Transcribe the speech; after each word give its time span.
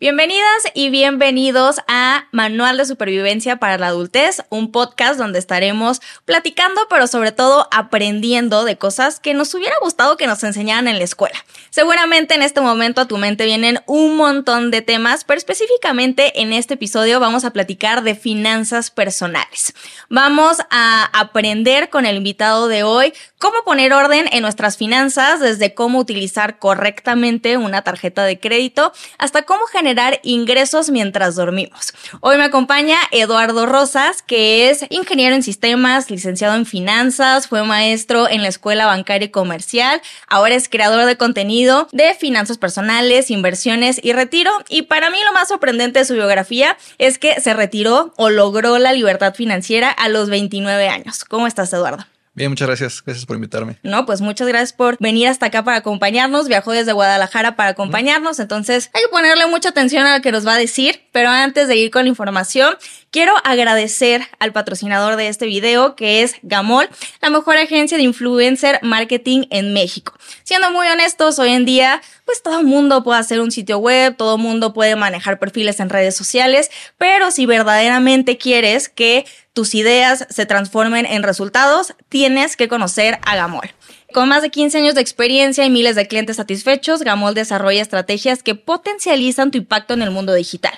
Bienvenidas 0.00 0.62
y 0.74 0.90
bienvenidos 0.90 1.80
a 1.88 2.28
Manual 2.30 2.76
de 2.76 2.84
Supervivencia 2.84 3.56
para 3.56 3.78
la 3.78 3.88
Adultez, 3.88 4.44
un 4.48 4.70
podcast 4.70 5.18
donde 5.18 5.40
estaremos 5.40 6.00
platicando, 6.24 6.82
pero 6.88 7.08
sobre 7.08 7.32
todo 7.32 7.66
aprendiendo 7.72 8.64
de 8.64 8.78
cosas 8.78 9.18
que 9.18 9.34
nos 9.34 9.52
hubiera 9.54 9.74
gustado 9.82 10.16
que 10.16 10.28
nos 10.28 10.44
enseñaran 10.44 10.86
en 10.86 10.98
la 10.98 11.04
escuela. 11.04 11.44
Seguramente 11.70 12.36
en 12.36 12.42
este 12.42 12.60
momento 12.60 13.00
a 13.00 13.08
tu 13.08 13.18
mente 13.18 13.44
vienen 13.44 13.80
un 13.86 14.16
montón 14.16 14.70
de 14.70 14.82
temas, 14.82 15.24
pero 15.24 15.38
específicamente 15.38 16.42
en 16.42 16.52
este 16.52 16.74
episodio 16.74 17.18
vamos 17.18 17.44
a 17.44 17.50
platicar 17.50 18.04
de 18.04 18.14
finanzas 18.14 18.92
personales. 18.92 19.74
Vamos 20.08 20.58
a 20.70 21.10
aprender 21.12 21.90
con 21.90 22.06
el 22.06 22.18
invitado 22.18 22.68
de 22.68 22.84
hoy 22.84 23.12
cómo 23.38 23.64
poner 23.64 23.92
orden 23.92 24.28
en 24.30 24.42
nuestras 24.42 24.76
finanzas, 24.76 25.40
desde 25.40 25.74
cómo 25.74 25.98
utilizar 25.98 26.60
correctamente 26.60 27.56
una 27.56 27.82
tarjeta 27.82 28.22
de 28.22 28.38
crédito 28.38 28.92
hasta 29.18 29.42
cómo 29.42 29.66
generar 29.66 29.87
generar 29.88 30.20
ingresos 30.22 30.90
mientras 30.90 31.34
dormimos. 31.34 31.94
Hoy 32.20 32.36
me 32.36 32.44
acompaña 32.44 32.98
Eduardo 33.10 33.64
Rosas, 33.64 34.20
que 34.20 34.68
es 34.68 34.84
ingeniero 34.90 35.34
en 35.34 35.42
sistemas, 35.42 36.10
licenciado 36.10 36.56
en 36.56 36.66
finanzas, 36.66 37.48
fue 37.48 37.62
maestro 37.64 38.28
en 38.28 38.42
la 38.42 38.48
Escuela 38.48 38.84
Bancaria 38.84 39.26
y 39.26 39.30
Comercial, 39.30 40.02
ahora 40.26 40.56
es 40.56 40.68
creador 40.68 41.06
de 41.06 41.16
contenido 41.16 41.88
de 41.92 42.12
finanzas 42.12 42.58
personales, 42.58 43.30
inversiones 43.30 43.98
y 44.02 44.12
retiro. 44.12 44.50
Y 44.68 44.82
para 44.82 45.08
mí 45.08 45.16
lo 45.24 45.32
más 45.32 45.48
sorprendente 45.48 46.00
de 46.00 46.04
su 46.04 46.12
biografía 46.12 46.76
es 46.98 47.18
que 47.18 47.40
se 47.40 47.54
retiró 47.54 48.12
o 48.18 48.28
logró 48.28 48.76
la 48.76 48.92
libertad 48.92 49.34
financiera 49.34 49.90
a 49.90 50.10
los 50.10 50.28
29 50.28 50.90
años. 50.90 51.24
¿Cómo 51.24 51.46
estás, 51.46 51.72
Eduardo? 51.72 52.04
Bien, 52.38 52.52
muchas 52.52 52.68
gracias. 52.68 53.02
Gracias 53.04 53.26
por 53.26 53.34
invitarme. 53.34 53.78
No, 53.82 54.06
pues 54.06 54.20
muchas 54.20 54.46
gracias 54.46 54.72
por 54.72 54.96
venir 55.00 55.26
hasta 55.26 55.46
acá 55.46 55.64
para 55.64 55.78
acompañarnos. 55.78 56.46
Viajó 56.46 56.70
desde 56.70 56.92
Guadalajara 56.92 57.56
para 57.56 57.70
acompañarnos. 57.70 58.38
Entonces 58.38 58.90
hay 58.94 59.02
que 59.02 59.08
ponerle 59.08 59.48
mucha 59.48 59.70
atención 59.70 60.06
a 60.06 60.16
lo 60.16 60.22
que 60.22 60.30
nos 60.30 60.46
va 60.46 60.54
a 60.54 60.56
decir. 60.56 61.02
Pero 61.10 61.30
antes 61.30 61.66
de 61.66 61.74
ir 61.74 61.90
con 61.90 62.04
la 62.04 62.10
información, 62.10 62.76
quiero 63.10 63.34
agradecer 63.44 64.22
al 64.38 64.52
patrocinador 64.52 65.16
de 65.16 65.28
este 65.28 65.46
video, 65.46 65.96
que 65.96 66.22
es 66.22 66.36
Gamol, 66.42 66.88
la 67.20 67.30
mejor 67.30 67.56
agencia 67.56 67.96
de 67.96 68.04
influencer 68.04 68.78
marketing 68.82 69.44
en 69.50 69.72
México. 69.72 70.12
Siendo 70.44 70.70
muy 70.70 70.86
honestos, 70.88 71.38
hoy 71.38 71.50
en 71.50 71.64
día, 71.64 72.02
pues 72.24 72.42
todo 72.42 72.62
mundo 72.62 73.02
puede 73.02 73.20
hacer 73.20 73.40
un 73.40 73.50
sitio 73.50 73.78
web, 73.78 74.16
todo 74.16 74.38
mundo 74.38 74.72
puede 74.72 74.96
manejar 74.96 75.38
perfiles 75.38 75.80
en 75.80 75.90
redes 75.90 76.16
sociales, 76.16 76.70
pero 76.96 77.30
si 77.30 77.46
verdaderamente 77.46 78.36
quieres 78.36 78.88
que 78.88 79.26
tus 79.52 79.74
ideas 79.74 80.26
se 80.30 80.46
transformen 80.46 81.06
en 81.06 81.22
resultados, 81.22 81.94
tienes 82.08 82.56
que 82.56 82.68
conocer 82.68 83.18
a 83.26 83.36
Gamol. 83.36 83.70
Con 84.12 84.28
más 84.28 84.40
de 84.40 84.50
15 84.50 84.78
años 84.78 84.94
de 84.94 85.02
experiencia 85.02 85.66
y 85.66 85.70
miles 85.70 85.94
de 85.94 86.06
clientes 86.06 86.36
satisfechos, 86.36 87.02
Gamol 87.02 87.34
desarrolla 87.34 87.82
estrategias 87.82 88.42
que 88.42 88.54
potencializan 88.54 89.50
tu 89.50 89.58
impacto 89.58 89.92
en 89.94 90.02
el 90.02 90.10
mundo 90.10 90.32
digital 90.32 90.72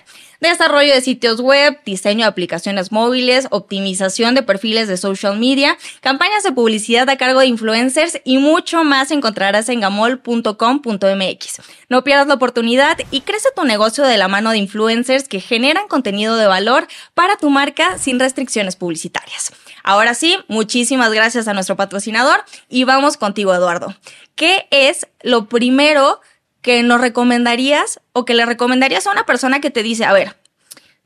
desarrollo 0.48 0.94
de 0.94 1.00
sitios 1.00 1.40
web, 1.40 1.78
diseño 1.84 2.20
de 2.20 2.28
aplicaciones 2.30 2.92
móviles, 2.92 3.46
optimización 3.50 4.34
de 4.34 4.42
perfiles 4.42 4.88
de 4.88 4.96
social 4.96 5.38
media, 5.38 5.76
campañas 6.00 6.42
de 6.42 6.52
publicidad 6.52 7.08
a 7.08 7.16
cargo 7.16 7.40
de 7.40 7.46
influencers 7.46 8.20
y 8.24 8.38
mucho 8.38 8.84
más 8.84 9.10
encontrarás 9.10 9.68
en 9.68 9.80
gamol.com.mx. 9.80 11.60
No 11.88 12.04
pierdas 12.04 12.26
la 12.26 12.34
oportunidad 12.34 12.98
y 13.10 13.20
crece 13.20 13.48
tu 13.54 13.64
negocio 13.64 14.04
de 14.04 14.16
la 14.16 14.28
mano 14.28 14.50
de 14.50 14.58
influencers 14.58 15.28
que 15.28 15.40
generan 15.40 15.88
contenido 15.88 16.36
de 16.36 16.46
valor 16.46 16.86
para 17.14 17.36
tu 17.36 17.50
marca 17.50 17.98
sin 17.98 18.18
restricciones 18.18 18.76
publicitarias. 18.76 19.52
Ahora 19.82 20.14
sí, 20.14 20.36
muchísimas 20.48 21.12
gracias 21.12 21.48
a 21.48 21.54
nuestro 21.54 21.76
patrocinador 21.76 22.44
y 22.68 22.84
vamos 22.84 23.16
contigo, 23.16 23.54
Eduardo. 23.54 23.94
¿Qué 24.34 24.66
es 24.70 25.06
lo 25.22 25.48
primero 25.48 26.20
que 26.62 26.82
nos 26.82 27.00
recomendarías 27.00 28.00
o 28.12 28.24
que 28.24 28.34
le 28.34 28.46
recomendarías 28.46 29.06
a 29.06 29.12
una 29.12 29.26
persona 29.26 29.60
que 29.60 29.70
te 29.70 29.82
dice, 29.82 30.04
a 30.04 30.12
ver, 30.12 30.36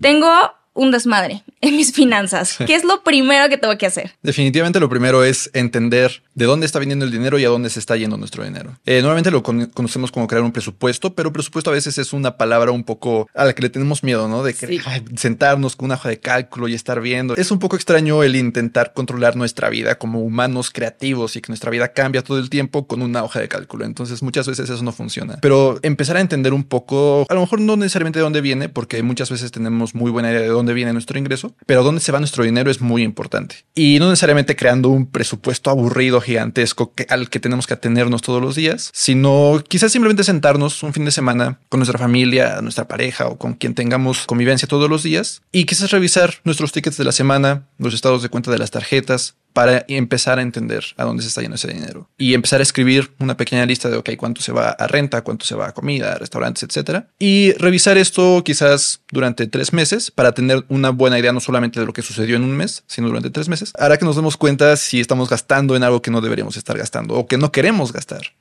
tengo 0.00 0.54
un 0.74 0.90
desmadre 0.90 1.42
en 1.60 1.76
mis 1.76 1.92
finanzas. 1.92 2.58
¿Qué 2.66 2.74
es 2.74 2.84
lo 2.84 3.02
primero 3.02 3.48
que 3.48 3.56
tengo 3.56 3.76
que 3.78 3.86
hacer? 3.86 4.12
Definitivamente 4.22 4.80
lo 4.80 4.88
primero 4.88 5.24
es 5.24 5.50
entender 5.54 6.22
de 6.34 6.44
dónde 6.44 6.66
está 6.66 6.78
viniendo 6.78 7.04
el 7.04 7.10
dinero 7.10 7.38
y 7.38 7.44
a 7.44 7.48
dónde 7.48 7.70
se 7.70 7.78
está 7.78 7.96
yendo 7.96 8.16
nuestro 8.16 8.44
dinero. 8.44 8.78
Eh, 8.84 9.00
normalmente 9.00 9.30
lo 9.30 9.42
conocemos 9.42 10.10
como 10.10 10.26
crear 10.26 10.42
un 10.42 10.52
presupuesto, 10.52 11.14
pero 11.14 11.32
presupuesto 11.32 11.70
a 11.70 11.72
veces 11.72 11.96
es 11.98 12.12
una 12.12 12.36
palabra 12.36 12.72
un 12.72 12.84
poco 12.84 13.28
a 13.34 13.44
la 13.44 13.52
que 13.54 13.62
le 13.62 13.70
tenemos 13.70 14.02
miedo, 14.02 14.28
¿no? 14.28 14.42
De 14.42 14.52
que 14.54 14.80
sentarnos 15.16 15.76
con 15.76 15.86
una 15.86 15.94
hoja 15.94 16.08
de 16.08 16.18
cálculo 16.18 16.68
y 16.68 16.74
estar 16.74 17.00
viendo. 17.00 17.36
Es 17.36 17.50
un 17.50 17.58
poco 17.58 17.76
extraño 17.76 18.22
el 18.22 18.36
intentar 18.36 18.92
controlar 18.92 19.36
nuestra 19.36 19.68
vida 19.70 19.96
como 19.96 20.20
humanos 20.20 20.70
creativos 20.70 21.36
y 21.36 21.40
que 21.40 21.48
nuestra 21.48 21.70
vida 21.70 21.92
cambia 21.92 22.22
todo 22.22 22.38
el 22.38 22.50
tiempo 22.50 22.86
con 22.86 23.00
una 23.00 23.22
hoja 23.22 23.40
de 23.40 23.48
cálculo. 23.48 23.84
Entonces 23.84 24.22
muchas 24.22 24.48
veces 24.48 24.68
eso 24.68 24.82
no 24.82 24.92
funciona. 24.92 25.38
Pero 25.40 25.78
empezar 25.82 26.16
a 26.16 26.20
entender 26.20 26.52
un 26.52 26.64
poco, 26.64 27.26
a 27.28 27.34
lo 27.34 27.40
mejor 27.40 27.60
no 27.60 27.76
necesariamente 27.76 28.18
de 28.18 28.24
dónde 28.24 28.40
viene, 28.40 28.68
porque 28.68 29.02
muchas 29.02 29.30
veces 29.30 29.52
tenemos 29.52 29.94
muy 29.94 30.10
buena 30.10 30.30
idea 30.30 30.40
de 30.40 30.48
dónde 30.48 30.63
viene 30.72 30.92
nuestro 30.92 31.18
ingreso, 31.18 31.54
pero 31.66 31.82
dónde 31.82 32.00
se 32.00 32.12
va 32.12 32.18
nuestro 32.18 32.44
dinero 32.44 32.70
es 32.70 32.80
muy 32.80 33.02
importante. 33.02 33.64
Y 33.74 33.98
no 33.98 34.08
necesariamente 34.08 34.56
creando 34.56 34.88
un 34.88 35.06
presupuesto 35.06 35.70
aburrido 35.70 36.20
gigantesco 36.20 36.92
al 37.08 37.28
que 37.28 37.40
tenemos 37.40 37.66
que 37.66 37.74
atenernos 37.74 38.22
todos 38.22 38.40
los 38.40 38.54
días, 38.54 38.90
sino 38.94 39.62
quizás 39.68 39.92
simplemente 39.92 40.24
sentarnos 40.24 40.82
un 40.82 40.92
fin 40.92 41.04
de 41.04 41.10
semana 41.10 41.58
con 41.68 41.80
nuestra 41.80 41.98
familia, 41.98 42.60
nuestra 42.62 42.88
pareja 42.88 43.26
o 43.26 43.36
con 43.36 43.54
quien 43.54 43.74
tengamos 43.74 44.26
convivencia 44.26 44.68
todos 44.68 44.88
los 44.88 45.02
días 45.02 45.42
y 45.52 45.64
quizás 45.64 45.90
revisar 45.90 46.34
nuestros 46.44 46.72
tickets 46.72 46.96
de 46.96 47.04
la 47.04 47.12
semana, 47.12 47.66
los 47.78 47.94
estados 47.94 48.22
de 48.22 48.28
cuenta 48.28 48.50
de 48.50 48.58
las 48.58 48.70
tarjetas, 48.70 49.36
para 49.54 49.84
empezar 49.88 50.38
a 50.38 50.42
entender 50.42 50.84
a 50.96 51.04
dónde 51.04 51.22
se 51.22 51.28
está 51.28 51.40
yendo 51.40 51.54
ese 51.54 51.68
dinero 51.68 52.10
y 52.18 52.34
empezar 52.34 52.60
a 52.60 52.64
escribir 52.64 53.14
una 53.20 53.36
pequeña 53.36 53.64
lista 53.64 53.88
de, 53.88 53.96
ok, 53.96 54.10
cuánto 54.18 54.42
se 54.42 54.52
va 54.52 54.70
a 54.70 54.86
renta, 54.88 55.22
cuánto 55.22 55.46
se 55.46 55.54
va 55.54 55.68
a 55.68 55.72
comida, 55.72 56.18
restaurantes, 56.18 56.64
etcétera. 56.64 57.08
Y 57.18 57.52
revisar 57.52 57.96
esto 57.96 58.42
quizás 58.44 59.00
durante 59.10 59.46
tres 59.46 59.72
meses 59.72 60.10
para 60.10 60.32
tener 60.32 60.64
una 60.68 60.90
buena 60.90 61.18
idea 61.18 61.32
no 61.32 61.40
solamente 61.40 61.78
de 61.78 61.86
lo 61.86 61.92
que 61.92 62.02
sucedió 62.02 62.36
en 62.36 62.42
un 62.42 62.56
mes, 62.56 62.82
sino 62.88 63.06
durante 63.06 63.30
tres 63.30 63.48
meses. 63.48 63.72
Hará 63.78 63.96
que 63.96 64.04
nos 64.04 64.16
demos 64.16 64.36
cuenta 64.36 64.76
si 64.76 65.00
estamos 65.00 65.30
gastando 65.30 65.76
en 65.76 65.84
algo 65.84 66.02
que 66.02 66.10
no 66.10 66.20
deberíamos 66.20 66.56
estar 66.56 66.76
gastando 66.76 67.14
o 67.14 67.28
que 67.28 67.38
no 67.38 67.52
queremos 67.52 67.92
gastar. 67.92 68.34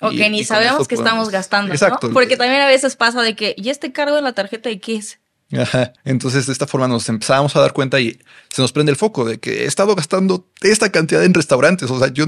O 0.00 0.10
que 0.10 0.28
ni 0.28 0.44
sabemos 0.44 0.86
que 0.86 0.94
estamos 0.94 1.30
gastando. 1.30 1.72
Exacto. 1.72 2.10
Porque 2.12 2.36
también 2.36 2.60
a 2.60 2.68
veces 2.68 2.94
pasa 2.94 3.22
de 3.22 3.34
que, 3.34 3.54
¿y 3.56 3.70
este 3.70 3.90
cargo 3.90 4.18
en 4.18 4.24
la 4.24 4.32
tarjeta 4.32 4.68
de 4.68 4.78
qué 4.78 4.96
es? 4.96 5.18
Ajá. 5.52 5.94
Entonces, 6.04 6.46
de 6.46 6.52
esta 6.52 6.66
forma 6.66 6.88
nos 6.88 7.08
empezamos 7.08 7.56
a 7.56 7.60
dar 7.60 7.72
cuenta 7.72 7.98
y 8.00 8.18
se 8.50 8.60
nos 8.60 8.72
prende 8.72 8.92
el 8.92 8.96
foco 8.96 9.24
de 9.24 9.38
que 9.38 9.62
he 9.62 9.66
estado 9.66 9.94
gastando 9.94 10.46
esta 10.60 10.92
cantidad 10.92 11.24
en 11.24 11.32
restaurantes. 11.32 11.90
O 11.90 11.98
sea, 11.98 12.08
yo 12.08 12.26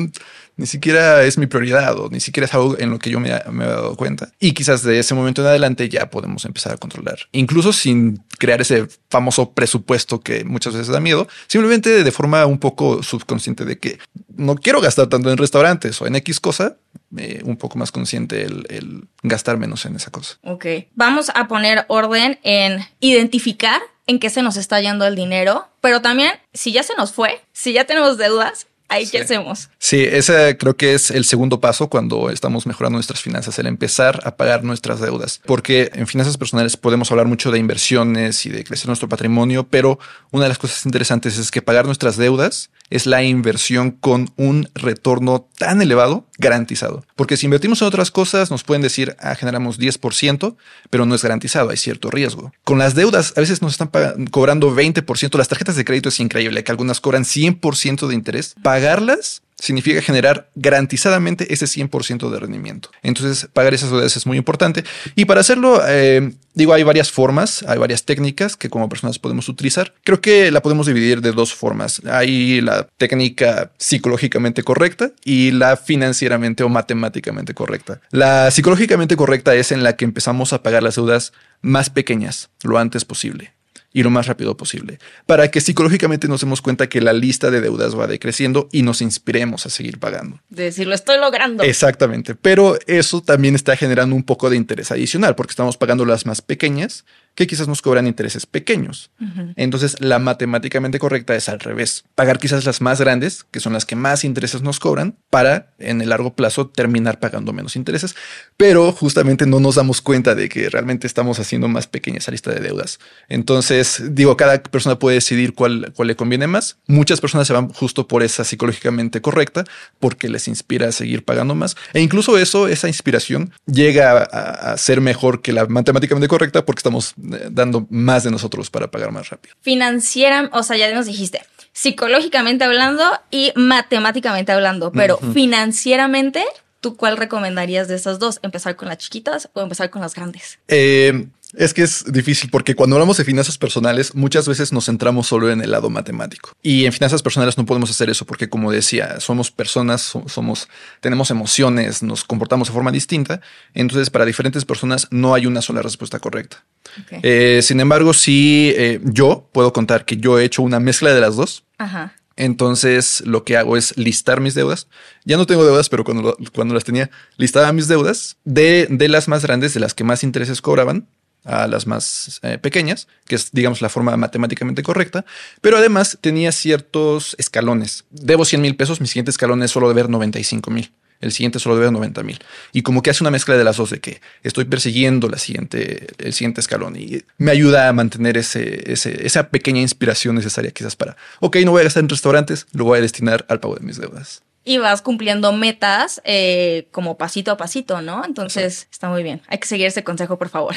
ni 0.57 0.67
siquiera 0.67 1.23
es 1.25 1.37
mi 1.37 1.47
prioridad 1.47 1.99
o 1.99 2.09
ni 2.09 2.21
siquiera 2.21 2.47
es 2.47 2.55
algo 2.55 2.79
en 2.79 2.91
lo 2.91 2.99
que 2.99 3.11
yo 3.11 3.21
me, 3.21 3.31
me 3.51 3.65
he 3.65 3.69
dado 3.69 3.95
cuenta. 3.97 4.33
Y 4.41 4.53
quizás 4.53 4.83
de 4.83 4.99
ese 4.99 5.15
momento 5.15 5.43
en 5.43 5.49
adelante 5.49 5.89
ya 5.89 6.09
podemos 6.09 6.47
empezar 6.47 6.73
a 6.73 6.77
controlar, 6.79 7.19
incluso 7.33 7.73
sin 7.75 8.23
crear 8.39 8.61
ese 8.63 8.87
famoso 9.11 9.53
presupuesto 9.53 10.21
que 10.21 10.45
muchas 10.45 10.73
veces 10.73 10.89
da 10.89 11.01
miedo, 11.01 11.29
simplemente 11.47 12.03
de 12.03 12.13
forma 12.13 12.47
un 12.47 12.59
poco 12.59 13.03
subconsciente 13.03 13.65
de 13.67 13.79
que 13.79 13.99
no 14.35 14.57
quiero 14.57 14.81
gastar 14.81 15.09
tanto 15.09 15.31
en 15.31 15.37
restaurantes 15.37 16.01
o 16.01 16.07
en 16.07 16.17
X 16.17 16.41
cosa, 16.41 16.77
eh, 17.17 17.43
un 17.45 17.57
poco 17.57 17.79
más 17.79 17.93
consciente 17.93 18.43
el, 18.43 18.67
el, 18.69 19.09
gastar 19.23 19.57
menos 19.57 19.85
en 19.87 19.97
esa 19.97 20.11
cosa. 20.11 20.39
Ok, 20.43 20.67
vamos 20.95 21.31
a 21.35 21.49
poner 21.49 21.85
orden 21.89 22.39
en 22.43 22.81
identificar 23.01 23.81
en 24.07 24.19
qué 24.19 24.31
se 24.31 24.43
nos 24.43 24.57
está 24.57 24.81
yendo 24.81 25.07
el 25.07 25.17
dinero, 25.17 25.69
pero 25.81 26.03
también 26.03 26.33
si 26.53 26.73
ya 26.73 26.83
se 26.83 26.95
nos 26.95 27.13
fue, 27.13 27.43
si 27.53 27.73
ya 27.73 27.85
tenemos 27.85 28.19
deudas, 28.19 28.67
¿Ahí 28.91 29.07
qué 29.07 29.21
hacemos? 29.21 29.71
Sí, 29.79 30.03
ese 30.03 30.57
creo 30.59 30.77
que 30.77 30.95
es 30.95 31.13
el 31.13 31.25
segundo 31.25 31.61
paso 31.61 31.89
cuando 31.89 32.29
estamos 32.29 32.67
mejorando 32.67 32.97
nuestras 32.97 33.21
finanzas, 33.21 33.57
el 33.61 33.69
empezar 33.69 34.21
a 34.25 34.35
pagar 34.35 34.65
nuestras 34.65 35.01
deudas. 35.01 35.41
Porque 35.47 35.93
en 35.95 36.09
finanzas 36.09 36.37
personales 36.37 36.77
podemos 36.77 37.09
hablar 37.13 37.27
mucho 37.27 37.53
de 37.53 37.61
inversiones 37.61 38.45
y 38.47 38.51
de 38.51 38.65
crecer 38.65 38.89
nuestro 38.89 39.09
patrimonio, 39.09 39.65
pero 39.65 40.01
una 40.33 40.43
de 40.43 40.49
las 40.49 40.59
cosas 40.59 40.85
interesantes 40.87 41.39
es 41.39 41.53
que 41.53 41.63
pagar 41.63 41.87
nuestras 41.87 42.17
deudas 42.17 42.71
es 42.91 43.07
la 43.07 43.23
inversión 43.23 43.93
con 43.93 44.31
un 44.37 44.69
retorno 44.75 45.49
tan 45.57 45.81
elevado 45.81 46.27
garantizado. 46.39 47.05
Porque 47.17 47.37
si 47.37 47.47
invertimos 47.47 47.81
en 47.81 47.89
otras 47.89 48.11
cosas, 48.11 48.51
nos 48.51 48.65
pueden 48.65 48.83
decir, 48.83 49.17
ah, 49.21 49.35
generamos 49.35 49.79
10%, 49.79 50.57
pero 50.91 51.07
no 51.07 51.15
es 51.15 51.23
garantizado, 51.23 51.71
hay 51.71 51.77
cierto 51.77 52.11
riesgo. 52.11 52.53
Con 52.65 52.79
las 52.79 52.95
deudas, 52.95 53.33
a 53.37 53.41
veces 53.41 53.63
nos 53.63 53.73
están 53.73 53.91
cobrando 54.31 54.75
20%. 54.75 55.39
Las 55.39 55.49
tarjetas 55.49 55.77
de 55.77 55.85
crédito 55.85 56.09
es 56.09 56.21
increíble, 56.21 56.65
que 56.65 56.73
algunas 56.73 57.01
cobran 57.01 57.25
100% 57.25 58.09
de 58.09 58.15
interés. 58.15 58.55
Pagarlas 58.63 59.43
significa 59.61 60.03
generar 60.03 60.51
garantizadamente 60.55 61.53
ese 61.53 61.67
100% 61.67 62.31
de 62.31 62.41
rendimiento. 62.41 62.91
Entonces, 63.03 63.49
pagar 63.53 63.75
esas 63.75 63.91
deudas 63.91 64.17
es 64.17 64.27
muy 64.27 64.39
importante. 64.39 64.85
Y 65.15 65.27
para 65.27 65.41
hacerlo, 65.41 65.83
eh, 65.87 66.33
digo, 66.55 66.73
hay 66.73 66.83
varias 66.83 67.13
formas, 67.13 67.63
hay 67.69 67.79
varias 67.79 68.05
técnicas 68.05 68.57
que 68.57 68.71
como 68.71 68.89
personas 68.89 69.19
podemos 69.19 69.49
utilizar. 69.49 69.95
Creo 70.03 70.21
que 70.21 70.51
la 70.51 70.63
podemos 70.63 70.87
dividir 70.87 71.21
de 71.21 71.33
dos 71.33 71.55
formas. 71.55 72.03
Hay 72.07 72.61
la 72.61 72.89
técnica 72.97 73.71
psicológicamente 73.79 74.63
correcta 74.63 75.13
y 75.25 75.53
la 75.53 75.77
financieramente 75.77 76.65
o 76.65 76.69
matemáticamente 76.69 77.55
correcta. 77.55 78.01
La 78.11 78.51
psicológicamente 78.51 79.17
correcta 79.17 79.55
es 79.55 79.73
en 79.73 79.83
la 79.83 79.97
que 79.97 80.05
empezamos 80.05 80.53
a 80.53 80.63
pagar 80.63 80.83
las 80.83 80.97
deudas 80.97 81.33
más 81.61 81.91
pequeñas 81.91 82.51
lo 82.63 82.79
antes 82.79 83.05
posible. 83.05 83.53
Y 83.93 84.03
lo 84.03 84.11
más 84.11 84.27
rápido 84.27 84.57
posible, 84.57 84.99
para 85.27 85.51
que 85.51 85.61
psicológicamente 85.61 86.29
nos 86.29 86.41
demos 86.41 86.63
cuenta 86.63 86.89
que 86.89 87.01
la 87.01 87.13
lista 87.13 87.51
de 87.51 87.61
deudas 87.61 87.99
va 87.99 88.07
decreciendo 88.07 88.69
y 88.71 88.83
nos 88.83 89.03
inspiremos 89.03 89.67
a 89.67 89.71
seguir 89.71 89.99
pagando. 89.99 90.41
De 90.49 90.65
decir, 90.65 90.87
lo 90.87 90.95
estoy 90.95 91.19
logrando. 91.19 91.65
Exactamente, 91.65 92.35
pero 92.35 92.79
eso 92.87 93.21
también 93.21 93.55
está 93.55 93.77
generando 93.77 94.15
un 94.15 94.23
poco 94.23 94.49
de 94.49 94.57
interés 94.57 94.91
adicional 94.93 95.35
porque 95.35 95.53
estamos 95.53 95.77
pagando 95.77 96.05
las 96.05 96.27
más 96.27 96.41
pequeñas 96.43 97.05
que 97.35 97.47
quizás 97.47 97.69
nos 97.69 97.83
cobran 97.83 98.07
intereses 98.07 98.47
pequeños. 98.47 99.11
Entonces, 99.57 99.97
la 100.01 100.19
matemáticamente 100.19 100.99
correcta 100.99 101.35
es 101.35 101.49
al 101.49 101.61
revés. 101.61 102.05
Pagar 102.15 102.39
quizás 102.39 102.65
las 102.65 102.81
más 102.81 103.01
grandes, 103.01 103.45
que 103.51 103.61
son 103.61 103.73
las 103.73 103.87
que 103.87 103.97
más 103.97 104.25
intereses 104.25 104.63
nos 104.63 104.79
cobran, 104.79 105.17
para 105.31 105.73
en 105.79 106.01
el 106.03 106.11
largo 106.11 106.35
plazo 106.35 106.69
terminar 106.69 107.19
pagando 107.19 107.53
menos 107.53 107.77
intereses, 107.77 108.15
pero 108.57 108.93
justamente 108.93 109.47
no 109.47 109.61
nos 109.61 109.77
damos 109.77 110.01
cuenta 110.01 110.35
de 110.35 110.49
que 110.49 110.69
realmente 110.69 111.07
estamos 111.07 111.39
haciendo 111.39 111.69
más 111.69 111.87
pequeña 111.87 112.19
esa 112.19 112.31
lista 112.31 112.51
de 112.51 112.61
deudas. 112.61 112.99
Entonces, 113.29 114.03
digo, 114.11 114.37
cada 114.37 114.63
persona 114.63 114.99
puede 114.99 115.15
decidir 115.15 115.55
cuál, 115.55 115.93
cuál 115.95 116.09
le 116.09 116.17
conviene 116.17 116.47
más. 116.47 116.79
Muchas 116.87 117.21
personas 117.21 117.47
se 117.47 117.53
van 117.53 117.69
justo 117.69 118.07
por 118.09 118.23
esa 118.23 118.45
psicológicamente 118.45 119.21
correcta, 119.21 119.65
porque 119.99 120.29
les 120.29 120.49
inspira 120.49 120.89
a 120.89 120.93
seguir 120.93 121.25
pagando 121.25 121.55
más. 121.55 121.77
E 121.95 122.01
incluso 122.01 122.39
eso, 122.39 122.69
esa 122.69 122.89
inspiración, 122.89 123.53
llega 123.67 124.13
a, 124.13 124.73
a 124.73 124.77
ser 124.77 125.01
mejor 125.01 125.43
que 125.43 125.53
la 125.53 125.67
matemáticamente 125.67 126.29
correcta 126.29 126.65
porque 126.65 126.81
estamos 126.81 127.15
dando 127.51 127.87
más 127.91 128.25
de 128.25 128.31
nosotros 128.31 128.71
para 128.71 128.91
pagar 128.91 129.13
más 129.13 129.31
rápido. 129.31 129.55
Financiera, 129.61 130.51
o 130.53 130.63
sea, 130.63 130.77
ya 130.77 130.93
nos 130.95 131.07
dijiste, 131.07 131.43
psicológicamente 131.73 132.65
hablando 132.65 133.05
y 133.31 133.53
matemáticamente 133.55 134.53
hablando, 134.53 134.93
pero 134.93 135.19
financieramente, 135.19 136.45
¿tú 136.81 136.97
cuál 136.97 137.17
recomendarías 137.17 137.89
de 137.89 137.97
esas 137.97 138.19
dos? 138.19 138.41
¿Empezar 138.43 138.77
con 138.77 138.89
las 138.89 138.99
chiquitas 138.99 139.49
o 139.53 139.61
empezar 139.61 139.91
con 139.91 140.03
las 140.03 140.15
grandes? 140.15 140.59
Eh, 140.69 141.27
es 141.55 141.75
que 141.75 141.83
es 141.83 142.05
difícil 142.13 142.51
porque 142.51 142.75
cuando 142.75 142.97
hablamos 142.97 143.17
de 143.17 143.25
finanzas 143.25 143.59
personales, 143.59 144.15
muchas 144.15 144.47
veces 144.47 144.73
nos 144.73 144.87
centramos 144.87 145.27
solo 145.27 145.51
en 145.51 145.61
el 145.61 145.71
lado 145.71 145.91
matemático. 145.91 146.53
Y 146.63 146.85
en 146.85 146.93
finanzas 146.93 147.23
personales 147.23 147.59
no 147.59 147.67
podemos 147.67 147.91
hacer 147.91 148.11
eso 148.11 148.25
porque, 148.25 148.49
como 148.49 148.71
decía, 148.71 149.21
somos 149.21 149.51
personas, 149.51 150.17
somos, 150.27 150.69
tenemos 151.01 151.31
emociones, 151.31 152.03
nos 152.03 152.25
comportamos 152.25 152.69
de 152.69 152.75
forma 152.75 152.93
distinta. 152.93 153.41
Entonces, 153.75 154.11
para 154.11 154.25
diferentes 154.25 154.65
personas 154.65 155.09
no 155.11 155.35
hay 155.35 155.47
una 155.47 155.63
sola 155.63 155.83
respuesta 155.83 156.19
correcta. 156.19 156.65
Okay. 157.05 157.21
Eh, 157.23 157.61
sin 157.63 157.81
embargo, 157.81 158.15
sí, 158.15 158.73
eh, 158.77 159.01
yo 159.05 159.49
puedo 159.53 159.73
contar 159.73 160.05
que 160.05 160.17
yo 160.17 160.39
he 160.39 160.45
hecho 160.45 160.63
una 160.63 160.81
mezcla 160.81 161.13
de 161.13 161.21
las 161.21 161.37
dos. 161.37 161.65
Ajá. 161.79 162.15
Entonces 162.37 163.23
lo 163.27 163.45
que 163.45 163.59
hago 163.59 163.77
es 163.77 163.95
listar 163.99 164.41
mis 164.41 164.55
deudas. 164.55 164.89
Ya 165.27 165.37
no 165.37 165.45
tengo 165.45 165.63
deudas, 165.63 165.91
pero 165.91 166.05
cuando, 166.05 166.39
cuando 166.55 166.73
las 166.73 166.85
tenía, 166.85 167.11
listaba 167.37 167.71
mis 167.75 167.87
deudas 167.87 168.39
de, 168.45 168.87
de 168.89 169.09
las 169.09 169.29
más 169.29 169.43
grandes, 169.43 169.75
de 169.75 169.81
las 169.81 169.93
que 169.93 170.05
más 170.05 170.25
intereses 170.25 170.63
cobraban 170.63 171.07
a 171.45 171.67
las 171.67 171.87
más 171.87 172.41
eh, 172.43 172.59
pequeñas, 172.59 173.09
que 173.27 173.35
es, 173.35 173.51
digamos, 173.53 173.81
la 173.81 173.89
forma 173.89 174.17
matemáticamente 174.17 174.83
correcta, 174.83 175.25
pero 175.61 175.77
además 175.77 176.19
tenía 176.21 176.53
ciertos 176.53 177.35
escalones. 177.39 178.05
Debo 178.11 178.45
100 178.45 178.61
mil 178.61 178.77
pesos, 178.77 179.01
mi 179.01 179.07
siguiente 179.07 179.31
escalón 179.31 179.63
es 179.63 179.71
solo 179.71 179.89
deber 179.89 180.09
95 180.09 180.71
mil. 180.71 180.93
El 181.21 181.33
siguiente 181.33 181.59
solo 181.59 181.77
debe 181.77 181.93
90 181.93 182.23
mil. 182.23 182.39
Y 182.73 182.81
como 182.81 183.03
que 183.03 183.11
hace 183.11 183.23
una 183.23 183.31
mezcla 183.31 183.55
de 183.55 183.63
las 183.63 183.77
dos, 183.77 183.91
de 183.91 184.01
que 184.01 184.23
estoy 184.43 184.65
persiguiendo 184.65 185.29
la 185.29 185.37
siguiente, 185.37 186.07
el 186.19 186.33
siguiente 186.33 186.63
escalón 186.63 186.97
y 186.97 187.23
me 187.37 187.51
ayuda 187.51 187.89
a 187.89 187.93
mantener 187.93 188.39
ese, 188.39 188.91
ese, 188.91 189.27
esa 189.27 189.51
pequeña 189.51 189.83
inspiración 189.83 190.35
necesaria 190.35 190.71
quizás 190.71 190.97
para, 190.97 191.19
ok, 191.41 191.59
no 191.65 191.73
voy 191.73 191.83
a 191.83 191.85
gastar 191.85 192.03
en 192.03 192.09
restaurantes, 192.09 192.67
lo 192.73 192.85
voy 192.85 192.99
a 192.99 193.03
destinar 193.03 193.45
al 193.51 193.61
pago 193.61 193.75
de 193.75 193.85
mis 193.85 193.99
deudas 193.99 194.43
y 194.65 194.79
vas 194.79 195.01
cumpliendo 195.01 195.53
metas 195.53 196.21
eh, 196.25 196.89
como 196.91 197.17
pasito 197.17 197.51
a 197.51 197.57
pasito, 197.57 198.03
¿no? 198.03 198.25
Entonces 198.25 198.89
está 198.91 199.09
muy 199.09 199.23
bien. 199.23 199.41
Hay 199.49 199.59
que 199.59 199.67
seguir 199.67 199.87
ese 199.87 200.05
consejo, 200.05 200.39
por 200.39 200.51
favor. 200.51 200.75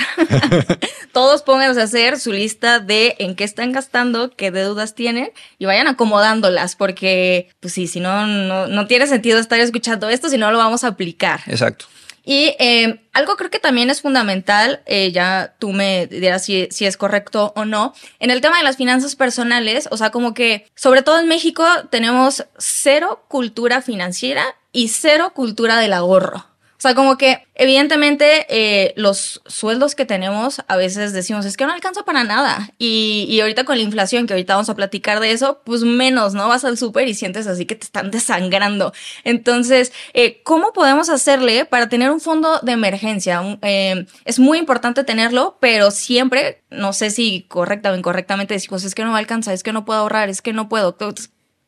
Todos 1.12 1.44
pónganse 1.44 1.82
a 1.82 1.84
hacer 1.84 2.20
su 2.20 2.32
lista 2.32 2.80
de 2.80 3.16
en 3.20 3.36
qué 3.36 3.44
están 3.44 3.72
gastando, 3.72 4.32
qué 4.32 4.52
deudas 4.52 4.96
tienen 4.96 5.32
y 5.60 5.66
vayan 5.66 5.88
acomodándolas, 5.88 6.76
porque, 6.76 7.50
pues 7.60 7.74
sí, 7.74 7.88
si 7.88 8.00
no, 8.00 8.26
no, 8.26 8.68
no 8.68 8.88
tiene 8.88 9.06
sentido 9.08 9.40
estar 9.40 9.60
escuchando 9.60 10.10
esto 10.10 10.30
si 10.30 10.38
no 10.38 10.52
lo 10.52 10.58
vamos 10.58 10.84
a 10.84 10.88
aplicar. 10.88 11.42
Exacto. 11.48 11.86
Y 12.26 12.56
eh, 12.60 13.02
algo 13.12 13.36
creo 13.36 13.50
que 13.50 13.60
también 13.60 13.90
es 13.90 14.02
fundamental, 14.02 14.82
eh, 14.86 15.12
ya 15.12 15.56
tú 15.60 15.74
me 15.74 16.08
dirás 16.08 16.46
si, 16.46 16.68
si, 16.72 16.86
es 16.86 16.96
correcto 16.96 17.52
o 17.56 17.66
no, 17.66 17.94
en 18.20 18.32
el 18.32 18.40
tema 18.40 18.58
de 18.58 18.64
las 18.64 18.78
finanzas 18.78 19.16
personales, 19.16 19.90
o 19.92 19.98
sea, 19.98 20.12
como 20.12 20.34
que 20.34 20.66
sobre 20.74 21.02
todo 21.02 21.20
en 21.20 21.28
México 21.28 21.66
tenemos 21.90 22.46
cero 22.58 23.26
cultura 23.28 23.82
financiera 23.82 24.56
y 24.72 24.88
cero 24.88 25.34
cultura 25.36 25.80
del 25.80 25.92
ahorro. 25.92 26.53
O 26.84 26.86
sea, 26.86 26.96
como 26.96 27.18
que 27.18 27.48
evidentemente 27.56 28.46
eh, 28.50 28.94
los 28.98 29.42
sueldos 29.46 29.96
que 29.96 30.04
tenemos 30.04 30.62
a 30.68 30.76
veces 30.76 31.14
decimos 31.14 31.46
es 31.46 31.56
que 31.56 31.66
no 31.66 31.72
alcanza 31.72 32.04
para 32.04 32.26
nada. 32.26 32.72
Y, 32.78 33.26
y 33.30 33.40
ahorita 33.40 33.64
con 33.64 33.78
la 33.78 33.84
inflación, 33.84 34.28
que 34.28 34.34
ahorita 34.34 34.56
vamos 34.56 34.68
a 34.68 34.76
platicar 34.76 35.22
de 35.22 35.32
eso, 35.32 35.62
pues 35.64 35.84
menos, 35.84 36.34
¿no? 36.34 36.50
Vas 36.50 36.66
al 36.66 36.78
súper 36.78 37.08
y 37.08 37.14
sientes 37.14 37.48
así 37.48 37.66
que 37.66 37.76
te 37.76 37.86
están 37.86 38.12
desangrando. 38.12 38.92
Entonces, 39.24 39.94
eh, 40.14 40.42
¿cómo 40.44 40.74
podemos 40.74 41.08
hacerle 41.08 41.64
para 41.64 41.88
tener 41.88 42.12
un 42.12 42.20
fondo 42.20 42.60
de 42.62 42.74
emergencia? 42.74 43.42
Eh, 43.62 44.06
es 44.26 44.40
muy 44.40 44.58
importante 44.58 45.06
tenerlo, 45.06 45.56
pero 45.62 45.90
siempre, 45.90 46.64
no 46.70 46.92
sé 46.92 47.12
si 47.12 47.44
correcta 47.44 47.94
o 47.94 47.96
incorrectamente 47.96 48.56
decimos 48.56 48.84
es 48.84 48.94
que 48.94 49.06
no 49.06 49.14
me 49.14 49.20
alcanza, 49.20 49.54
es 49.54 49.64
que 49.64 49.72
no 49.72 49.86
puedo 49.86 50.02
ahorrar, 50.02 50.28
es 50.28 50.42
que 50.42 50.52
no 50.52 50.68
puedo. 50.68 50.98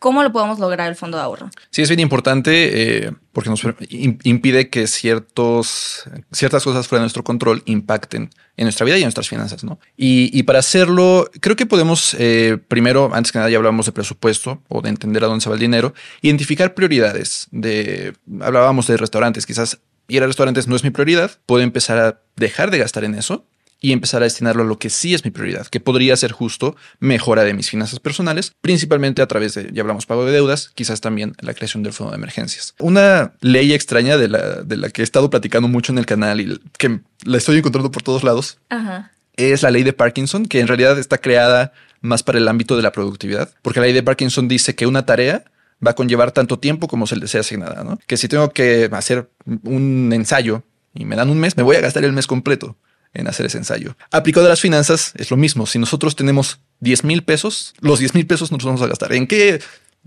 ¿Cómo 0.05 0.21
lo 0.21 0.31
podemos 0.31 0.59
lograr 0.59 0.87
el 0.87 0.95
fondo 0.95 1.17
de 1.17 1.23
ahorro? 1.23 1.49
Sí, 1.71 1.81
es 1.81 1.89
bien 1.89 1.99
importante 1.99 3.05
eh, 3.07 3.11
porque 3.31 3.49
nos 3.49 3.65
impide 3.89 4.69
que 4.69 4.85
ciertos, 4.85 6.03
ciertas 6.31 6.63
cosas 6.63 6.87
fuera 6.87 6.99
de 6.99 7.05
nuestro 7.05 7.23
control 7.23 7.63
impacten 7.65 8.29
en 8.55 8.65
nuestra 8.65 8.85
vida 8.85 8.97
y 8.97 9.01
en 9.01 9.05
nuestras 9.05 9.27
finanzas, 9.27 9.63
¿no? 9.63 9.79
Y, 9.97 10.43
para 10.43 10.59
hacerlo, 10.59 11.27
creo 11.41 11.55
que 11.55 11.65
podemos, 11.65 12.15
eh, 12.19 12.59
primero, 12.67 13.09
antes 13.15 13.31
que 13.31 13.39
nada, 13.39 13.49
ya 13.49 13.57
hablábamos 13.57 13.87
de 13.87 13.93
presupuesto 13.93 14.61
o 14.67 14.83
de 14.83 14.89
entender 14.89 15.23
a 15.23 15.27
dónde 15.27 15.41
se 15.41 15.49
va 15.49 15.55
el 15.55 15.61
dinero, 15.61 15.95
identificar 16.21 16.75
prioridades. 16.75 17.47
De, 17.49 18.13
hablábamos 18.41 18.85
de 18.85 18.97
restaurantes, 18.97 19.47
quizás 19.47 19.79
ir 20.07 20.21
a 20.21 20.27
restaurantes 20.27 20.67
no 20.67 20.75
es 20.75 20.83
mi 20.83 20.91
prioridad, 20.91 21.31
puedo 21.47 21.63
empezar 21.63 21.97
a 21.97 22.19
dejar 22.35 22.69
de 22.69 22.77
gastar 22.77 23.05
en 23.05 23.15
eso 23.15 23.47
y 23.85 23.91
empezar 23.91 24.23
a 24.23 24.25
destinarlo 24.25 24.63
a 24.63 24.65
lo 24.65 24.79
que 24.79 24.89
sí 24.89 25.13
es 25.13 25.23
mi 25.25 25.29
prioridad, 25.29 25.67
que 25.67 25.79
podría 25.79 26.17
ser 26.17 26.31
justo 26.31 26.75
mejora 26.99 27.43
de 27.43 27.53
mis 27.53 27.69
finanzas 27.69 27.99
personales, 27.99 28.51
principalmente 28.61 29.21
a 29.21 29.27
través 29.27 29.53
de, 29.53 29.69
ya 29.71 29.83
hablamos, 29.83 30.07
pago 30.07 30.25
de 30.25 30.31
deudas, 30.31 30.71
quizás 30.73 31.01
también 31.01 31.35
la 31.39 31.53
creación 31.53 31.83
del 31.83 31.93
fondo 31.93 32.09
de 32.09 32.17
emergencias. 32.17 32.73
Una 32.79 33.33
ley 33.41 33.73
extraña 33.73 34.17
de 34.17 34.27
la, 34.27 34.63
de 34.63 34.77
la 34.77 34.89
que 34.89 35.01
he 35.01 35.03
estado 35.03 35.29
platicando 35.29 35.67
mucho 35.67 35.91
en 35.91 35.99
el 35.99 36.07
canal 36.07 36.41
y 36.41 36.59
que 36.79 36.99
la 37.25 37.37
estoy 37.37 37.59
encontrando 37.59 37.91
por 37.91 38.01
todos 38.01 38.23
lados 38.23 38.57
Ajá. 38.69 39.11
es 39.35 39.61
la 39.61 39.69
ley 39.69 39.83
de 39.83 39.93
Parkinson, 39.93 40.47
que 40.47 40.61
en 40.61 40.67
realidad 40.67 40.97
está 40.97 41.19
creada 41.19 41.71
más 42.01 42.23
para 42.23 42.39
el 42.39 42.47
ámbito 42.47 42.75
de 42.75 42.81
la 42.81 42.91
productividad, 42.91 43.51
porque 43.61 43.81
la 43.81 43.85
ley 43.85 43.93
de 43.93 44.01
Parkinson 44.01 44.47
dice 44.47 44.73
que 44.73 44.87
una 44.87 45.05
tarea 45.05 45.43
va 45.85 45.91
a 45.91 45.95
conllevar 45.95 46.31
tanto 46.31 46.57
tiempo 46.57 46.87
como 46.87 47.05
se 47.05 47.17
le 47.17 47.27
sea 47.27 47.41
asignada, 47.41 47.83
¿no? 47.83 47.99
Que 48.07 48.17
si 48.17 48.27
tengo 48.27 48.49
que 48.49 48.89
hacer 48.93 49.29
un 49.61 50.11
ensayo 50.11 50.63
y 50.95 51.05
me 51.05 51.15
dan 51.15 51.29
un 51.29 51.39
mes, 51.39 51.55
me 51.55 51.61
voy 51.61 51.75
a 51.75 51.81
gastar 51.81 52.03
el 52.03 52.13
mes 52.13 52.25
completo 52.25 52.77
en 53.15 53.27
hacer 53.27 53.47
ese 53.47 53.57
ensayo. 53.57 53.97
Aplicado 54.11 54.45
a 54.45 54.49
las 54.49 54.61
finanzas 54.61 55.13
es 55.15 55.31
lo 55.31 55.37
mismo. 55.37 55.65
Si 55.65 55.79
nosotros 55.79 56.15
tenemos 56.15 56.59
10 56.81 57.03
mil 57.03 57.23
pesos, 57.23 57.73
los 57.79 57.99
10 57.99 58.13
mil 58.13 58.27
pesos 58.27 58.51
nos 58.51 58.63
vamos 58.63 58.81
a 58.81 58.87
gastar. 58.87 59.13
¿En 59.13 59.25
qué? 59.25 59.59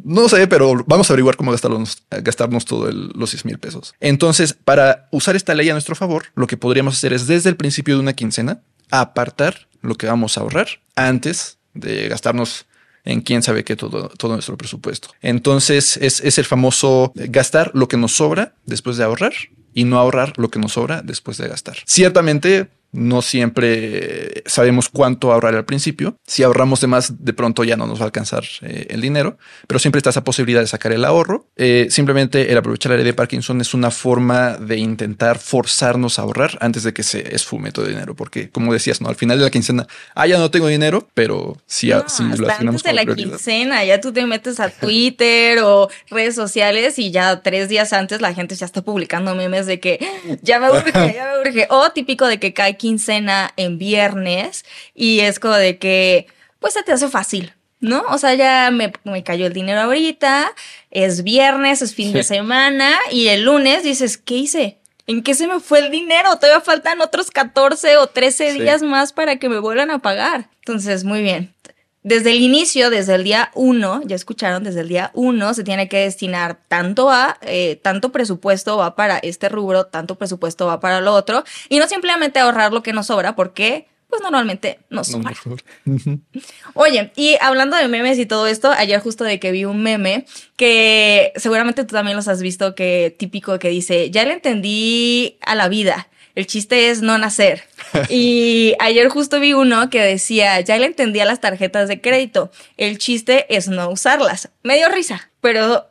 No 0.04 0.28
sé, 0.28 0.47
pero 0.47 0.85
vamos 0.87 1.11
a 1.11 1.12
averiguar 1.12 1.37
cómo 1.37 1.50
gastarnos, 1.50 2.02
gastarnos 2.11 2.64
todos 2.64 2.94
los 2.94 3.33
10 3.33 3.44
mil 3.47 3.59
pesos. 3.59 3.94
Entonces, 3.99 4.52
para 4.52 5.09
usar 5.11 5.35
esta 5.35 5.54
ley 5.54 5.68
a 5.71 5.73
nuestro 5.73 5.97
favor, 5.97 6.26
lo 6.37 6.47
que 6.47 6.56
podríamos 6.56 6.97
hacer 6.97 7.12
es 7.12 7.26
desde 7.26 7.49
el 7.50 7.56
principio 7.56 7.97
de 7.97 8.00
una 8.00 8.12
quincena 8.12 8.61
apartar 8.90 9.66
lo 9.80 9.97
que 9.97 10.06
vamos 10.06 10.38
a 10.38 10.42
ahorrar 10.42 10.68
antes 10.94 11.59
de 11.75 12.09
gastarnos 12.09 12.66
en 13.04 13.23
quién 13.23 13.42
sabe 13.42 13.64
qué 13.64 13.75
todo, 13.75 14.09
todo 14.11 14.35
nuestro 14.35 14.56
presupuesto. 14.56 15.09
Entonces 15.23 15.97
es, 15.97 16.21
es 16.21 16.38
el 16.38 16.44
famoso 16.44 17.12
gastar 17.14 17.71
lo 17.75 17.88
que 17.88 17.97
nos 17.97 18.12
sobra 18.12 18.54
después 18.66 18.97
de 18.97 19.04
ahorrar 19.04 19.33
y 19.73 19.85
no 19.85 19.99
ahorrar 19.99 20.33
lo 20.37 20.50
que 20.50 20.59
nos 20.59 20.73
sobra 20.73 21.02
después 21.02 21.38
de 21.38 21.49
gastar. 21.49 21.78
Ciertamente 21.87 22.68
no 22.92 23.21
siempre 23.23 24.42
sabemos 24.47 24.88
cuánto 24.88 25.33
ahorrar 25.33 25.54
al 25.54 25.64
principio. 25.64 26.16
Si 26.26 26.42
ahorramos 26.42 26.80
de 26.80 26.87
más, 26.87 27.25
de 27.25 27.33
pronto 27.33 27.64
ya 27.64 27.76
no 27.76 27.87
nos 27.87 27.99
va 27.99 28.04
a 28.04 28.07
alcanzar 28.07 28.45
eh, 28.62 28.87
el 28.90 29.00
dinero, 29.00 29.37
pero 29.66 29.78
siempre 29.78 29.99
está 29.99 30.11
esa 30.11 30.25
posibilidad 30.25 30.61
de 30.61 30.66
sacar 30.66 30.92
el 30.92 31.04
ahorro. 31.04 31.47
Eh, 31.57 31.88
simplemente 31.90 32.50
el 32.50 32.57
aprovechar 32.57 32.90
la 32.90 32.97
ley 32.97 33.04
de 33.04 33.14
Parkinson 33.14 33.61
es 33.61 33.75
una 33.75 33.90
forma 33.90 34.57
de 34.57 34.78
intentar 34.78 35.38
forzarnos 35.38 36.18
a 36.18 36.23
ahorrar 36.23 36.57
antes 36.61 36.83
de 36.83 36.92
que 36.92 37.02
se 37.02 37.35
esfume 37.35 37.73
todo 37.73 37.85
el 37.85 37.92
dinero, 37.92 38.14
porque 38.14 38.49
como 38.50 38.73
decías, 38.73 39.00
no 39.00 39.09
al 39.09 39.16
final 39.16 39.38
de 39.38 39.45
la 39.45 39.50
quincena, 39.50 39.87
ah, 40.14 40.26
ya 40.26 40.38
no 40.38 40.50
tengo 40.50 40.68
dinero, 40.68 41.09
pero 41.14 41.59
si, 41.66 41.88
no, 41.88 42.09
si 42.09 42.23
lo 42.23 42.49
antes 42.50 42.83
de 42.83 42.92
la 42.92 43.02
prioridad. 43.02 43.30
quincena, 43.30 43.85
ya 43.85 44.00
tú 44.00 44.12
te 44.12 44.25
metes 44.25 44.61
a 44.61 44.71
Twitter 44.71 45.59
o 45.62 45.90
redes 46.09 46.35
sociales 46.35 46.99
y 46.99 47.11
ya 47.11 47.42
tres 47.42 47.68
días 47.68 47.92
antes 47.92 48.21
la 48.21 48.33
gente 48.33 48.54
ya 48.54 48.64
está 48.64 48.83
publicando 48.83 49.35
memes 49.35 49.66
de 49.66 49.78
que 49.78 49.99
ya 50.42 50.59
me 50.59 50.71
urge, 50.71 50.92
ya 50.92 51.33
me 51.33 51.40
urge, 51.40 51.66
o 51.68 51.90
típico 51.90 52.26
de 52.26 52.38
que 52.38 52.54
cae 52.54 52.77
quincena 52.78 53.52
en 53.56 53.76
viernes 53.76 54.64
y 54.94 55.20
es 55.20 55.38
como 55.38 55.54
de 55.54 55.78
que, 55.78 56.26
pues 56.58 56.73
se 56.73 56.82
te 56.82 56.92
hace 56.92 57.08
fácil, 57.08 57.52
¿no? 57.80 58.02
O 58.08 58.16
sea, 58.16 58.35
ya 58.35 58.70
me, 58.70 58.92
me 59.04 59.23
cayó 59.23 59.47
el 59.47 59.52
dinero 59.52 59.82
ahorita, 59.82 60.50
es 60.90 61.23
viernes, 61.23 61.82
es 61.82 61.94
fin 61.94 62.08
sí. 62.08 62.14
de 62.14 62.25
semana 62.25 62.97
y 63.11 63.28
el 63.28 63.42
lunes 63.42 63.82
dices, 63.82 64.16
¿qué 64.16 64.37
hice? 64.37 64.78
¿En 65.06 65.23
qué 65.23 65.35
se 65.35 65.47
me 65.47 65.61
fue 65.61 65.80
el 65.80 65.90
dinero? 65.90 66.37
Todavía 66.37 66.61
faltan 66.61 67.00
otros 67.00 67.30
14 67.30 67.97
o 67.97 68.08
13 68.08 68.52
días 68.52 68.82
más 68.82 69.12
para 69.12 69.37
que 69.37 69.49
me 69.49 69.58
vuelvan 69.58 69.90
a 69.90 70.00
pagar. 70.00 70.50
Entonces, 70.61 71.04
muy 71.04 71.23
bien. 71.23 71.54
Desde 72.02 72.31
el 72.31 72.40
inicio, 72.40 72.90
desde 72.90 73.14
el 73.14 73.25
día 73.25 73.50
uno, 73.55 74.00
ya 74.05 74.14
escucharon, 74.14 74.62
desde 74.62 74.81
el 74.81 74.88
día 74.88 75.11
uno 75.14 75.52
se 75.52 75.64
tiene 75.64 75.88
que 75.88 75.99
destinar 75.99 76.59
tanto 76.69 77.11
a, 77.11 77.38
eh, 77.43 77.81
tanto 77.83 78.12
presupuesto 78.12 78.76
va 78.76 78.95
para 78.95 79.19
este 79.19 79.49
rubro, 79.49 79.87
tanto 79.87 80.14
presupuesto 80.14 80.67
va 80.67 80.81
para 80.81 81.00
lo 81.00 81.12
otro, 81.14 81.45
y 81.69 81.78
no 81.78 81.88
simplemente 81.88 82.38
ahorrar 82.38 82.73
lo 82.73 82.83
que 82.83 82.93
nos 82.93 83.09
sobra, 83.09 83.35
porque 83.35 83.88
pues 84.09 84.23
normalmente 84.23 84.78
no 84.88 85.05
sobra. 85.05 85.35
Oye, 86.75 87.12
y 87.14 87.37
hablando 87.40 87.76
de 87.76 87.88
memes 87.88 88.19
y 88.19 88.26
todo 88.26 88.47
esto, 88.47 88.71
ayer 88.71 89.00
justo 89.00 89.25
de 89.25 89.38
que 89.38 89.52
vi 89.52 89.64
un 89.67 89.83
meme 89.83 90.25
que 90.57 91.33
seguramente 91.37 91.85
tú 91.85 91.95
también 91.95 92.17
los 92.17 92.28
has 92.28 92.40
visto, 92.40 92.75
que 92.75 93.14
típico 93.19 93.59
que 93.59 93.69
dice, 93.69 94.11
ya 94.11 94.25
le 94.25 94.33
entendí 94.33 95.37
a 95.43 95.55
la 95.55 95.69
vida 95.69 96.09
el 96.38 96.47
chiste 96.47 96.90
es 96.90 97.02
no 97.02 97.18
nacer. 97.18 97.64
Y 98.11 98.75
ayer 98.78 99.09
justo 99.09 99.40
vi 99.40 99.54
uno 99.54 99.90
que 99.90 100.00
decía, 100.00 100.61
ya 100.61 100.78
le 100.78 100.87
entendía 100.87 101.25
las 101.25 101.40
tarjetas 101.40 101.88
de 101.88 102.00
crédito, 102.00 102.52
el 102.76 102.99
chiste 102.99 103.47
es 103.54 103.66
no 103.66 103.90
usarlas. 103.90 104.50
Me 104.62 104.76
dio 104.76 104.88
risa, 104.88 105.30
pero 105.40 105.88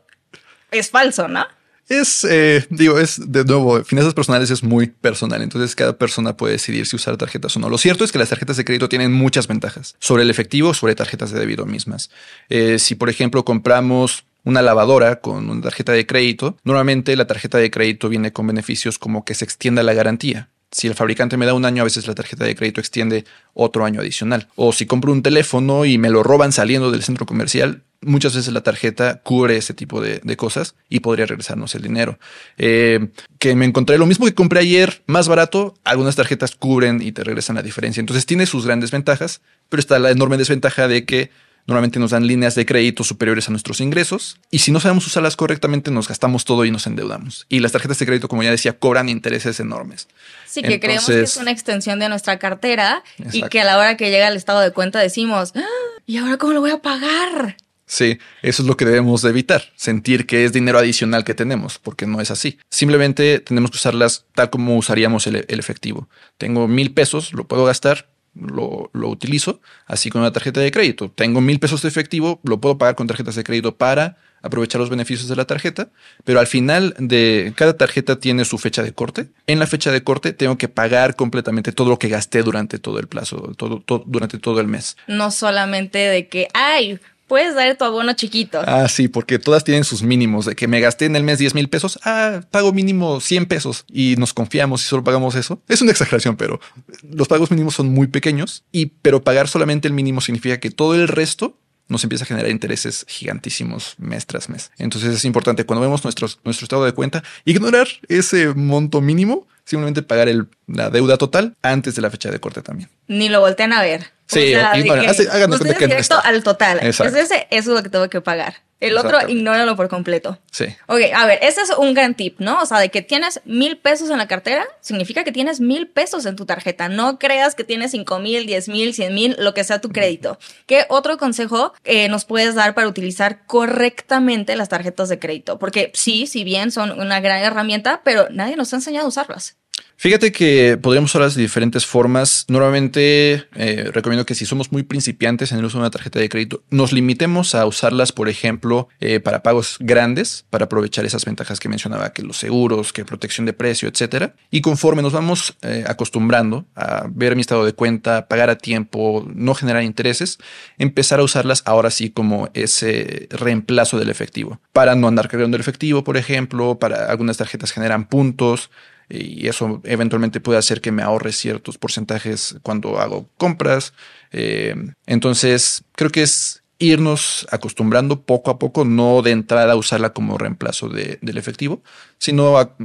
es 0.72 0.90
falso, 0.90 1.28
¿no? 1.28 1.46
Es, 1.90 2.26
eh, 2.30 2.66
digo, 2.70 3.00
es 3.00 3.20
de 3.32 3.44
nuevo, 3.46 3.84
finanzas 3.84 4.14
personales 4.14 4.50
es 4.52 4.64
muy 4.64 4.88
personal, 4.88 5.42
entonces 5.42 5.76
cada 5.76 5.98
persona 5.98 6.38
puede 6.38 6.54
decidir 6.54 6.86
si 6.86 6.96
usar 6.96 7.18
tarjetas 7.18 7.56
o 7.58 7.60
no. 7.60 7.70
Lo 7.70 7.78
cierto 7.78 8.04
es 8.04 8.12
que 8.12 8.20
las 8.20 8.30
tarjetas 8.30 8.58
de 8.58 8.64
crédito 8.64 8.88
tienen 8.88 9.12
muchas 9.12 9.48
ventajas 9.48 9.96
sobre 10.00 10.24
el 10.24 10.30
efectivo, 10.30 10.74
sobre 10.74 10.96
tarjetas 10.96 11.32
de 11.32 11.40
débito 11.40 11.66
mismas. 11.66 12.10
Eh, 12.50 12.80
si, 12.80 12.96
por 12.96 13.10
ejemplo, 13.10 13.44
compramos 13.44 14.24
una 14.48 14.62
lavadora 14.62 15.20
con 15.20 15.50
una 15.50 15.62
tarjeta 15.62 15.92
de 15.92 16.06
crédito, 16.06 16.58
normalmente 16.64 17.18
la 17.18 17.28
tarjeta 17.28 17.58
de 17.58 17.70
crédito 17.70 18.08
viene 18.08 18.32
con 18.32 18.48
beneficios 18.48 18.98
como 18.98 19.26
que 19.26 19.36
se 19.36 19.44
extienda 19.44 19.84
la 19.84 19.94
garantía. 19.94 20.48
Si 20.72 20.88
el 20.88 20.96
fabricante 20.96 21.36
me 21.36 21.46
da 21.46 21.54
un 21.54 21.66
año, 21.66 21.82
a 21.82 21.84
veces 21.84 22.08
la 22.08 22.16
tarjeta 22.16 22.46
de 22.46 22.56
crédito 22.56 22.80
extiende 22.80 23.26
otro 23.54 23.84
año 23.84 24.00
adicional. 24.00 24.48
O 24.56 24.72
si 24.72 24.86
compro 24.86 25.12
un 25.12 25.22
teléfono 25.22 25.84
y 25.84 25.98
me 25.98 26.10
lo 26.10 26.24
roban 26.24 26.54
saliendo 26.54 26.92
del 26.92 27.04
centro 27.04 27.26
comercial, 27.26 27.84
muchas 28.02 28.36
veces 28.36 28.54
la 28.54 28.62
tarjeta 28.62 29.22
cubre 29.22 29.58
ese 29.58 29.74
tipo 29.74 30.00
de, 30.02 30.38
cosas 30.38 30.76
y 30.88 31.02
podría 31.02 31.26
regresarnos 31.26 31.76
el 31.76 31.82
dinero. 31.82 32.18
Eh, 32.58 33.10
que 33.40 33.54
me 33.56 33.66
encontré 33.66 33.98
lo 33.98 34.06
mismo 34.06 34.28
que 34.28 34.34
compré 34.34 34.62
ayer, 34.62 35.04
más 35.08 35.28
barato, 35.28 35.74
algunas 35.84 36.16
tarjetas 36.16 36.56
cubren 36.56 37.02
y 37.02 37.12
te 37.12 37.26
regresan 37.26 37.58
la 37.58 37.64
diferencia. 37.64 38.00
Entonces 38.00 38.26
tiene 38.26 38.46
sus 38.46 38.66
grandes 38.66 38.92
ventajas, 38.92 39.42
pero 39.68 39.82
está 39.82 40.00
la 40.00 40.12
enorme 40.12 40.38
desventaja 40.38 40.88
de 40.88 41.06
que 41.06 41.32
Normalmente 41.68 42.00
nos 42.00 42.12
dan 42.12 42.26
líneas 42.26 42.56
de 42.56 42.66
crédito 42.66 43.04
superiores 43.04 43.50
a 43.50 43.52
nuestros 43.52 43.82
ingresos 43.82 44.40
y 44.50 44.60
si 44.60 44.72
no 44.72 44.80
sabemos 44.80 45.06
usarlas 45.06 45.36
correctamente 45.36 45.92
nos 45.92 46.08
gastamos 46.08 46.46
todo 46.46 46.64
y 46.64 46.72
nos 46.72 46.88
endeudamos. 46.88 47.46
Y 47.50 47.60
las 47.60 47.74
tarjetas 47.74 48.00
de 48.00 48.06
crédito, 48.06 48.30
como 48.30 48.42
ya 48.42 48.52
decía, 48.52 48.80
cobran 48.80 49.10
intereses 49.10 49.60
enormes. 49.60 50.08
Sí, 50.48 50.62
que 50.62 50.80
creemos 50.80 51.06
que 51.06 51.22
es 51.22 51.36
una 51.36 51.52
extensión 51.52 52.00
de 52.00 52.08
nuestra 52.08 52.40
cartera 52.40 53.04
y 53.34 53.44
que 53.44 53.60
a 53.60 53.66
la 53.66 53.78
hora 53.78 53.98
que 53.98 54.10
llega 54.10 54.30
el 54.30 54.38
estado 54.38 54.62
de 54.62 54.72
cuenta 54.72 55.00
decimos, 55.00 55.52
ah, 55.56 55.62
¿y 56.06 56.18
ahora 56.18 56.38
cómo 56.38 56.54
lo 56.54 56.62
voy 56.62 56.72
a 56.72 56.82
pagar? 56.82 57.58
Sí, 57.86 58.18
eso 58.42 58.64
es 58.64 58.68
lo 58.68 58.78
que 58.78 58.86
debemos 58.86 59.22
de 59.22 59.30
evitar, 59.30 59.64
sentir 59.76 60.26
que 60.26 60.46
es 60.46 60.54
dinero 60.54 60.78
adicional 60.78 61.26
que 61.26 61.34
tenemos, 61.34 61.80
porque 61.80 62.06
no 62.06 62.20
es 62.22 62.32
así. 62.32 62.60
Simplemente 62.70 63.40
tenemos 63.40 63.72
que 63.72 63.78
usarlas 63.78 64.26
tal 64.36 64.50
como 64.50 64.78
usaríamos 64.78 65.28
el, 65.28 65.46
el 65.48 65.60
efectivo. 65.60 66.08
Tengo 66.38 66.68
mil 66.68 66.94
pesos, 66.94 67.34
lo 67.34 67.46
puedo 67.46 67.66
gastar, 67.66 68.08
lo, 68.42 68.90
utilizo, 68.94 69.62
así 69.86 70.10
con 70.10 70.22
una 70.22 70.32
tarjeta 70.32 70.60
de 70.60 70.72
crédito. 70.72 71.10
Tengo 71.10 71.42
mil 71.42 71.60
pesos 71.60 71.82
de 71.82 71.90
efectivo, 71.90 72.40
lo 72.44 72.60
puedo 72.60 72.78
pagar 72.78 72.96
con 72.96 73.08
tarjetas 73.08 73.36
de 73.36 73.44
crédito 73.44 73.76
para 73.76 74.18
aprovechar 74.42 74.80
los 74.80 74.90
beneficios 74.90 75.28
de 75.28 75.36
la 75.36 75.46
tarjeta, 75.46 75.90
pero 76.24 76.40
al 76.40 76.48
final 76.48 76.96
de 77.00 77.54
cada 77.56 77.76
tarjeta 77.76 78.20
tiene 78.20 78.46
su 78.46 78.58
fecha 78.58 78.84
de 78.84 78.94
corte. 78.94 79.28
En 79.48 79.60
la 79.60 79.68
fecha 79.68 79.92
de 79.92 80.04
corte 80.04 80.32
tengo 80.32 80.58
que 80.58 80.70
pagar 80.70 81.16
completamente 81.16 81.72
todo 81.72 81.90
lo 81.90 82.00
que 82.00 82.08
gasté 82.08 82.44
durante 82.44 82.80
todo 82.80 83.00
el 83.00 83.08
plazo, 83.08 83.54
todo, 83.58 83.84
durante 84.06 84.38
todo 84.38 84.60
el 84.60 84.68
mes. 84.68 84.96
No 85.08 85.32
solamente 85.32 85.98
de 85.98 86.28
que, 86.28 86.48
ay, 86.54 87.00
puedes 87.28 87.56
dar 87.56 87.78
tu 87.78 87.86
abono 87.86 88.14
chiquito. 88.14 88.62
Ah, 88.66 88.88
sí, 88.88 89.08
porque 89.08 89.40
todas 89.40 89.64
tienen 89.64 89.84
sus 89.84 90.02
mínimos. 90.02 90.46
De 90.46 90.56
que 90.56 90.68
me 90.68 90.80
gasté 90.80 91.06
en 91.06 91.16
el 91.16 91.24
mes 91.24 91.40
10 91.40 91.54
mil 91.54 91.70
pesos, 91.70 92.00
ah, 92.04 92.42
pago 92.52 92.72
mínimo 92.74 93.20
100 93.20 93.46
pesos 93.46 93.86
y 93.88 94.16
nos 94.18 94.34
confiamos 94.34 94.84
y 94.84 94.88
solo 94.88 95.04
pagamos 95.04 95.36
eso. 95.36 95.62
Es 95.68 95.82
una 95.82 95.92
exageración, 95.92 96.38
pero 96.38 96.60
los 97.04 97.28
pagos 97.28 97.52
mínimos 97.52 97.76
son 97.76 97.94
muy 97.94 98.08
pequeños 98.08 98.64
y, 98.72 98.88
pero 98.88 99.24
pagar 99.24 99.48
solamente 99.48 99.88
el 99.88 99.94
mínimo 99.94 100.22
significa 100.22 100.60
que 100.60 100.72
todo 100.72 100.96
el 100.96 101.08
resto 101.08 101.58
nos 101.88 102.04
empieza 102.04 102.26
a 102.26 102.28
generar 102.28 102.52
intereses 102.52 103.06
gigantísimos 103.08 103.96
mes 103.98 104.26
tras 104.26 104.50
mes. 104.50 104.72
Entonces 104.78 105.16
es 105.16 105.26
importante 105.26 105.66
cuando 105.66 105.82
vemos 105.82 106.04
nuestro, 106.04 106.28
nuestro 106.44 106.66
estado 106.66 106.86
de 106.86 106.92
cuenta, 106.92 107.24
ignorar 107.46 107.88
ese 108.10 108.54
monto 108.54 109.02
mínimo, 109.02 109.48
simplemente 109.64 110.02
pagar 110.02 110.28
el, 110.28 110.48
la 110.68 110.90
deuda 110.90 111.18
total 111.18 111.56
antes 111.62 111.96
de 111.96 112.02
la 112.02 112.10
fecha 112.10 112.30
de 112.30 112.40
corte 112.40 112.62
también. 112.62 112.90
Ni 113.08 113.30
lo 113.30 113.40
voltean 113.40 113.74
a 113.74 113.82
ver. 113.82 114.17
Sí, 114.28 114.54
o 114.56 115.78
directo 115.78 116.20
al 116.24 116.44
total. 116.44 116.80
Exacto. 116.82 117.18
ese, 117.18 117.48
eso 117.50 117.72
es 117.72 117.78
lo 117.78 117.84
que 117.84 117.90
tengo 117.90 118.10
que 118.10 118.22
pagar. 118.22 118.56
El 118.80 118.96
otro, 118.96 119.18
ignóralo 119.28 119.76
por 119.76 119.90
completo. 119.90 120.38
Sí. 120.52 120.66
Ok, 120.86 121.00
a 121.16 121.26
ver, 121.26 121.40
ese 121.42 121.62
es 121.62 121.72
un 121.72 121.96
gran 121.96 122.14
tip, 122.14 122.40
¿no? 122.40 122.62
O 122.62 122.66
sea, 122.68 122.78
de 122.78 122.90
que 122.90 123.02
tienes 123.02 123.42
mil 123.44 123.80
pesos 123.80 124.12
en 124.12 124.20
la 124.20 124.28
cartera, 124.28 124.68
significa 124.82 125.24
que 125.24 125.32
tienes 125.32 125.60
mil 125.60 125.88
pesos 125.88 126.28
en 126.28 126.36
tu 126.36 126.46
tarjeta. 126.46 126.88
No 126.88 127.18
creas 127.18 127.56
que 127.56 127.64
tienes 127.64 127.90
cinco 127.90 128.20
mil, 128.20 128.46
diez 128.46 128.68
mil, 128.68 128.94
cien 128.94 129.16
mil, 129.16 129.36
lo 129.40 129.56
que 129.56 129.64
sea 129.64 129.82
tu 129.82 129.90
crédito. 129.90 130.38
¿Qué 130.68 130.86
otro 130.90 131.18
consejo 131.18 131.74
eh, 131.86 132.08
nos 132.08 132.26
puedes 132.26 132.54
dar 132.54 132.76
para 132.76 132.88
utilizar 132.88 133.46
correctamente 133.48 134.56
las 134.56 134.70
tarjetas 134.70 135.10
de 135.10 135.18
crédito? 135.18 135.58
Porque 135.58 135.92
sí, 135.96 136.28
si 136.28 136.44
bien 136.44 136.72
son 136.72 137.00
una 137.00 137.20
gran 137.20 137.42
herramienta, 137.42 138.02
pero 138.04 138.28
nadie 138.30 138.58
nos 138.58 138.74
ha 138.74 138.76
enseñado 138.76 139.08
a 139.08 139.10
usarlas. 139.10 139.57
Fíjate 140.00 140.32
que 140.32 140.78
podríamos 140.80 141.10
usarlas 141.10 141.34
de 141.34 141.42
diferentes 141.42 141.88
formas. 141.88 142.46
Normalmente 142.50 143.48
eh, 143.56 143.90
recomiendo 143.92 144.28
que 144.28 144.36
si 144.36 144.46
somos 144.46 144.72
muy 144.72 144.84
principiantes 144.84 145.52
en 145.52 145.58
el 145.58 145.66
uso 145.66 145.80
de 145.80 145.82
una 145.82 145.90
tarjeta 145.90 146.20
de 146.20 146.30
crédito, 146.30 146.62
nos 146.70 146.94
limitemos 146.94 147.56
a 147.56 147.66
usarlas, 147.66 148.12
por 148.12 148.30
ejemplo, 148.30 148.90
eh, 149.00 149.20
para 149.20 149.42
pagos 149.42 149.78
grandes, 149.80 150.46
para 150.52 150.66
aprovechar 150.66 151.04
esas 151.06 151.26
ventajas 151.26 151.60
que 151.60 151.68
mencionaba, 151.68 152.14
que 152.14 152.22
los 152.22 152.38
seguros, 152.38 152.94
que 152.94 153.06
protección 153.06 153.48
de 153.48 153.54
precio, 153.54 153.90
etcétera. 153.90 154.36
Y 154.52 154.62
conforme 154.62 155.02
nos 155.02 155.14
vamos 155.14 155.58
eh, 155.64 155.84
acostumbrando 155.88 156.68
a 156.76 157.08
ver 157.10 157.36
mi 157.36 157.42
estado 157.42 157.66
de 157.66 157.74
cuenta, 157.74 158.28
pagar 158.28 158.52
a 158.52 158.60
tiempo, 158.60 159.26
no 159.34 159.56
generar 159.56 159.82
intereses, 159.82 160.38
empezar 160.78 161.20
a 161.20 161.24
usarlas 161.24 161.64
ahora 161.66 161.90
sí 161.90 162.12
como 162.12 162.52
ese 162.54 163.30
reemplazo 163.32 163.98
del 163.98 164.12
efectivo. 164.12 164.60
Para 164.74 164.94
no 164.94 165.08
andar 165.08 165.28
cargando 165.28 165.58
el 165.58 165.62
efectivo, 165.62 166.04
por 166.04 166.18
ejemplo, 166.18 166.78
para 166.78 167.10
algunas 167.10 167.38
tarjetas 167.38 167.72
generan 167.72 168.08
puntos 168.08 168.70
y 169.10 169.48
eso 169.48 169.82
eventualmente 169.86 170.40
puede 170.40 170.60
hacer 170.60 170.82
que 170.82 170.92
me 170.92 171.04
ahorre 171.04 171.32
ciertos 171.32 171.78
porcentajes 171.78 172.58
cuando 172.62 173.00
hago 173.00 173.30
compras. 173.38 173.94
Eh, 174.32 174.76
entonces, 175.06 175.84
creo 175.94 176.10
que 176.10 176.24
es 176.24 176.64
irnos 176.80 177.48
acostumbrando 177.50 178.22
poco 178.22 178.52
a 178.52 178.60
poco, 178.60 178.86
no 178.86 179.22
de 179.22 179.32
entrada 179.32 179.74
a 179.74 179.76
usarla 179.76 180.12
como 180.12 180.38
reemplazo 180.38 180.90
del 180.90 181.38
efectivo, 181.38 181.82
sino 182.20 182.58
a, 182.60 182.76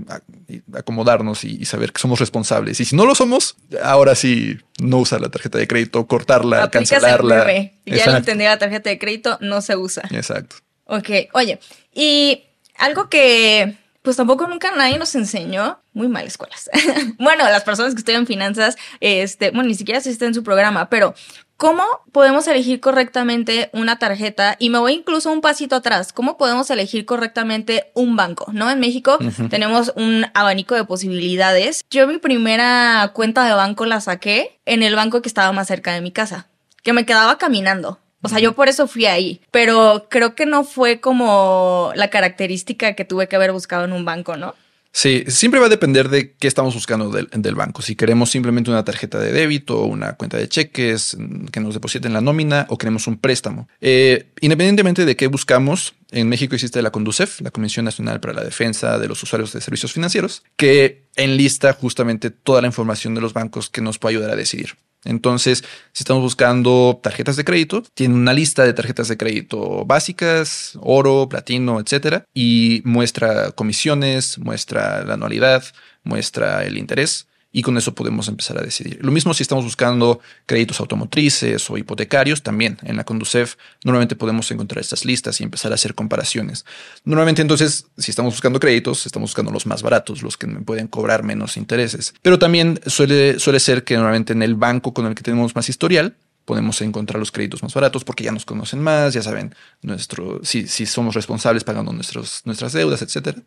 acomodarnos 0.75 1.45
y, 1.45 1.64
saber 1.67 1.93
que 1.93 2.00
somos 2.00 2.19
responsables. 2.19 2.81
Y 2.81 2.85
si 2.85 2.97
no 2.97 3.05
lo 3.05 3.14
somos, 3.14 3.57
ahora 3.83 4.14
sí, 4.14 4.57
no 4.81 4.99
usar 4.99 5.21
la 5.21 5.31
tarjeta 5.31 5.59
de 5.59 5.69
crédito, 5.69 6.07
cortarla, 6.07 6.71
cancelarla. 6.71 7.52
Ya 7.85 8.07
lo 8.07 8.17
entendí, 8.17 8.45
la 8.45 8.59
tarjeta 8.59 8.88
de 8.88 8.99
crédito 8.99 9.38
no 9.41 9.61
se 9.61 9.76
usa. 9.76 10.02
Exacto. 10.11 10.57
Ok, 10.85 11.11
oye, 11.35 11.61
y 11.95 12.45
algo 12.76 13.09
que 13.09 13.76
pues 14.02 14.17
tampoco 14.17 14.49
nunca 14.49 14.75
nadie 14.75 14.99
nos 14.99 15.14
enseñó, 15.14 15.82
muy 15.94 16.08
mal 16.08 16.26
escuelas. 16.26 16.70
bueno, 17.18 17.44
las 17.44 17.64
personas 17.64 17.94
que 17.94 17.99
estudian 17.99 18.26
finanzas, 18.26 18.76
este, 19.00 19.50
bueno, 19.50 19.68
ni 19.68 19.75
siquiera 19.75 19.99
existe 19.99 20.25
en 20.25 20.34
su 20.34 20.42
programa, 20.42 20.88
pero 20.88 21.14
¿cómo 21.56 21.84
podemos 22.12 22.46
elegir 22.49 22.80
correctamente 22.80 23.70
una 23.72 23.99
tarjeta? 23.99 24.56
Y 24.58 24.70
me 24.70 24.78
voy 24.78 24.94
incluso 24.94 25.30
un 25.30 25.40
pasito 25.40 25.76
atrás, 25.76 26.12
¿cómo 26.12 26.37
podemos 26.37 26.70
elegir 26.70 27.04
correctamente 27.04 27.90
un 27.94 28.16
banco? 28.16 28.46
¿No? 28.52 28.70
En 28.70 28.80
México 28.80 29.18
tenemos 29.50 29.92
un 29.96 30.26
abanico 30.34 30.75
de 30.75 30.84
posibilidades. 30.84 31.84
Yo 31.90 32.06
mi 32.06 32.18
primera 32.18 33.11
cuenta 33.14 33.44
de 33.44 33.52
banco 33.52 33.87
la 33.87 34.00
saqué 34.00 34.58
en 34.64 34.82
el 34.82 34.96
banco 34.96 35.22
que 35.22 35.28
estaba 35.28 35.52
más 35.52 35.68
cerca 35.68 35.92
de 35.92 36.00
mi 36.00 36.11
casa, 36.11 36.49
que 36.82 36.92
me 36.92 37.06
quedaba 37.06 37.38
caminando. 37.38 37.99
O 38.25 38.28
sea, 38.28 38.38
yo 38.38 38.54
por 38.54 38.68
eso 38.68 38.87
fui 38.87 39.06
ahí, 39.06 39.40
pero 39.50 40.06
creo 40.08 40.37
que 40.37 40.46
no 40.46 40.62
fue 40.62 41.00
como 41.00 41.90
la 41.96 42.08
característica 42.08 42.94
que 42.94 43.04
tuve 43.04 43.26
que 43.26 43.34
haber 43.34 43.50
buscado 43.50 43.84
en 43.84 43.92
un 43.92 44.04
banco, 44.04 44.37
¿no? 44.37 44.54
Sí, 44.94 45.25
siempre 45.26 45.58
va 45.58 45.66
a 45.66 45.70
depender 45.70 46.11
de 46.11 46.34
qué 46.34 46.46
estamos 46.46 46.75
buscando 46.75 47.08
del, 47.08 47.54
banco. 47.54 47.80
Si 47.80 47.96
queremos 47.96 48.30
simplemente 48.30 48.70
una 48.70 48.84
tarjeta 48.84 49.18
de 49.18 49.32
débito 49.32 49.84
una 49.84 50.14
cuenta 50.16 50.37
de 50.37 50.49
cheques 50.49 51.16
que 51.50 51.61
nos 51.61 51.72
depositen 51.72 52.12
la 52.12 52.20
nómina 52.20 52.66
o 52.68 52.76
queremos 52.76 53.06
un 53.06 53.16
préstamo. 53.16 53.68
Eh, 53.80 54.26
independientemente 54.42 55.06
de 55.06 55.16
qué 55.16 55.28
buscamos, 55.28 55.94
en 56.11 56.28
México 56.28 56.54
existe 56.54 56.82
la 56.82 56.90
CONDUCEF, 56.90 57.40
la 57.40 57.50
Comisión 57.50 57.87
Nacional 57.87 58.20
para 58.20 58.34
la 58.34 58.44
Defensa 58.44 58.99
de 58.99 59.08
los 59.08 59.22
Usuarios 59.22 59.54
de 59.54 59.62
Servicios 59.62 59.94
Financieros, 59.94 60.42
que 60.56 61.04
enlista 61.16 61.72
justamente 61.72 62.30
toda 62.30 62.61
la 62.61 62.66
información 62.66 63.14
de 63.14 63.22
los 63.22 63.32
bancos 63.32 63.70
que 63.70 63.80
nos 63.80 63.99
puede 63.99 64.16
ayudar 64.16 64.30
a 64.32 64.37
decidir. 64.37 64.76
Entonces, 65.04 65.64
si 65.92 66.02
estamos 66.02 66.23
buscando 66.23 67.00
tarjetas 67.02 67.37
de 67.37 67.44
crédito, 67.44 67.82
tiene 67.94 68.14
una 68.14 68.32
lista 68.32 68.64
de 68.64 68.73
tarjetas 68.73 69.09
de 69.09 69.16
crédito 69.16 69.85
básicas, 69.85 70.78
oro, 70.80 71.28
platino, 71.28 71.80
etcétera, 71.80 72.25
y 72.32 72.82
muestra 72.85 73.50
comisiones, 73.52 74.38
muestra 74.38 75.04
la 75.04 75.14
anualidad, 75.14 75.64
muestra 76.04 76.64
el 76.64 76.78
interés 76.78 77.26
y 77.52 77.62
con 77.62 77.76
eso 77.76 77.94
podemos 77.94 78.28
empezar 78.28 78.59
a 78.59 78.62
decidir. 78.62 78.99
Lo 79.02 79.12
mismo 79.12 79.35
si 79.35 79.42
estamos 79.42 79.64
buscando 79.64 80.21
créditos 80.47 80.80
automotrices 80.80 81.68
o 81.71 81.76
hipotecarios, 81.76 82.42
también 82.42 82.78
en 82.82 82.97
la 82.97 83.04
Conducef 83.04 83.56
normalmente 83.85 84.16
podemos 84.16 84.50
encontrar 84.50 84.80
estas 84.80 85.04
listas 85.04 85.40
y 85.40 85.44
empezar 85.44 85.71
a 85.73 85.75
hacer 85.75 85.94
comparaciones. 85.94 86.64
Normalmente 87.04 87.42
entonces, 87.42 87.87
si 87.99 88.11
estamos 88.11 88.35
buscando 88.35 88.59
créditos, 88.59 89.06
estamos 89.06 89.30
buscando 89.30 89.52
los 89.52 89.66
más 89.66 89.82
baratos, 89.82 90.23
los 90.23 90.37
que 90.37 90.47
pueden 90.47 90.88
cobrar 90.88 91.23
menos 91.23 91.56
intereses. 91.56 92.14
Pero 92.23 92.38
también 92.38 92.80
suele, 92.87 93.38
suele 93.38 93.61
ser 93.61 93.85
que 93.85 93.94
normalmente 93.97 94.32
en 94.32 94.42
el 94.42 94.54
banco 94.54 94.94
con 94.94 95.06
el 95.06 95.14
que 95.14 95.23
tenemos 95.23 95.54
más 95.54 95.68
historial, 95.68 96.16
podemos 96.44 96.80
encontrar 96.82 97.18
los 97.18 97.30
créditos 97.30 97.62
más 97.62 97.72
baratos 97.75 98.04
porque 98.04 98.25
ya 98.25 98.32
nos 98.32 98.44
conocen 98.44 98.80
más, 98.80 99.14
ya 99.14 99.22
saben 99.22 99.54
nuestro, 99.80 100.40
si, 100.44 100.66
si 100.66 100.87
somos 100.87 101.14
responsables 101.14 101.64
pagando 101.64 101.92
nuestros, 101.92 102.42
nuestras 102.44 102.72
deudas, 102.72 103.02
etcétera. 103.02 103.38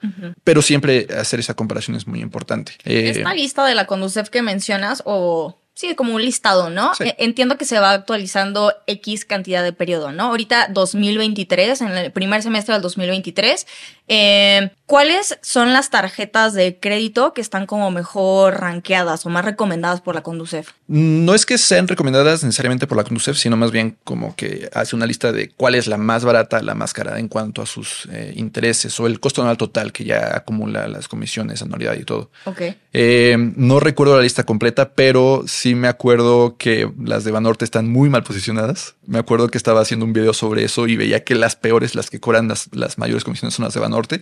Pero 0.43 0.61
siempre 0.61 1.07
hacer 1.17 1.39
esa 1.39 1.53
comparación 1.53 1.95
es 1.97 2.07
muy 2.07 2.21
importante. 2.21 2.73
Eh, 2.85 3.09
Esta 3.09 3.33
lista 3.33 3.65
de 3.65 3.75
la 3.75 3.85
Conducef 3.85 4.29
que 4.29 4.41
mencionas 4.41 5.01
o 5.05 5.57
Sí, 5.75 5.93
como 5.93 6.15
un 6.15 6.21
listado, 6.21 6.69
¿no? 6.69 6.93
E, 7.01 7.15
entiendo 7.19 7.57
que 7.57 7.65
se 7.65 7.77
va 7.79 7.91
actualizando 7.91 8.73
X 8.87 9.25
cantidad 9.25 9.61
de 9.61 9.73
periodo, 9.73 10.13
¿no? 10.13 10.23
Ahorita 10.27 10.69
2023, 10.69 11.81
en 11.81 11.91
el 11.91 12.11
primer 12.13 12.41
semestre 12.41 12.73
del 12.73 12.81
2023, 12.81 13.67
eh, 14.07 14.69
¿cuáles 14.85 15.37
son 15.41 15.73
las 15.73 15.89
tarjetas 15.89 16.53
de 16.53 16.77
crédito 16.79 17.33
que 17.33 17.41
están 17.41 17.65
como 17.65 17.91
mejor 17.91 18.61
rankeadas 18.61 19.25
o 19.25 19.29
más 19.29 19.43
recomendadas 19.43 19.99
por 19.99 20.15
la 20.15 20.23
Conducef? 20.23 20.69
No 20.87 21.35
es 21.35 21.45
que 21.45 21.57
sean 21.57 21.89
recomendadas 21.89 22.43
necesariamente 22.45 22.87
por 22.87 22.95
la 22.95 23.03
Conducef, 23.03 23.37
sino 23.37 23.57
más 23.57 23.71
bien 23.71 23.97
como 24.05 24.33
que 24.35 24.69
hace 24.73 24.95
una 24.95 25.07
lista 25.07 25.33
de 25.33 25.49
cuál 25.49 25.75
es 25.75 25.87
la 25.87 25.97
más 25.97 26.23
barata, 26.23 26.61
la 26.61 26.75
más 26.75 26.93
cara 26.93 27.19
en 27.19 27.27
cuanto 27.27 27.61
a 27.61 27.65
sus 27.65 28.07
eh, 28.13 28.31
intereses 28.37 28.97
o 28.99 29.07
el 29.07 29.19
costo 29.19 29.41
anual 29.41 29.57
total 29.57 29.91
que 29.91 30.05
ya 30.05 30.37
acumula 30.37 30.87
las 30.87 31.09
comisiones, 31.09 31.61
anualidad 31.61 31.95
y 31.95 32.05
todo. 32.05 32.29
Ok. 32.45 32.61
Eh, 32.93 33.35
no 33.57 33.79
recuerdo 33.81 34.15
la 34.15 34.23
lista 34.23 34.43
completa, 34.45 34.91
pero 34.93 35.43
sí 35.47 35.64
me 35.73 35.87
acuerdo 35.87 36.57
que 36.57 36.91
las 37.03 37.23
de 37.23 37.31
Banorte 37.31 37.65
están 37.65 37.89
muy 37.89 38.09
mal 38.09 38.23
posicionadas. 38.23 38.95
Me 39.07 39.17
acuerdo 39.17 39.47
que 39.47 39.57
estaba 39.57 39.81
haciendo 39.81 40.05
un 40.05 40.13
video 40.13 40.33
sobre 40.33 40.63
eso 40.63 40.87
y 40.87 40.95
veía 40.95 41.23
que 41.23 41.33
las 41.33 41.55
peores, 41.55 41.95
las 41.95 42.11
que 42.11 42.19
cobran 42.19 42.47
las, 42.47 42.69
las 42.73 42.99
mayores 42.99 43.23
comisiones 43.23 43.55
son 43.55 43.65
las 43.65 43.73
de 43.73 43.79
Banorte. 43.79 44.21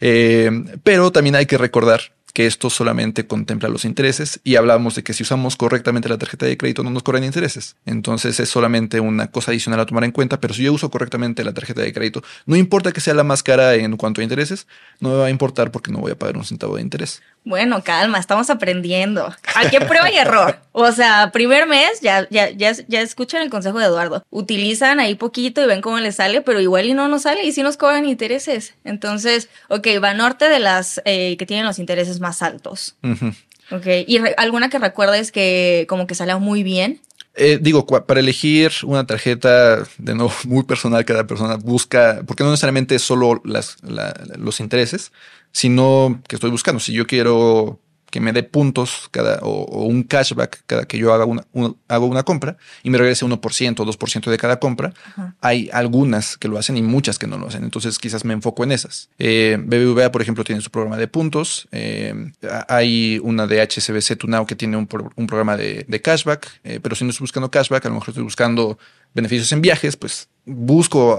Eh, 0.00 0.50
pero 0.82 1.12
también 1.12 1.36
hay 1.36 1.46
que 1.46 1.58
recordar 1.58 2.00
que 2.32 2.46
esto 2.46 2.70
solamente 2.70 3.26
contempla 3.26 3.68
los 3.68 3.84
intereses 3.84 4.40
y 4.42 4.56
hablamos 4.56 4.94
de 4.94 5.02
que 5.02 5.12
si 5.12 5.22
usamos 5.22 5.56
correctamente 5.56 6.08
la 6.08 6.18
tarjeta 6.18 6.46
de 6.46 6.56
crédito 6.56 6.82
no 6.82 6.90
nos 6.90 7.02
cobran 7.02 7.24
intereses. 7.24 7.76
Entonces 7.84 8.40
es 8.40 8.48
solamente 8.48 9.00
una 9.00 9.30
cosa 9.30 9.50
adicional 9.50 9.80
a 9.80 9.86
tomar 9.86 10.04
en 10.04 10.12
cuenta, 10.12 10.40
pero 10.40 10.54
si 10.54 10.62
yo 10.62 10.72
uso 10.72 10.90
correctamente 10.90 11.44
la 11.44 11.52
tarjeta 11.52 11.82
de 11.82 11.92
crédito, 11.92 12.22
no 12.46 12.56
importa 12.56 12.92
que 12.92 13.00
sea 13.00 13.14
la 13.14 13.24
más 13.24 13.42
cara 13.42 13.74
en 13.74 13.96
cuanto 13.96 14.20
a 14.20 14.24
intereses, 14.24 14.66
no 15.00 15.10
me 15.10 15.16
va 15.16 15.26
a 15.26 15.30
importar 15.30 15.70
porque 15.70 15.92
no 15.92 15.98
voy 15.98 16.12
a 16.12 16.18
pagar 16.18 16.36
un 16.36 16.44
centavo 16.44 16.76
de 16.76 16.82
interés. 16.82 17.22
Bueno, 17.44 17.82
calma, 17.82 18.18
estamos 18.18 18.50
aprendiendo. 18.50 19.34
Aquí 19.56 19.78
prueba 19.80 20.10
y 20.10 20.16
error. 20.16 20.60
O 20.70 20.92
sea, 20.92 21.30
primer 21.32 21.66
mes, 21.66 22.00
ya, 22.00 22.28
ya, 22.30 22.50
ya, 22.50 22.72
ya 22.86 23.00
escuchan 23.00 23.42
el 23.42 23.50
consejo 23.50 23.78
de 23.78 23.86
Eduardo. 23.86 24.22
Utilizan 24.30 25.00
ahí 25.00 25.16
poquito 25.16 25.60
y 25.60 25.66
ven 25.66 25.80
cómo 25.80 25.98
les 25.98 26.16
sale, 26.16 26.40
pero 26.40 26.60
igual 26.60 26.86
y 26.86 26.94
no 26.94 27.08
nos 27.08 27.22
sale 27.22 27.44
y 27.44 27.52
sí 27.52 27.62
nos 27.62 27.76
cobran 27.76 28.06
intereses. 28.06 28.74
Entonces, 28.84 29.48
ok, 29.68 29.88
va 30.02 30.14
norte 30.14 30.48
de 30.48 30.60
las 30.60 31.02
eh, 31.04 31.36
que 31.36 31.46
tienen 31.46 31.66
los 31.66 31.80
intereses 31.80 32.20
más 32.20 32.42
altos. 32.42 32.94
Ok, 33.72 33.86
¿y 34.06 34.18
alguna 34.36 34.68
que 34.68 34.78
recuerdes 34.78 35.32
que 35.32 35.86
como 35.88 36.06
que 36.06 36.14
salió 36.14 36.38
muy 36.38 36.62
bien? 36.62 37.00
Eh, 37.34 37.58
digo, 37.60 37.86
para 37.86 38.20
elegir 38.20 38.72
una 38.84 39.06
tarjeta, 39.06 39.84
de 39.98 40.14
nuevo, 40.14 40.32
muy 40.46 40.64
personal, 40.64 41.04
cada 41.04 41.26
persona 41.26 41.56
busca, 41.56 42.22
porque 42.26 42.44
no 42.44 42.50
necesariamente 42.50 42.94
es 42.94 43.02
solo 43.02 43.40
las, 43.44 43.76
los 44.36 44.60
intereses, 44.60 45.12
sino 45.52 46.20
que 46.28 46.36
estoy 46.36 46.50
buscando. 46.50 46.80
Si 46.80 46.92
yo 46.92 47.06
quiero 47.06 47.80
que 48.12 48.20
me 48.20 48.32
dé 48.32 48.42
puntos 48.42 49.08
cada, 49.10 49.38
o, 49.40 49.86
un 49.86 50.02
cashback 50.02 50.64
cada 50.66 50.84
que 50.84 50.98
yo 50.98 51.14
haga 51.14 51.24
una, 51.24 51.44
hago 51.88 52.06
una 52.06 52.22
compra 52.24 52.58
y 52.82 52.90
me 52.90 52.98
regrese 52.98 53.24
1% 53.24 53.80
o 53.80 53.86
2% 53.86 54.30
de 54.30 54.36
cada 54.36 54.60
compra, 54.60 54.92
hay 55.40 55.70
algunas 55.72 56.36
que 56.36 56.46
lo 56.46 56.58
hacen 56.58 56.76
y 56.76 56.82
muchas 56.82 57.18
que 57.18 57.26
no 57.26 57.38
lo 57.38 57.48
hacen. 57.48 57.64
Entonces 57.64 57.98
quizás 57.98 58.26
me 58.26 58.34
enfoco 58.34 58.64
en 58.64 58.72
esas. 58.72 59.08
Eh, 59.18 59.56
BBVA, 59.58 60.12
por 60.12 60.20
ejemplo, 60.20 60.44
tiene 60.44 60.60
su 60.60 60.70
programa 60.70 60.98
de 60.98 61.08
puntos. 61.08 61.68
Eh, 61.72 62.32
hay 62.68 63.18
una 63.22 63.46
de 63.46 63.66
HSBC 63.66 64.18
Tunao 64.18 64.44
que 64.44 64.56
tiene 64.56 64.76
un, 64.76 64.86
programa 64.86 65.56
de, 65.56 66.02
cashback, 66.02 66.60
eh, 66.64 66.80
pero 66.82 66.94
si 66.94 67.04
no 67.04 67.10
estoy 67.10 67.24
buscando 67.24 67.50
cashback, 67.50 67.86
a 67.86 67.88
lo 67.88 67.94
mejor 67.94 68.10
estoy 68.10 68.24
buscando 68.24 68.78
beneficios 69.14 69.50
en 69.52 69.62
viajes, 69.62 69.96
pues 69.96 70.28
busco 70.44 71.18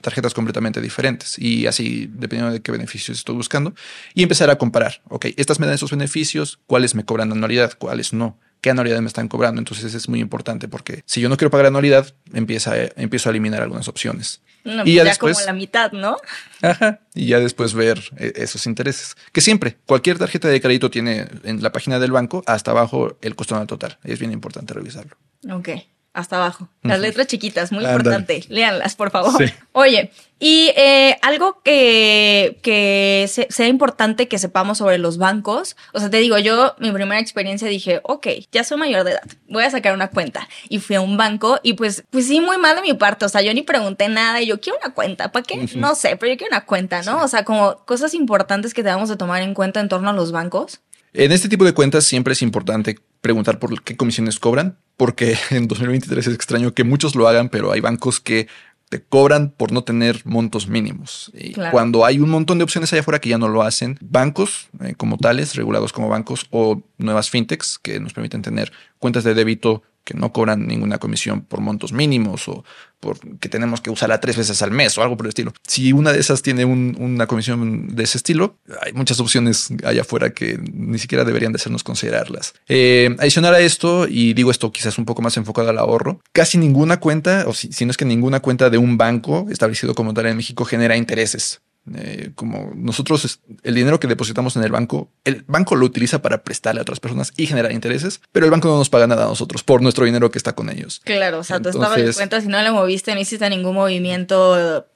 tarjetas 0.00 0.34
completamente 0.34 0.80
diferentes 0.80 1.38
y 1.38 1.66
así, 1.66 2.10
dependiendo 2.12 2.52
de 2.52 2.60
qué 2.60 2.72
beneficios 2.72 3.18
estoy 3.18 3.34
buscando, 3.34 3.74
y 4.14 4.22
empezar 4.22 4.50
a 4.50 4.58
comparar, 4.58 5.00
ok, 5.08 5.26
estas 5.36 5.60
me 5.60 5.66
dan 5.66 5.74
esos 5.76 5.90
beneficios, 5.90 6.58
cuáles 6.66 6.94
me 6.94 7.04
cobran 7.04 7.32
anualidad, 7.32 7.72
cuáles 7.78 8.12
no, 8.12 8.38
qué 8.60 8.70
anualidad 8.70 9.00
me 9.00 9.06
están 9.06 9.28
cobrando. 9.28 9.60
Entonces 9.60 9.94
es 9.94 10.08
muy 10.08 10.20
importante 10.20 10.68
porque 10.68 11.02
si 11.06 11.20
yo 11.20 11.28
no 11.28 11.36
quiero 11.36 11.50
pagar 11.50 11.66
anualidad, 11.66 12.14
empieza, 12.32 12.74
empiezo 12.96 13.28
a 13.28 13.30
eliminar 13.30 13.62
algunas 13.62 13.88
opciones. 13.88 14.42
y 14.64 14.70
pues 14.76 14.94
ya, 14.94 15.04
después, 15.04 15.36
como 15.36 15.46
la 15.46 15.52
mitad, 15.52 15.92
¿no? 15.92 16.16
Ajá. 16.62 17.00
Y 17.14 17.26
ya 17.26 17.40
después 17.40 17.72
ver 17.74 18.02
eh, 18.18 18.32
esos 18.36 18.66
intereses. 18.66 19.16
Que 19.32 19.40
siempre, 19.40 19.78
cualquier 19.86 20.18
tarjeta 20.18 20.48
de 20.48 20.60
crédito 20.60 20.90
tiene 20.90 21.26
en 21.44 21.62
la 21.62 21.72
página 21.72 21.98
del 21.98 22.12
banco 22.12 22.42
hasta 22.46 22.70
abajo 22.70 23.16
el 23.22 23.34
costo 23.34 23.54
anual 23.54 23.68
total. 23.68 23.98
Es 24.04 24.18
bien 24.18 24.32
importante 24.32 24.74
revisarlo. 24.74 25.16
Ok 25.50 25.70
hasta 26.12 26.36
abajo. 26.36 26.68
Las 26.82 26.98
letras 26.98 27.26
chiquitas, 27.26 27.70
muy 27.72 27.84
importante. 27.84 28.44
Léanlas, 28.48 28.96
por 28.96 29.10
favor. 29.10 29.44
Oye, 29.72 30.10
y 30.40 30.72
eh, 30.74 31.18
algo 31.22 31.60
que, 31.62 32.58
que 32.62 33.28
sea 33.28 33.68
importante 33.68 34.26
que 34.26 34.38
sepamos 34.38 34.78
sobre 34.78 34.98
los 34.98 35.18
bancos. 35.18 35.76
O 35.92 36.00
sea, 36.00 36.10
te 36.10 36.16
digo, 36.16 36.38
yo, 36.38 36.74
mi 36.78 36.90
primera 36.90 37.20
experiencia 37.20 37.68
dije, 37.68 38.00
ok, 38.02 38.26
ya 38.50 38.64
soy 38.64 38.78
mayor 38.78 39.04
de 39.04 39.12
edad, 39.12 39.28
voy 39.48 39.62
a 39.62 39.70
sacar 39.70 39.94
una 39.94 40.08
cuenta. 40.08 40.48
Y 40.68 40.78
fui 40.78 40.96
a 40.96 41.00
un 41.00 41.16
banco 41.16 41.60
y 41.62 41.74
pues, 41.74 42.04
pues 42.10 42.26
sí, 42.26 42.40
muy 42.40 42.56
mal 42.56 42.74
de 42.74 42.82
mi 42.82 42.94
parte. 42.94 43.26
O 43.26 43.28
sea, 43.28 43.42
yo 43.42 43.52
ni 43.54 43.62
pregunté 43.62 44.08
nada 44.08 44.40
y 44.40 44.46
yo 44.46 44.60
quiero 44.60 44.78
una 44.82 44.94
cuenta. 44.94 45.30
¿Para 45.30 45.44
qué? 45.44 45.68
No 45.76 45.94
sé, 45.94 46.16
pero 46.16 46.32
yo 46.32 46.38
quiero 46.38 46.56
una 46.56 46.64
cuenta, 46.64 47.02
¿no? 47.02 47.22
O 47.22 47.28
sea, 47.28 47.44
como 47.44 47.84
cosas 47.84 48.14
importantes 48.14 48.74
que 48.74 48.82
debemos 48.82 49.08
de 49.10 49.16
tomar 49.16 49.42
en 49.42 49.54
cuenta 49.54 49.80
en 49.80 49.88
torno 49.88 50.10
a 50.10 50.14
los 50.14 50.32
bancos. 50.32 50.80
En 51.12 51.32
este 51.32 51.48
tipo 51.48 51.64
de 51.64 51.74
cuentas 51.74 52.04
siempre 52.04 52.32
es 52.32 52.42
importante 52.42 52.98
preguntar 53.20 53.58
por 53.58 53.82
qué 53.82 53.96
comisiones 53.96 54.38
cobran, 54.38 54.78
porque 54.96 55.36
en 55.50 55.68
2023 55.68 56.26
es 56.26 56.34
extraño 56.34 56.72
que 56.72 56.84
muchos 56.84 57.14
lo 57.14 57.28
hagan, 57.28 57.48
pero 57.48 57.72
hay 57.72 57.80
bancos 57.80 58.20
que 58.20 58.48
te 58.90 59.00
cobran 59.00 59.50
por 59.50 59.70
no 59.70 59.84
tener 59.84 60.22
montos 60.24 60.66
mínimos. 60.66 61.30
Y 61.32 61.52
cuando 61.70 62.04
hay 62.04 62.18
un 62.18 62.28
montón 62.28 62.58
de 62.58 62.64
opciones 62.64 62.92
allá 62.92 63.00
afuera 63.00 63.20
que 63.20 63.28
ya 63.28 63.38
no 63.38 63.48
lo 63.48 63.62
hacen, 63.62 63.96
bancos 64.00 64.68
eh, 64.80 64.94
como 64.96 65.16
tales, 65.16 65.54
regulados 65.54 65.92
como 65.92 66.08
bancos 66.08 66.46
o 66.50 66.82
nuevas 66.98 67.30
fintechs 67.30 67.78
que 67.78 68.00
nos 68.00 68.12
permiten 68.12 68.42
tener 68.42 68.72
cuentas 68.98 69.22
de 69.22 69.34
débito 69.34 69.84
que 70.04 70.14
no 70.14 70.32
cobran 70.32 70.66
ninguna 70.66 70.98
comisión 70.98 71.42
por 71.42 71.60
montos 71.60 71.92
mínimos 71.92 72.48
o 72.48 72.64
por 73.00 73.18
que 73.38 73.48
tenemos 73.48 73.80
que 73.80 73.90
usarla 73.90 74.20
tres 74.20 74.36
veces 74.36 74.60
al 74.62 74.70
mes 74.70 74.96
o 74.98 75.02
algo 75.02 75.16
por 75.16 75.26
el 75.26 75.30
estilo. 75.30 75.52
Si 75.66 75.92
una 75.92 76.12
de 76.12 76.20
esas 76.20 76.42
tiene 76.42 76.64
una 76.64 77.26
comisión 77.26 77.94
de 77.94 78.04
ese 78.04 78.18
estilo, 78.18 78.58
hay 78.82 78.92
muchas 78.92 79.20
opciones 79.20 79.70
allá 79.84 80.02
afuera 80.02 80.30
que 80.30 80.58
ni 80.72 80.98
siquiera 80.98 81.24
deberían 81.24 81.52
de 81.52 81.56
hacernos 81.56 81.82
considerarlas. 81.82 82.54
Eh, 82.68 83.16
adicional 83.18 83.54
a 83.54 83.60
esto, 83.60 84.06
y 84.08 84.34
digo 84.34 84.50
esto 84.50 84.70
quizás 84.70 84.98
un 84.98 85.06
poco 85.06 85.22
más 85.22 85.36
enfocado 85.36 85.70
al 85.70 85.78
ahorro, 85.78 86.20
casi 86.32 86.58
ninguna 86.58 87.00
cuenta, 87.00 87.44
o 87.46 87.54
si, 87.54 87.72
si 87.72 87.84
no 87.84 87.90
es 87.90 87.96
que 87.96 88.04
ninguna 88.04 88.40
cuenta 88.40 88.68
de 88.68 88.78
un 88.78 88.98
banco 88.98 89.46
establecido 89.50 89.94
como 89.94 90.12
tal 90.12 90.26
en 90.26 90.36
México 90.36 90.64
genera 90.64 90.96
intereses. 90.96 91.60
Eh, 91.94 92.30
como 92.34 92.72
nosotros, 92.74 93.40
el 93.62 93.74
dinero 93.74 93.98
que 93.98 94.06
depositamos 94.06 94.54
en 94.56 94.62
el 94.62 94.70
banco, 94.70 95.10
el 95.24 95.44
banco 95.48 95.74
lo 95.76 95.86
utiliza 95.86 96.22
para 96.22 96.44
prestarle 96.44 96.80
a 96.80 96.82
otras 96.82 97.00
personas 97.00 97.32
y 97.36 97.46
generar 97.46 97.72
intereses, 97.72 98.20
pero 98.32 98.46
el 98.46 98.52
banco 98.52 98.68
no 98.68 98.78
nos 98.78 98.90
paga 98.90 99.06
nada 99.06 99.24
a 99.24 99.28
nosotros 99.28 99.62
por 99.62 99.82
nuestro 99.82 100.04
dinero 100.04 100.30
que 100.30 100.38
está 100.38 100.54
con 100.54 100.70
ellos. 100.70 101.00
Claro, 101.04 101.40
o 101.40 101.44
sea, 101.44 101.60
tú 101.60 101.70
estabas 101.70 101.98
en 101.98 102.12
cuenta, 102.12 102.40
si 102.40 102.48
no 102.48 102.60
le 102.62 102.70
moviste, 102.70 103.14
no 103.14 103.20
hiciste 103.20 103.48
ningún 103.50 103.74
movimiento, 103.74 104.86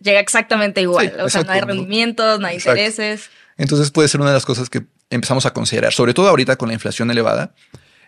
llega 0.00 0.20
exactamente 0.20 0.80
igual. 0.80 1.14
o 1.20 1.28
sea, 1.28 1.42
no 1.44 1.52
hay 1.52 1.60
rendimientos, 1.60 2.40
no 2.40 2.46
hay 2.46 2.56
intereses. 2.56 3.30
Entonces 3.56 3.90
puede 3.90 4.08
ser 4.08 4.20
una 4.20 4.30
de 4.30 4.34
las 4.34 4.46
cosas 4.46 4.68
que 4.68 4.82
empezamos 5.10 5.46
a 5.46 5.52
considerar, 5.52 5.92
sobre 5.92 6.14
todo 6.14 6.28
ahorita 6.28 6.56
con 6.56 6.68
la 6.68 6.74
inflación 6.74 7.10
elevada 7.10 7.54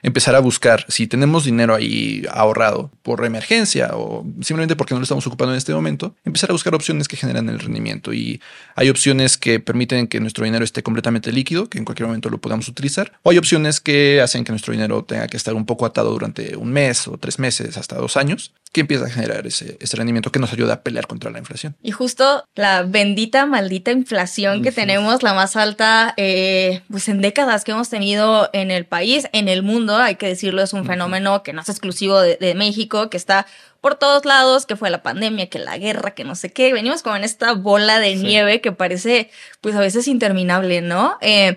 empezar 0.05 0.37
a 0.37 0.41
buscar 0.41 0.85
si 0.89 1.07
tenemos 1.07 1.45
dinero 1.45 1.75
ahí 1.75 2.25
ahorrado 2.31 2.91
por 3.03 3.25
emergencia 3.25 3.91
o 3.95 4.23
simplemente 4.43 4.77
porque 4.77 4.93
no 4.95 5.01
lo 5.01 5.05
estamos 5.05 5.27
ocupando 5.27 5.55
en 5.55 5.59
este 5.59 5.73
momento, 5.73 6.15
empezar 6.25 6.51
a 6.51 6.53
buscar 6.53 6.75
opciones 6.75 7.09
que 7.09 7.17
generan 7.17 7.49
el 7.49 7.59
rendimiento. 7.59 8.13
Y 8.13 8.41
hay 8.77 8.91
opciones 8.91 9.39
que 9.39 9.61
permiten 9.61 10.07
que 10.07 10.21
nuestro 10.21 10.45
dinero 10.45 10.63
esté 10.63 10.83
completamente 10.83 11.33
líquido, 11.33 11.71
que 11.71 11.79
en 11.79 11.87
cualquier 11.87 12.07
momento 12.07 12.29
lo 12.29 12.39
podamos 12.39 12.69
utilizar, 12.69 13.13
o 13.23 13.31
hay 13.31 13.39
opciones 13.39 13.81
que 13.81 14.21
hacen 14.21 14.45
que 14.45 14.53
nuestro 14.53 14.73
dinero 14.73 15.05
tenga 15.05 15.27
que 15.27 15.39
estar 15.39 15.55
un 15.55 15.65
poco 15.65 15.87
atado 15.87 16.11
durante 16.11 16.55
un 16.57 16.71
mes 16.71 17.09
o 17.09 17.17
tres 17.17 17.39
meses, 17.39 17.79
hasta 17.79 17.97
dos 17.97 18.19
años, 18.19 18.53
que 18.75 18.81
empieza 18.81 19.07
a 19.07 19.09
generar 19.09 19.47
ese, 19.47 19.79
rendimiento 19.93 20.33
que 20.33 20.41
nos 20.41 20.53
ayuda 20.53 20.75
a 20.75 20.83
pelear 20.83 21.07
contra 21.07 21.31
la 21.31 21.39
inflación. 21.39 21.77
Y 21.81 21.93
justo 21.93 22.45
la 22.57 22.83
bendita, 22.83 23.47
maldita 23.47 23.93
inflación 23.93 24.63
que 24.63 24.73
tenemos, 24.73 25.23
la 25.23 25.33
más 25.33 25.55
alta 25.55 26.13
eh, 26.17 26.83
pues 26.91 27.09
en 27.09 27.21
décadas 27.21 27.63
que 27.63 27.71
hemos 27.71 27.89
tenido 27.89 28.51
en 28.53 28.73
el 28.73 28.85
país, 28.85 29.29
en 29.33 29.49
el 29.49 29.63
mundo, 29.63 29.94
hay 29.97 30.17
que 30.17 30.29
decirlo, 30.29 30.63
es 30.63 30.73
un 30.73 30.85
fenómeno 30.85 31.43
que 31.43 31.53
no 31.53 31.63
es 31.63 31.69
exclusivo 31.69 32.21
de, 32.21 32.55
México, 32.55 33.11
que 33.11 33.17
está 33.17 33.47
por 33.81 33.97
todos 33.97 34.25
lados, 34.25 34.67
que 34.67 34.77
fue 34.77 34.91
la 34.91 35.03
pandemia, 35.03 35.49
que 35.49 35.59
la 35.59 35.77
guerra, 35.77 36.13
que 36.13 36.25
no 36.25 36.35
sé 36.35 36.53
qué. 36.53 36.73
Venimos 36.73 37.03
como 37.03 37.17
en 37.17 37.25
esta 37.25 37.53
bola 37.53 37.99
de 37.99 38.17
nieve 38.17 38.61
que 38.61 38.73
parece, 38.73 39.31
pues 39.61 39.75
a 39.75 39.81
veces 39.81 40.09
interminable, 40.09 40.81
¿no? 40.81 41.19
Eh, 41.21 41.57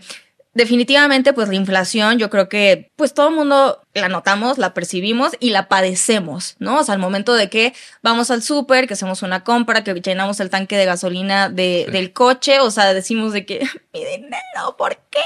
definitivamente, 0.58 1.34
pues 1.34 1.47
la 1.47 1.56
inflación, 1.56 2.17
yo 2.17 2.30
creo 2.30 2.50
que 2.50 2.91
pues 2.95 3.13
todo 3.13 3.30
el 3.30 3.36
mundo 3.36 3.82
la 3.93 4.10
notamos, 4.10 4.58
la 4.58 4.73
percibimos 4.73 5.34
y 5.39 5.52
la 5.52 5.69
padecemos, 5.69 6.56
¿no? 6.60 6.80
O 6.80 6.84
sea, 6.84 6.95
al 6.95 7.00
momento 7.00 7.36
de 7.36 7.50
que 7.50 7.73
vamos 8.02 8.32
al 8.32 8.41
súper, 8.41 8.88
que 8.88 8.95
hacemos 8.95 9.21
una 9.21 9.43
compra, 9.43 9.84
que 9.84 9.93
llenamos 9.93 10.39
el 10.39 10.50
tanque 10.50 10.76
de 10.76 10.86
gasolina 10.86 11.50
de, 11.50 11.88
del 11.91 12.12
coche, 12.12 12.60
o 12.60 12.71
sea, 12.71 12.93
decimos 12.93 13.34
de 13.34 13.45
que 13.45 13.60
mi 13.93 14.04
dinero, 14.04 14.76
¿por 14.78 14.97
qué? 15.10 15.21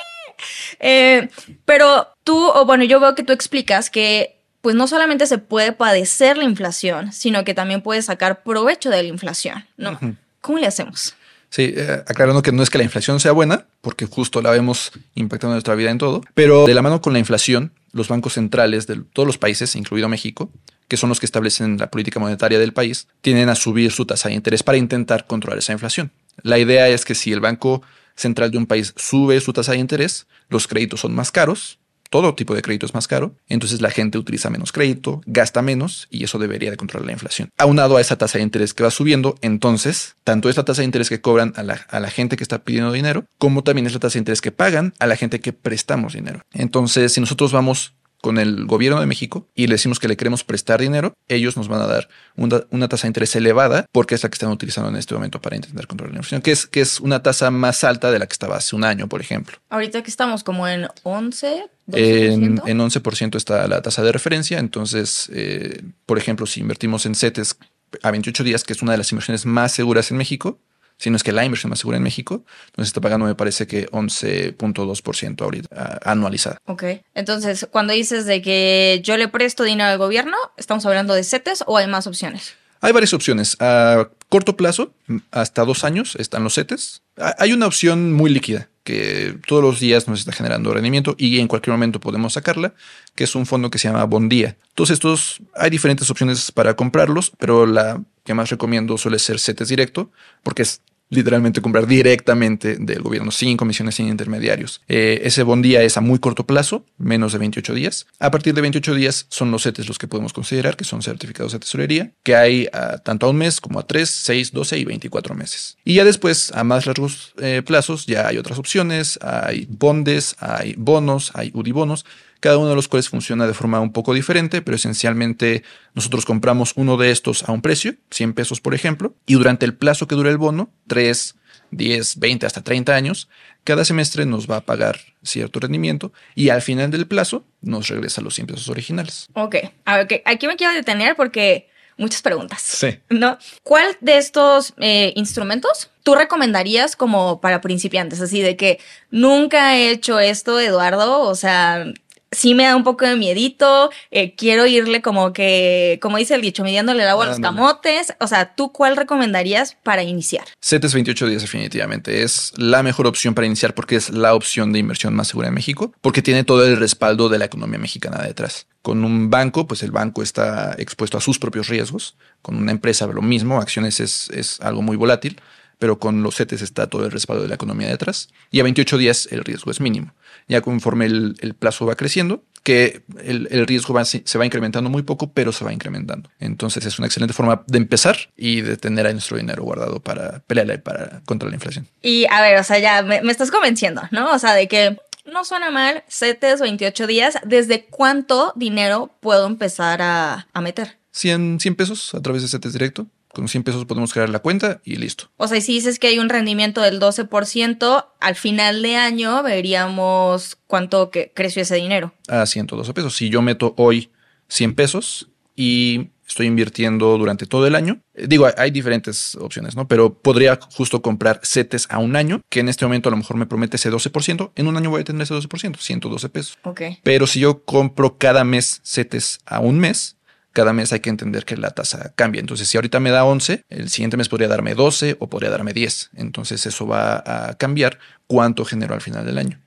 Eh, 0.79 1.29
pero 1.65 2.07
tú, 2.23 2.37
o 2.37 2.65
bueno, 2.65 2.83
yo 2.83 2.99
veo 2.99 3.15
que 3.15 3.23
tú 3.23 3.33
explicas 3.33 3.89
que 3.89 4.37
pues 4.61 4.75
no 4.75 4.87
solamente 4.87 5.25
se 5.25 5.39
puede 5.39 5.71
padecer 5.73 6.37
la 6.37 6.43
inflación, 6.43 7.11
sino 7.11 7.43
que 7.43 7.53
también 7.53 7.81
puedes 7.81 8.05
sacar 8.05 8.43
provecho 8.43 8.89
de 8.89 9.01
la 9.01 9.09
inflación, 9.09 9.65
¿no? 9.75 9.99
¿Cómo 10.39 10.59
le 10.59 10.67
hacemos? 10.67 11.15
Sí, 11.49 11.73
eh, 11.75 12.03
aclarando 12.07 12.41
que 12.41 12.51
no 12.51 12.63
es 12.63 12.69
que 12.69 12.77
la 12.77 12.83
inflación 12.83 13.19
sea 13.19 13.33
buena, 13.33 13.65
porque 13.81 14.05
justo 14.05 14.41
la 14.41 14.51
vemos 14.51 14.91
impactando 15.15 15.55
nuestra 15.55 15.75
vida 15.75 15.91
en 15.91 15.97
todo, 15.97 16.23
pero 16.33 16.65
de 16.65 16.73
la 16.73 16.81
mano 16.81 17.01
con 17.01 17.11
la 17.11 17.19
inflación, 17.19 17.73
los 17.91 18.07
bancos 18.07 18.33
centrales 18.33 18.87
de 18.87 19.01
todos 19.11 19.27
los 19.27 19.37
países, 19.37 19.75
incluido 19.75 20.07
México, 20.07 20.49
que 20.87 20.95
son 20.95 21.09
los 21.09 21.19
que 21.19 21.25
establecen 21.25 21.77
la 21.77 21.89
política 21.91 22.19
monetaria 22.19 22.57
del 22.57 22.71
país, 22.71 23.07
tienen 23.21 23.49
a 23.49 23.55
subir 23.55 23.91
su 23.91 24.05
tasa 24.05 24.29
de 24.29 24.35
interés 24.35 24.63
para 24.63 24.77
intentar 24.77 25.25
controlar 25.27 25.59
esa 25.59 25.73
inflación. 25.73 26.11
La 26.41 26.57
idea 26.57 26.87
es 26.87 27.03
que 27.03 27.15
si 27.15 27.33
el 27.33 27.41
Banco 27.41 27.81
Central 28.15 28.51
de 28.51 28.57
un 28.57 28.65
país 28.65 28.93
sube 28.97 29.39
su 29.41 29.53
tasa 29.53 29.73
de 29.73 29.79
interés, 29.79 30.27
los 30.49 30.67
créditos 30.67 31.01
son 31.01 31.13
más 31.13 31.31
caros, 31.31 31.79
todo 32.11 32.35
tipo 32.35 32.53
de 32.53 32.61
crédito 32.61 32.85
es 32.85 32.93
más 32.93 33.07
caro, 33.07 33.35
entonces 33.47 33.81
la 33.81 33.89
gente 33.89 34.17
utiliza 34.17 34.49
menos 34.49 34.73
crédito, 34.73 35.21
gasta 35.25 35.61
menos 35.61 36.09
y 36.11 36.25
eso 36.25 36.39
debería 36.39 36.69
de 36.69 36.75
controlar 36.75 37.05
la 37.05 37.13
inflación. 37.13 37.49
Aunado 37.57 37.95
a 37.95 38.01
esa 38.01 38.17
tasa 38.17 38.37
de 38.37 38.43
interés 38.43 38.73
que 38.73 38.83
va 38.83 38.91
subiendo, 38.91 39.35
entonces, 39.41 40.17
tanto 40.25 40.49
esta 40.49 40.65
tasa 40.65 40.81
de 40.81 40.87
interés 40.87 41.07
que 41.07 41.21
cobran 41.21 41.53
a 41.55 41.63
la, 41.63 41.85
a 41.89 42.01
la 42.01 42.11
gente 42.11 42.35
que 42.35 42.43
está 42.43 42.59
pidiendo 42.65 42.91
dinero, 42.91 43.23
como 43.37 43.63
también 43.63 43.87
es 43.87 43.93
la 43.93 43.99
tasa 43.99 44.15
de 44.15 44.19
interés 44.19 44.41
que 44.41 44.51
pagan 44.51 44.93
a 44.99 45.07
la 45.07 45.15
gente 45.15 45.39
que 45.39 45.53
prestamos 45.53 46.13
dinero. 46.13 46.41
Entonces, 46.51 47.13
si 47.13 47.21
nosotros 47.21 47.53
vamos 47.53 47.93
con 48.21 48.37
el 48.37 48.65
gobierno 48.65 48.99
de 48.99 49.07
México 49.07 49.47
y 49.55 49.67
le 49.67 49.73
decimos 49.73 49.99
que 49.99 50.07
le 50.07 50.15
queremos 50.15 50.43
prestar 50.43 50.79
dinero, 50.79 51.15
ellos 51.27 51.57
nos 51.57 51.67
van 51.67 51.81
a 51.81 51.87
dar 51.87 52.07
una, 52.35 52.87
tasa 52.87 53.03
de 53.03 53.07
interés 53.09 53.35
elevada 53.35 53.87
porque 53.91 54.15
es 54.15 54.23
la 54.23 54.29
que 54.29 54.35
están 54.35 54.51
utilizando 54.51 54.89
en 54.89 54.95
este 54.95 55.13
momento 55.13 55.41
para 55.41 55.55
intentar 55.55 55.87
controlar 55.87 56.13
la 56.13 56.19
inflación, 56.19 56.41
que 56.41 56.51
es, 56.51 56.67
que 56.67 56.81
es 56.81 56.99
una 56.99 57.23
tasa 57.23 57.51
más 57.51 57.83
alta 57.83 58.11
de 58.11 58.19
la 58.19 58.27
que 58.27 58.33
estaba 58.33 58.57
hace 58.57 58.75
un 58.75 58.83
año, 58.83 59.07
por 59.07 59.21
ejemplo. 59.21 59.57
Ahorita 59.69 60.03
que 60.03 60.09
estamos 60.09 60.43
como 60.43 60.67
en 60.67 60.87
11. 61.03 61.65
En, 61.93 62.61
en 62.65 62.79
11% 62.79 63.35
está 63.35 63.67
la 63.67 63.81
tasa 63.81 64.03
de 64.03 64.11
referencia, 64.11 64.59
entonces, 64.59 65.29
eh, 65.33 65.81
por 66.05 66.17
ejemplo, 66.17 66.45
si 66.45 66.61
invertimos 66.61 67.05
en 67.05 67.15
CETES 67.15 67.57
a 68.03 68.11
28 68.11 68.43
días, 68.43 68.63
que 68.63 68.73
es 68.73 68.81
una 68.81 68.93
de 68.93 68.99
las 68.99 69.11
inversiones 69.11 69.45
más 69.45 69.73
seguras 69.73 70.11
en 70.11 70.17
México, 70.17 70.59
si 71.01 71.09
no 71.09 71.15
es 71.15 71.23
que 71.23 71.31
la 71.31 71.43
inversión 71.43 71.71
más 71.71 71.79
segura 71.79 71.97
en 71.97 72.03
México, 72.03 72.45
nos 72.77 72.85
está 72.85 73.01
pagando, 73.01 73.25
me 73.25 73.33
parece 73.33 73.65
que 73.65 73.87
11.2% 73.89 75.41
ahorita 75.41 75.99
anualizada. 76.05 76.59
Ok. 76.65 76.83
Entonces, 77.15 77.67
cuando 77.71 77.91
dices 77.91 78.27
de 78.27 78.43
que 78.43 79.01
yo 79.03 79.17
le 79.17 79.27
presto 79.27 79.63
dinero 79.63 79.89
al 79.89 79.97
gobierno, 79.97 80.37
¿estamos 80.57 80.85
hablando 80.85 81.15
de 81.15 81.23
CETES 81.23 81.63
o 81.65 81.77
hay 81.77 81.87
más 81.87 82.05
opciones? 82.05 82.53
Hay 82.81 82.91
varias 82.91 83.15
opciones. 83.15 83.57
A 83.59 84.09
corto 84.29 84.55
plazo, 84.55 84.93
hasta 85.31 85.65
dos 85.65 85.83
años, 85.83 86.15
están 86.17 86.43
los 86.43 86.53
CETES. 86.53 87.01
Hay 87.39 87.51
una 87.51 87.65
opción 87.65 88.13
muy 88.13 88.29
líquida 88.29 88.69
que 88.83 89.37
todos 89.47 89.63
los 89.63 89.79
días 89.79 90.07
nos 90.07 90.19
está 90.19 90.31
generando 90.31 90.71
rendimiento 90.71 91.15
y 91.17 91.39
en 91.39 91.47
cualquier 91.47 91.73
momento 91.73 91.99
podemos 91.99 92.33
sacarla, 92.33 92.73
que 93.15 93.23
es 93.23 93.35
un 93.35 93.47
fondo 93.47 93.71
que 93.71 93.79
se 93.79 93.87
llama 93.87 94.03
Bondía. 94.05 94.55
Todos 94.75 94.91
estos, 94.91 95.41
hay 95.55 95.71
diferentes 95.71 96.09
opciones 96.09 96.51
para 96.51 96.75
comprarlos, 96.75 97.31
pero 97.39 97.65
la 97.65 98.03
que 98.23 98.33
más 98.33 98.49
recomiendo 98.49 98.97
suele 98.97 99.19
ser 99.19 99.39
CETES 99.39 99.67
directo, 99.67 100.11
porque 100.43 100.61
es 100.63 100.81
literalmente 101.11 101.61
comprar 101.61 101.85
directamente 101.85 102.77
del 102.79 103.01
gobierno, 103.01 103.31
sin 103.31 103.57
comisiones, 103.57 103.95
sin 103.95 104.07
intermediarios. 104.07 104.81
Eh, 104.87 105.21
ese 105.23 105.43
bondía 105.43 105.83
es 105.83 105.97
a 105.97 106.01
muy 106.01 106.17
corto 106.17 106.47
plazo, 106.47 106.85
menos 106.97 107.33
de 107.33 107.37
28 107.37 107.73
días. 107.75 108.07
A 108.19 108.31
partir 108.31 108.53
de 108.55 108.61
28 108.61 108.95
días 108.95 109.27
son 109.29 109.51
los 109.51 109.63
CETES 109.63 109.87
los 109.87 109.99
que 109.99 110.07
podemos 110.07 110.33
considerar, 110.33 110.75
que 110.75 110.85
son 110.85 111.03
certificados 111.03 111.51
de 111.51 111.59
tesorería, 111.59 112.11
que 112.23 112.35
hay 112.35 112.67
tanto 113.03 113.27
a 113.27 113.29
un 113.29 113.37
mes 113.37 113.61
como 113.61 113.79
a 113.79 113.83
3, 113.83 114.09
6, 114.09 114.51
12 114.53 114.79
y 114.79 114.85
24 114.85 115.35
meses. 115.35 115.77
Y 115.83 115.95
ya 115.95 116.05
después, 116.05 116.51
a 116.53 116.63
más 116.63 116.85
largos 116.85 117.33
eh, 117.41 117.61
plazos, 117.65 118.05
ya 118.05 118.27
hay 118.27 118.37
otras 118.37 118.57
opciones, 118.57 119.19
hay 119.21 119.67
bondes, 119.69 120.35
hay 120.39 120.75
bonos, 120.77 121.31
hay 121.33 121.51
UDI-bonos, 121.53 122.05
cada 122.41 122.57
uno 122.57 122.69
de 122.69 122.75
los 122.75 122.89
cuales 122.89 123.07
funciona 123.07 123.47
de 123.47 123.53
forma 123.53 123.79
un 123.79 123.93
poco 123.93 124.13
diferente, 124.13 124.61
pero 124.61 124.75
esencialmente 124.75 125.63
nosotros 125.93 126.25
compramos 126.25 126.73
uno 126.75 126.97
de 126.97 127.11
estos 127.11 127.47
a 127.47 127.53
un 127.53 127.61
precio, 127.61 127.95
100 128.09 128.33
pesos 128.33 128.59
por 128.59 128.73
ejemplo, 128.73 129.15
y 129.25 129.35
durante 129.35 129.65
el 129.65 129.75
plazo 129.75 130.07
que 130.07 130.15
dura 130.15 130.29
el 130.29 130.37
bono, 130.37 130.71
3, 130.87 131.35
10, 131.69 132.19
20, 132.19 132.45
hasta 132.45 132.61
30 132.63 132.93
años, 132.93 133.29
cada 133.63 133.85
semestre 133.85 134.25
nos 134.25 134.49
va 134.49 134.57
a 134.57 134.61
pagar 134.61 134.99
cierto 135.23 135.59
rendimiento 135.59 136.11
y 136.35 136.49
al 136.49 136.61
final 136.61 136.91
del 136.91 137.07
plazo 137.07 137.45
nos 137.61 137.87
regresa 137.87 138.21
los 138.21 138.33
100 138.33 138.47
pesos 138.47 138.69
originales. 138.69 139.27
Ok, 139.33 139.55
a 139.85 139.97
ver, 139.97 140.21
aquí 140.25 140.47
me 140.47 140.55
quiero 140.55 140.73
detener 140.73 141.15
porque 141.15 141.69
muchas 141.97 142.23
preguntas. 142.23 142.61
Sí. 142.61 142.99
¿No? 143.09 143.37
¿Cuál 143.63 143.95
de 144.01 144.17
estos 144.17 144.73
eh, 144.77 145.13
instrumentos 145.15 145.91
tú 146.01 146.15
recomendarías 146.15 146.95
como 146.95 147.39
para 147.39 147.61
principiantes? 147.61 148.19
Así 148.19 148.41
de 148.41 148.57
que 148.57 148.79
nunca 149.11 149.77
he 149.77 149.91
hecho 149.91 150.19
esto, 150.19 150.59
Eduardo, 150.59 151.21
o 151.21 151.35
sea, 151.35 151.85
sí 152.31 152.55
me 152.55 152.63
da 152.63 152.75
un 152.75 152.83
poco 152.83 153.05
de 153.05 153.15
miedito, 153.15 153.91
eh, 154.09 154.35
quiero 154.35 154.65
irle 154.65 155.01
como 155.01 155.33
que, 155.33 155.99
como 156.01 156.17
dice 156.17 156.35
el 156.35 156.41
dicho, 156.41 156.63
midiéndole 156.63 157.03
el 157.03 157.09
agua 157.09 157.25
a 157.25 157.27
los 157.29 157.39
camotes. 157.39 158.13
O 158.19 158.27
sea, 158.27 158.55
¿tú 158.55 158.71
cuál 158.71 158.95
recomendarías 158.95 159.75
para 159.83 160.03
iniciar? 160.03 160.45
CETES 160.61 160.93
28 160.93 161.27
días 161.27 161.41
definitivamente 161.41 162.23
es 162.23 162.53
la 162.55 162.83
mejor 162.83 163.07
opción 163.07 163.33
para 163.33 163.47
iniciar 163.47 163.73
porque 163.73 163.97
es 163.97 164.09
la 164.09 164.33
opción 164.33 164.71
de 164.71 164.79
inversión 164.79 165.13
más 165.13 165.27
segura 165.27 165.49
en 165.49 165.53
México, 165.53 165.93
porque 166.01 166.21
tiene 166.21 166.43
todo 166.43 166.65
el 166.65 166.77
respaldo 166.77 167.29
de 167.29 167.39
la 167.39 167.45
economía 167.45 167.79
mexicana 167.79 168.23
detrás. 168.23 168.67
Con 168.81 169.03
un 169.03 169.29
banco, 169.29 169.67
pues 169.67 169.83
el 169.83 169.91
banco 169.91 170.23
está 170.23 170.73
expuesto 170.77 171.17
a 171.17 171.21
sus 171.21 171.37
propios 171.37 171.67
riesgos. 171.67 172.15
Con 172.41 172.55
una 172.55 172.71
empresa 172.71 173.05
lo 173.05 173.21
mismo, 173.21 173.59
acciones 173.59 173.99
es, 173.99 174.29
es 174.31 174.59
algo 174.61 174.81
muy 174.81 174.97
volátil 174.97 175.39
pero 175.81 175.97
con 175.97 176.21
los 176.21 176.35
CETES 176.35 176.61
está 176.61 176.85
todo 176.85 177.05
el 177.05 177.11
respaldo 177.11 177.41
de 177.41 177.49
la 177.49 177.55
economía 177.55 177.87
detrás. 177.87 178.29
Y 178.51 178.59
a 178.59 178.63
28 178.63 178.99
días 178.99 179.27
el 179.31 179.43
riesgo 179.43 179.71
es 179.71 179.81
mínimo. 179.81 180.13
Ya 180.47 180.61
conforme 180.61 181.07
el, 181.07 181.55
plazo 181.57 181.87
va 181.87 181.95
creciendo, 181.95 182.43
que 182.61 183.01
el, 183.23 183.65
riesgo 183.65 183.95
se 184.05 184.37
va 184.37 184.45
incrementando 184.45 184.91
muy 184.91 185.01
poco, 185.01 185.33
pero 185.33 185.51
se 185.51 185.65
va 185.65 185.73
incrementando. 185.73 186.29
Entonces 186.39 186.85
es 186.85 186.99
una 186.99 187.07
excelente 187.07 187.33
forma 187.33 187.63
de 187.65 187.79
empezar 187.79 188.15
y 188.37 188.61
de 188.61 188.77
tener 188.77 189.07
a 189.07 189.11
nuestro 189.11 189.37
dinero 189.37 189.63
guardado 189.63 189.99
para 189.99 190.41
pelear 190.45 190.83
para, 190.83 191.21
contra 191.25 191.49
la 191.49 191.55
inflación. 191.55 191.87
Y 192.03 192.27
a 192.29 192.43
ver, 192.43 192.59
o 192.59 192.63
sea, 192.63 192.77
ya 192.77 193.01
me, 193.01 193.19
estás 193.31 193.49
convenciendo, 193.49 194.03
¿no? 194.11 194.31
O 194.33 194.37
sea, 194.37 194.53
de 194.53 194.67
que 194.67 194.99
no 195.25 195.43
suena 195.45 195.71
mal, 195.71 196.03
CETES 196.07 196.61
28 196.61 197.07
días, 197.07 197.39
¿desde 197.43 197.85
cuánto 197.85 198.53
dinero 198.55 199.15
puedo 199.19 199.47
empezar 199.47 200.03
a, 200.03 200.47
a 200.53 200.61
meter? 200.61 200.99
100, 201.09 201.59
100 201.59 201.73
pesos 201.75 202.13
a 202.13 202.21
través 202.21 202.43
de 202.43 202.49
CETES 202.49 202.73
directo 202.73 203.07
con 203.33 203.47
100 203.47 203.63
pesos 203.63 203.85
podemos 203.85 204.13
crear 204.13 204.29
la 204.29 204.39
cuenta 204.39 204.81
y 204.83 204.95
listo. 204.95 205.29
O 205.37 205.47
sea, 205.47 205.59
si 205.61 205.73
dices 205.73 205.99
que 205.99 206.07
hay 206.07 206.19
un 206.19 206.29
rendimiento 206.29 206.81
del 206.81 206.99
12%, 206.99 208.05
al 208.19 208.35
final 208.35 208.81
de 208.81 208.95
año 208.95 209.43
veríamos 209.43 210.57
cuánto 210.67 211.09
que 211.11 211.31
creció 211.33 211.61
ese 211.61 211.75
dinero. 211.75 212.13
A 212.27 212.45
112 212.45 212.93
pesos. 212.93 213.15
Si 213.15 213.29
yo 213.29 213.41
meto 213.41 213.73
hoy 213.77 214.11
100 214.47 214.75
pesos 214.75 215.29
y 215.55 216.09
estoy 216.31 216.47
invirtiendo 216.47 217.17
durante 217.17 217.45
todo 217.45 217.67
el 217.67 217.75
año. 217.75 218.01
Eh, 218.13 218.25
digo, 218.27 218.47
hay 218.57 218.71
diferentes 218.71 219.35
opciones, 219.35 219.75
¿no? 219.75 219.87
Pero 219.87 220.13
podría 220.13 220.57
justo 220.73 221.01
comprar 221.01 221.41
CETES 221.43 221.87
a 221.89 221.99
un 221.99 222.15
año, 222.15 222.41
que 222.49 222.61
en 222.61 222.69
este 222.69 222.85
momento 222.85 223.09
a 223.09 223.11
lo 223.11 223.17
mejor 223.17 223.37
me 223.37 223.45
promete 223.45 223.75
ese 223.75 223.91
12%. 223.91 224.51
En 224.55 224.67
un 224.67 224.77
año 224.77 224.89
voy 224.89 225.01
a 225.01 225.03
tener 225.03 225.21
ese 225.21 225.33
12%, 225.33 225.77
112 225.77 226.29
pesos. 226.29 226.57
Ok. 226.63 226.81
Pero 227.03 227.27
si 227.27 227.41
yo 227.41 227.63
compro 227.63 228.17
cada 228.17 228.43
mes 228.43 228.81
CETES 228.83 229.39
a 229.45 229.59
un 229.59 229.79
mes, 229.79 230.17
cada 230.53 230.73
mes 230.73 230.91
hay 230.93 230.99
que 230.99 231.09
entender 231.09 231.45
que 231.45 231.57
la 231.57 231.71
tasa 231.71 232.13
cambia. 232.15 232.39
Entonces, 232.39 232.67
si 232.67 232.77
ahorita 232.77 232.99
me 232.99 233.11
da 233.11 233.23
11, 233.23 233.65
el 233.69 233.89
siguiente 233.89 234.17
mes 234.17 234.29
podría 234.29 234.47
darme 234.47 234.75
12 234.75 235.17
o 235.19 235.29
podría 235.29 235.49
darme 235.49 235.73
10. 235.73 236.11
Entonces, 236.15 236.65
eso 236.65 236.87
va 236.87 237.23
a 237.25 237.53
cambiar 237.57 237.99
cuánto 238.27 238.65
genero 238.65 238.93
al 238.93 239.01
final 239.01 239.25
del 239.25 239.37
año. 239.37 239.59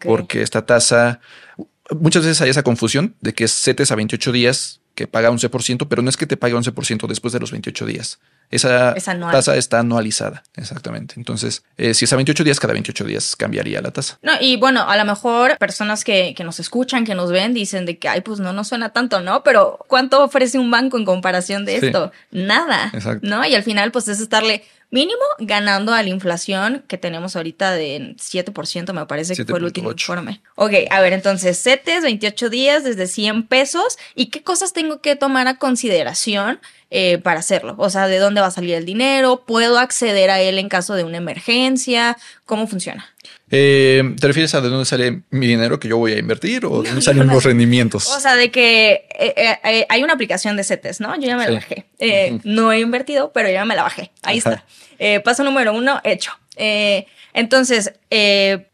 Porque 0.00 0.42
esta 0.42 0.66
tasa, 0.66 1.20
muchas 1.98 2.22
veces 2.22 2.40
hay 2.42 2.50
esa 2.50 2.62
confusión 2.62 3.14
de 3.20 3.32
que 3.32 3.44
es 3.44 3.52
CETES 3.52 3.90
a 3.90 3.96
28 3.96 4.32
días 4.32 4.80
que 4.94 5.06
paga 5.06 5.30
11%, 5.30 5.86
pero 5.88 6.02
no 6.02 6.10
es 6.10 6.16
que 6.16 6.26
te 6.26 6.36
pague 6.36 6.54
11% 6.54 7.06
después 7.06 7.32
de 7.32 7.40
los 7.40 7.52
28 7.52 7.86
días. 7.86 8.18
Esa 8.50 8.94
tasa 9.30 9.56
está 9.56 9.80
anualizada, 9.80 10.42
exactamente. 10.56 11.14
Entonces, 11.16 11.62
eh, 11.76 11.92
si 11.94 12.06
es 12.06 12.12
a 12.12 12.16
28 12.16 12.44
días, 12.44 12.58
cada 12.58 12.72
28 12.72 13.04
días 13.04 13.36
cambiaría 13.36 13.82
la 13.82 13.90
tasa. 13.90 14.18
No, 14.22 14.32
y 14.40 14.56
bueno, 14.56 14.88
a 14.88 14.96
lo 14.96 15.04
mejor 15.04 15.58
personas 15.58 16.02
que, 16.04 16.34
que 16.34 16.44
nos 16.44 16.58
escuchan, 16.60 17.04
que 17.04 17.14
nos 17.14 17.30
ven, 17.30 17.52
dicen 17.52 17.84
de 17.84 17.98
que, 17.98 18.08
ay, 18.08 18.22
pues 18.22 18.40
no, 18.40 18.52
no 18.52 18.64
suena 18.64 18.90
tanto, 18.90 19.20
¿no? 19.20 19.42
Pero 19.42 19.84
¿cuánto 19.88 20.24
ofrece 20.24 20.58
un 20.58 20.70
banco 20.70 20.96
en 20.96 21.04
comparación 21.04 21.64
de 21.64 21.76
esto? 21.76 22.12
Nada, 22.30 22.90
Exacto. 22.94 23.26
¿no? 23.26 23.44
Y 23.44 23.54
al 23.54 23.62
final, 23.62 23.92
pues 23.92 24.08
es 24.08 24.20
estarle 24.20 24.64
mínimo 24.90 25.22
ganando 25.38 25.92
a 25.92 26.02
la 26.02 26.08
inflación 26.08 26.84
que 26.88 26.98
tenemos 26.98 27.36
ahorita 27.36 27.72
de 27.72 28.16
7%, 28.16 28.92
me 28.92 29.06
parece 29.06 29.36
que 29.36 29.44
fue 29.44 29.58
el 29.58 29.64
último 29.64 29.92
informe. 29.92 30.40
Ok, 30.54 30.72
a 30.90 31.00
ver, 31.00 31.12
entonces, 31.12 31.62
CETES, 31.62 32.02
28 32.02 32.48
días 32.50 32.84
desde 32.84 33.06
100 33.06 33.46
pesos. 33.46 33.98
¿Y 34.14 34.26
qué 34.26 34.42
cosas 34.42 34.72
tengo 34.72 35.00
que 35.00 35.16
tomar 35.16 35.46
a 35.48 35.58
consideración 35.58 36.60
eh, 36.90 37.18
para 37.18 37.40
hacerlo? 37.40 37.74
O 37.78 37.90
sea, 37.90 38.08
¿de 38.08 38.18
dónde 38.18 38.40
va 38.40 38.48
a 38.48 38.52
salir 38.52 38.74
el 38.74 38.86
dinero? 38.86 39.44
¿Puedo 39.46 39.78
acceder 39.78 40.30
a 40.30 40.40
él 40.40 40.58
en 40.58 40.68
caso 40.68 40.94
de 40.94 41.04
una 41.04 41.18
emergencia? 41.18 42.16
¿Cómo 42.46 42.66
funciona? 42.66 43.06
Eh, 43.50 44.14
¿Te 44.20 44.26
refieres 44.26 44.54
a 44.54 44.60
de 44.60 44.68
dónde 44.68 44.84
sale 44.84 45.22
mi 45.30 45.46
dinero 45.46 45.80
que 45.80 45.88
yo 45.88 45.96
voy 45.96 46.12
a 46.12 46.18
invertir 46.18 46.66
o 46.66 46.82
de 46.82 46.88
dónde 46.88 47.02
salen 47.02 47.26
los 47.28 47.44
rendimientos? 47.44 48.06
O 48.08 48.20
sea, 48.20 48.36
de 48.36 48.50
que 48.50 49.08
eh, 49.18 49.58
eh, 49.64 49.86
hay 49.88 50.02
una 50.02 50.12
aplicación 50.12 50.56
de 50.56 50.64
CETES, 50.64 51.00
¿no? 51.00 51.14
Yo 51.16 51.26
ya 51.26 51.36
me 51.36 51.48
la 51.48 51.54
bajé. 51.54 51.86
No 52.44 52.72
he 52.72 52.80
invertido, 52.80 53.32
pero 53.32 53.50
ya 53.50 53.64
me 53.64 53.74
la 53.74 53.82
bajé. 53.82 54.10
Ahí 54.22 54.38
está. 54.38 54.64
paso 55.24 55.44
número 55.44 55.72
uno, 55.72 56.00
hecho. 56.04 56.32
entonces, 57.32 57.92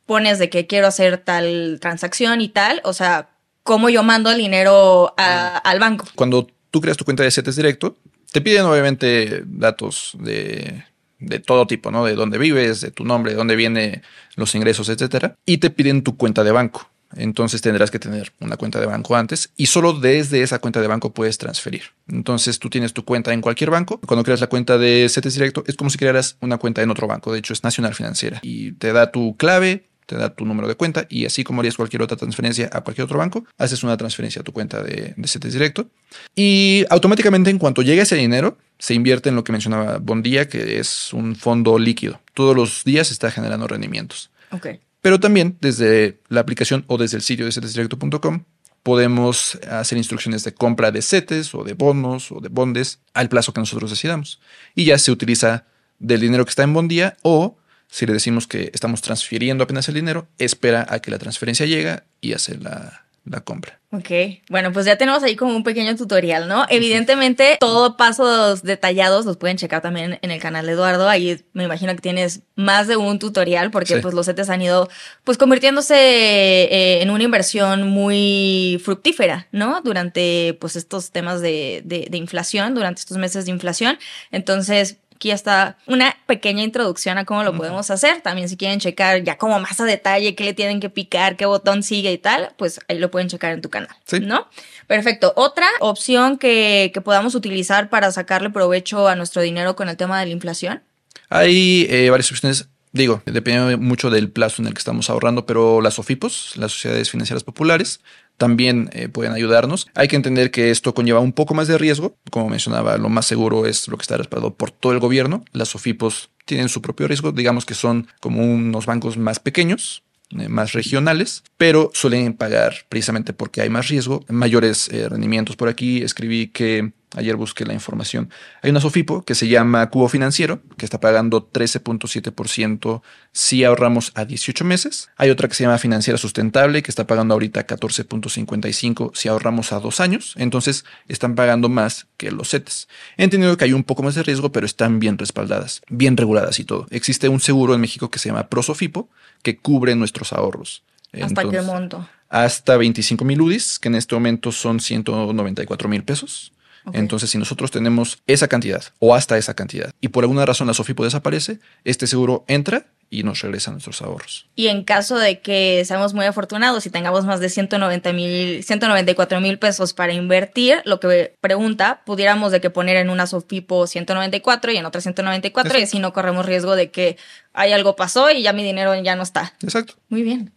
pones 0.06 0.38
de 0.38 0.50
que 0.50 0.66
quiero 0.66 0.88
hacer 0.88 1.18
tal 1.18 1.78
transacción 1.80 2.40
y 2.40 2.48
tal. 2.48 2.80
O 2.84 2.92
sea, 2.92 3.30
¿cómo 3.62 3.90
yo 3.90 4.02
mando 4.02 4.30
el 4.30 4.38
dinero 4.38 5.14
al 5.16 5.78
banco? 5.78 6.06
Cuando 6.16 6.48
tú 6.70 6.80
creas 6.80 6.96
tu 6.96 7.04
cuenta 7.04 7.22
de 7.22 7.30
CETES 7.30 7.56
directo, 7.56 7.96
te 8.32 8.40
piden 8.40 8.64
obviamente 8.64 9.44
datos 9.46 10.16
de 10.18 10.82
de 11.26 11.40
todo 11.40 11.66
tipo, 11.66 11.90
¿no? 11.90 12.04
De 12.04 12.14
dónde 12.14 12.38
vives, 12.38 12.80
de 12.80 12.90
tu 12.90 13.04
nombre, 13.04 13.32
de 13.32 13.38
dónde 13.38 13.56
vienen 13.56 14.02
los 14.36 14.54
ingresos, 14.54 14.88
etcétera. 14.88 15.36
Y 15.46 15.58
te 15.58 15.70
piden 15.70 16.02
tu 16.02 16.16
cuenta 16.16 16.44
de 16.44 16.52
banco. 16.52 16.88
Entonces 17.16 17.62
tendrás 17.62 17.90
que 17.90 17.98
tener 17.98 18.32
una 18.40 18.56
cuenta 18.56 18.80
de 18.80 18.86
banco 18.86 19.14
antes 19.16 19.50
y 19.56 19.66
solo 19.66 19.92
desde 19.92 20.42
esa 20.42 20.58
cuenta 20.58 20.80
de 20.80 20.88
banco 20.88 21.12
puedes 21.12 21.38
transferir. 21.38 21.82
Entonces 22.08 22.58
tú 22.58 22.70
tienes 22.70 22.92
tu 22.92 23.04
cuenta 23.04 23.32
en 23.32 23.40
cualquier 23.40 23.70
banco. 23.70 24.00
Cuando 24.00 24.24
creas 24.24 24.40
la 24.40 24.48
cuenta 24.48 24.78
de 24.78 25.08
CETES 25.08 25.34
Directo 25.34 25.64
es 25.66 25.76
como 25.76 25.90
si 25.90 25.98
crearas 25.98 26.36
una 26.40 26.58
cuenta 26.58 26.82
en 26.82 26.90
otro 26.90 27.06
banco. 27.06 27.32
De 27.32 27.38
hecho 27.38 27.52
es 27.52 27.62
Nacional 27.62 27.94
Financiera 27.94 28.40
y 28.42 28.72
te 28.72 28.92
da 28.92 29.10
tu 29.12 29.36
clave, 29.36 29.84
te 30.06 30.16
da 30.16 30.34
tu 30.34 30.44
número 30.44 30.68
de 30.68 30.74
cuenta 30.74 31.06
y 31.08 31.26
así 31.26 31.44
como 31.44 31.60
harías 31.60 31.76
cualquier 31.76 32.02
otra 32.02 32.16
transferencia 32.16 32.68
a 32.72 32.82
cualquier 32.82 33.04
otro 33.04 33.18
banco, 33.18 33.44
haces 33.58 33.82
una 33.82 33.96
transferencia 33.96 34.40
a 34.40 34.44
tu 34.44 34.52
cuenta 34.52 34.82
de, 34.82 35.14
de 35.16 35.28
CETES 35.28 35.52
Directo 35.52 35.88
y 36.34 36.84
automáticamente 36.90 37.50
en 37.50 37.58
cuanto 37.58 37.82
llegue 37.82 38.02
ese 38.02 38.16
dinero, 38.16 38.58
se 38.78 38.94
invierte 38.94 39.28
en 39.28 39.36
lo 39.36 39.44
que 39.44 39.52
mencionaba 39.52 39.98
Bondía, 39.98 40.48
que 40.48 40.78
es 40.78 41.12
un 41.12 41.36
fondo 41.36 41.78
líquido. 41.78 42.20
Todos 42.34 42.54
los 42.56 42.84
días 42.84 43.10
está 43.10 43.30
generando 43.30 43.66
rendimientos. 43.66 44.30
Okay. 44.50 44.80
Pero 45.00 45.20
también 45.20 45.58
desde 45.60 46.20
la 46.28 46.40
aplicación 46.40 46.84
o 46.86 46.96
desde 46.96 47.16
el 47.16 47.22
sitio 47.22 47.44
de 47.44 47.52
cetesdirecto.com 47.52 48.44
podemos 48.82 49.58
hacer 49.70 49.98
instrucciones 49.98 50.44
de 50.44 50.54
compra 50.54 50.92
de 50.92 51.02
CETES 51.02 51.54
o 51.54 51.64
de 51.64 51.72
bonos 51.72 52.30
o 52.30 52.40
de 52.40 52.48
bondes 52.48 53.00
al 53.14 53.28
plazo 53.28 53.52
que 53.52 53.60
nosotros 53.60 53.90
decidamos. 53.90 54.40
Y 54.74 54.84
ya 54.84 54.98
se 54.98 55.10
utiliza 55.10 55.66
del 55.98 56.20
dinero 56.20 56.44
que 56.44 56.50
está 56.50 56.62
en 56.62 56.74
Bondía 56.74 57.16
o 57.22 57.56
si 57.94 58.06
le 58.06 58.12
decimos 58.12 58.48
que 58.48 58.72
estamos 58.74 59.02
transfiriendo 59.02 59.62
apenas 59.62 59.88
el 59.88 59.94
dinero, 59.94 60.26
espera 60.38 60.84
a 60.90 60.98
que 60.98 61.12
la 61.12 61.18
transferencia 61.18 61.64
llegue 61.64 62.00
y 62.20 62.32
hace 62.32 62.58
la, 62.58 63.04
la 63.24 63.42
compra. 63.42 63.78
Ok, 63.92 64.10
bueno, 64.48 64.72
pues 64.72 64.84
ya 64.84 64.98
tenemos 64.98 65.22
ahí 65.22 65.36
como 65.36 65.54
un 65.54 65.62
pequeño 65.62 65.94
tutorial, 65.94 66.48
¿no? 66.48 66.66
Evidentemente, 66.68 67.56
todo 67.60 67.96
pasos 67.96 68.64
detallados 68.64 69.24
los 69.24 69.36
pueden 69.36 69.56
checar 69.56 69.80
también 69.80 70.18
en 70.20 70.32
el 70.32 70.40
canal 70.40 70.66
de 70.66 70.72
Eduardo. 70.72 71.08
Ahí 71.08 71.40
me 71.52 71.62
imagino 71.62 71.94
que 71.94 72.00
tienes 72.00 72.40
más 72.56 72.88
de 72.88 72.96
un 72.96 73.20
tutorial 73.20 73.70
porque 73.70 73.98
pues 73.98 74.12
los 74.12 74.26
CETES 74.26 74.50
han 74.50 74.62
ido 74.62 74.88
pues 75.22 75.38
convirtiéndose 75.38 75.94
eh, 75.94 77.02
en 77.02 77.10
una 77.10 77.22
inversión 77.22 77.88
muy 77.88 78.82
fructífera, 78.84 79.46
¿no? 79.52 79.80
Durante 79.82 80.58
pues 80.60 80.74
estos 80.74 81.12
temas 81.12 81.40
de, 81.40 81.82
de, 81.84 82.08
de 82.10 82.18
inflación, 82.18 82.74
durante 82.74 82.98
estos 82.98 83.18
meses 83.18 83.44
de 83.44 83.52
inflación. 83.52 83.98
Entonces, 84.32 84.96
aquí 85.14 85.30
está 85.30 85.76
una 85.86 86.16
pequeña 86.26 86.62
introducción 86.62 87.18
a 87.18 87.24
cómo 87.24 87.42
lo 87.44 87.56
podemos 87.56 87.90
hacer. 87.90 88.20
También 88.20 88.48
si 88.48 88.56
quieren 88.56 88.80
checar 88.80 89.22
ya 89.22 89.38
como 89.38 89.58
más 89.58 89.80
a 89.80 89.84
detalle 89.84 90.34
qué 90.34 90.44
le 90.44 90.54
tienen 90.54 90.80
que 90.80 90.90
picar, 90.90 91.36
qué 91.36 91.46
botón 91.46 91.82
sigue 91.82 92.12
y 92.12 92.18
tal, 92.18 92.52
pues 92.56 92.80
ahí 92.88 92.98
lo 92.98 93.10
pueden 93.10 93.28
checar 93.28 93.52
en 93.52 93.62
tu 93.62 93.70
canal, 93.70 93.96
¿no? 94.22 94.48
Perfecto. 94.86 95.32
Otra 95.36 95.66
opción 95.80 96.38
que, 96.38 96.90
que, 96.92 97.00
podamos 97.00 97.34
utilizar 97.34 97.88
para 97.88 98.10
sacarle 98.12 98.50
provecho 98.50 99.08
a 99.08 99.16
nuestro 99.16 99.42
dinero 99.42 99.76
con 99.76 99.88
el 99.88 99.96
tema 99.96 100.20
de 100.20 100.26
la 100.26 100.32
inflación. 100.32 100.82
Hay 101.30 101.86
eh, 101.88 102.10
varias 102.10 102.30
opciones. 102.30 102.68
Digo, 102.92 103.22
depende 103.26 103.76
mucho 103.76 104.08
del 104.10 104.30
plazo 104.30 104.62
en 104.62 104.68
el 104.68 104.74
que 104.74 104.78
estamos 104.78 105.10
ahorrando, 105.10 105.46
pero 105.46 105.80
las 105.80 105.98
OFIPOS, 105.98 106.56
las 106.56 106.70
sociedades 106.70 107.10
financieras 107.10 107.42
populares, 107.42 108.00
también 108.36 108.90
eh, 108.92 109.08
pueden 109.08 109.32
ayudarnos. 109.32 109.86
Hay 109.94 110.08
que 110.08 110.16
entender 110.16 110.50
que 110.50 110.70
esto 110.70 110.94
conlleva 110.94 111.20
un 111.20 111.32
poco 111.32 111.54
más 111.54 111.68
de 111.68 111.78
riesgo. 111.78 112.16
Como 112.30 112.48
mencionaba, 112.48 112.96
lo 112.98 113.08
más 113.08 113.26
seguro 113.26 113.66
es 113.66 113.88
lo 113.88 113.96
que 113.96 114.02
está 114.02 114.16
respaldado 114.16 114.54
por 114.54 114.70
todo 114.70 114.92
el 114.92 114.98
gobierno. 114.98 115.44
Las 115.52 115.74
OFIPOS 115.74 116.30
tienen 116.44 116.68
su 116.68 116.82
propio 116.82 117.08
riesgo, 117.08 117.32
digamos 117.32 117.64
que 117.64 117.74
son 117.74 118.08
como 118.20 118.42
unos 118.42 118.86
bancos 118.86 119.16
más 119.16 119.40
pequeños, 119.40 120.02
eh, 120.30 120.48
más 120.48 120.72
regionales, 120.72 121.44
pero 121.56 121.90
suelen 121.94 122.34
pagar 122.34 122.74
precisamente 122.88 123.32
porque 123.32 123.60
hay 123.60 123.70
más 123.70 123.88
riesgo, 123.88 124.24
mayores 124.28 124.88
eh, 124.88 125.08
rendimientos. 125.08 125.56
Por 125.56 125.68
aquí 125.68 126.02
escribí 126.02 126.48
que 126.48 126.92
Ayer 127.14 127.36
busqué 127.36 127.64
la 127.64 127.74
información. 127.74 128.30
Hay 128.62 128.70
una 128.70 128.80
Sofipo 128.80 129.22
que 129.22 129.34
se 129.34 129.48
llama 129.48 129.88
Cubo 129.90 130.08
Financiero, 130.08 130.60
que 130.76 130.84
está 130.84 131.00
pagando 131.00 131.50
13.7% 131.50 133.02
si 133.32 133.64
ahorramos 133.64 134.12
a 134.14 134.24
18 134.24 134.64
meses. 134.64 135.10
Hay 135.16 135.30
otra 135.30 135.48
que 135.48 135.54
se 135.54 135.64
llama 135.64 135.78
Financiera 135.78 136.18
Sustentable, 136.18 136.82
que 136.82 136.90
está 136.90 137.06
pagando 137.06 137.34
ahorita 137.34 137.66
14.55 137.66 139.12
si 139.14 139.28
ahorramos 139.28 139.72
a 139.72 139.80
dos 139.80 140.00
años. 140.00 140.34
Entonces 140.36 140.84
están 141.08 141.34
pagando 141.34 141.68
más 141.68 142.06
que 142.16 142.30
los 142.30 142.50
CETES. 142.50 142.88
He 143.16 143.24
entendido 143.24 143.56
que 143.56 143.64
hay 143.64 143.72
un 143.72 143.84
poco 143.84 144.02
más 144.02 144.14
de 144.14 144.22
riesgo, 144.22 144.52
pero 144.52 144.66
están 144.66 144.98
bien 144.98 145.18
respaldadas, 145.18 145.82
bien 145.88 146.16
reguladas 146.16 146.58
y 146.58 146.64
todo. 146.64 146.86
Existe 146.90 147.28
un 147.28 147.40
seguro 147.40 147.74
en 147.74 147.80
México 147.80 148.10
que 148.10 148.18
se 148.18 148.28
llama 148.28 148.48
Prosofipo, 148.48 149.08
que 149.42 149.56
cubre 149.56 149.94
nuestros 149.94 150.32
ahorros. 150.32 150.82
¿Hasta 151.22 151.48
qué 151.48 151.62
monto? 151.62 152.08
Hasta 152.28 152.76
25 152.76 153.24
mil 153.24 153.40
UDIs, 153.40 153.78
que 153.78 153.88
en 153.88 153.94
este 153.94 154.14
momento 154.14 154.50
son 154.50 154.80
194 154.80 155.88
mil 155.88 156.02
pesos. 156.02 156.52
Entonces, 156.92 157.30
si 157.30 157.38
nosotros 157.38 157.70
tenemos 157.70 158.18
esa 158.26 158.48
cantidad 158.48 158.82
o 158.98 159.14
hasta 159.14 159.38
esa 159.38 159.54
cantidad 159.54 159.92
y 160.00 160.08
por 160.08 160.24
alguna 160.24 160.44
razón 160.44 160.66
la 160.66 160.74
Sofipo 160.74 161.04
desaparece, 161.04 161.58
este 161.84 162.06
seguro 162.06 162.44
entra 162.46 162.86
y 163.10 163.22
nos 163.22 163.40
regresa 163.40 163.70
nuestros 163.70 164.02
ahorros. 164.02 164.48
Y 164.56 164.66
en 164.68 164.84
caso 164.84 165.18
de 165.18 165.40
que 165.40 165.84
seamos 165.84 166.14
muy 166.14 166.26
afortunados 166.26 166.84
y 166.86 166.90
tengamos 166.90 167.24
más 167.24 167.40
de 167.40 167.48
190 167.48 168.12
mil, 168.12 168.64
194 168.64 169.40
mil 169.40 169.58
pesos 169.58 169.94
para 169.94 170.12
invertir, 170.12 170.82
lo 170.84 171.00
que 171.00 171.34
pregunta, 171.40 172.02
pudiéramos 172.04 172.50
de 172.52 172.60
que 172.60 172.70
poner 172.70 172.96
en 172.96 173.10
una 173.10 173.26
Sofipo 173.26 173.86
194 173.86 174.72
y 174.72 174.76
en 174.76 174.86
otra 174.86 175.00
194 175.00 175.78
y 175.78 175.82
así 175.82 175.98
no 175.98 176.12
corremos 176.12 176.44
riesgo 176.44 176.76
de 176.76 176.90
que 176.90 177.16
hay 177.52 177.72
algo 177.72 177.96
pasó 177.96 178.30
y 178.30 178.42
ya 178.42 178.52
mi 178.52 178.64
dinero 178.64 178.94
ya 179.00 179.16
no 179.16 179.22
está. 179.22 179.54
Exacto. 179.62 179.94
Muy 180.08 180.22
bien. 180.22 180.52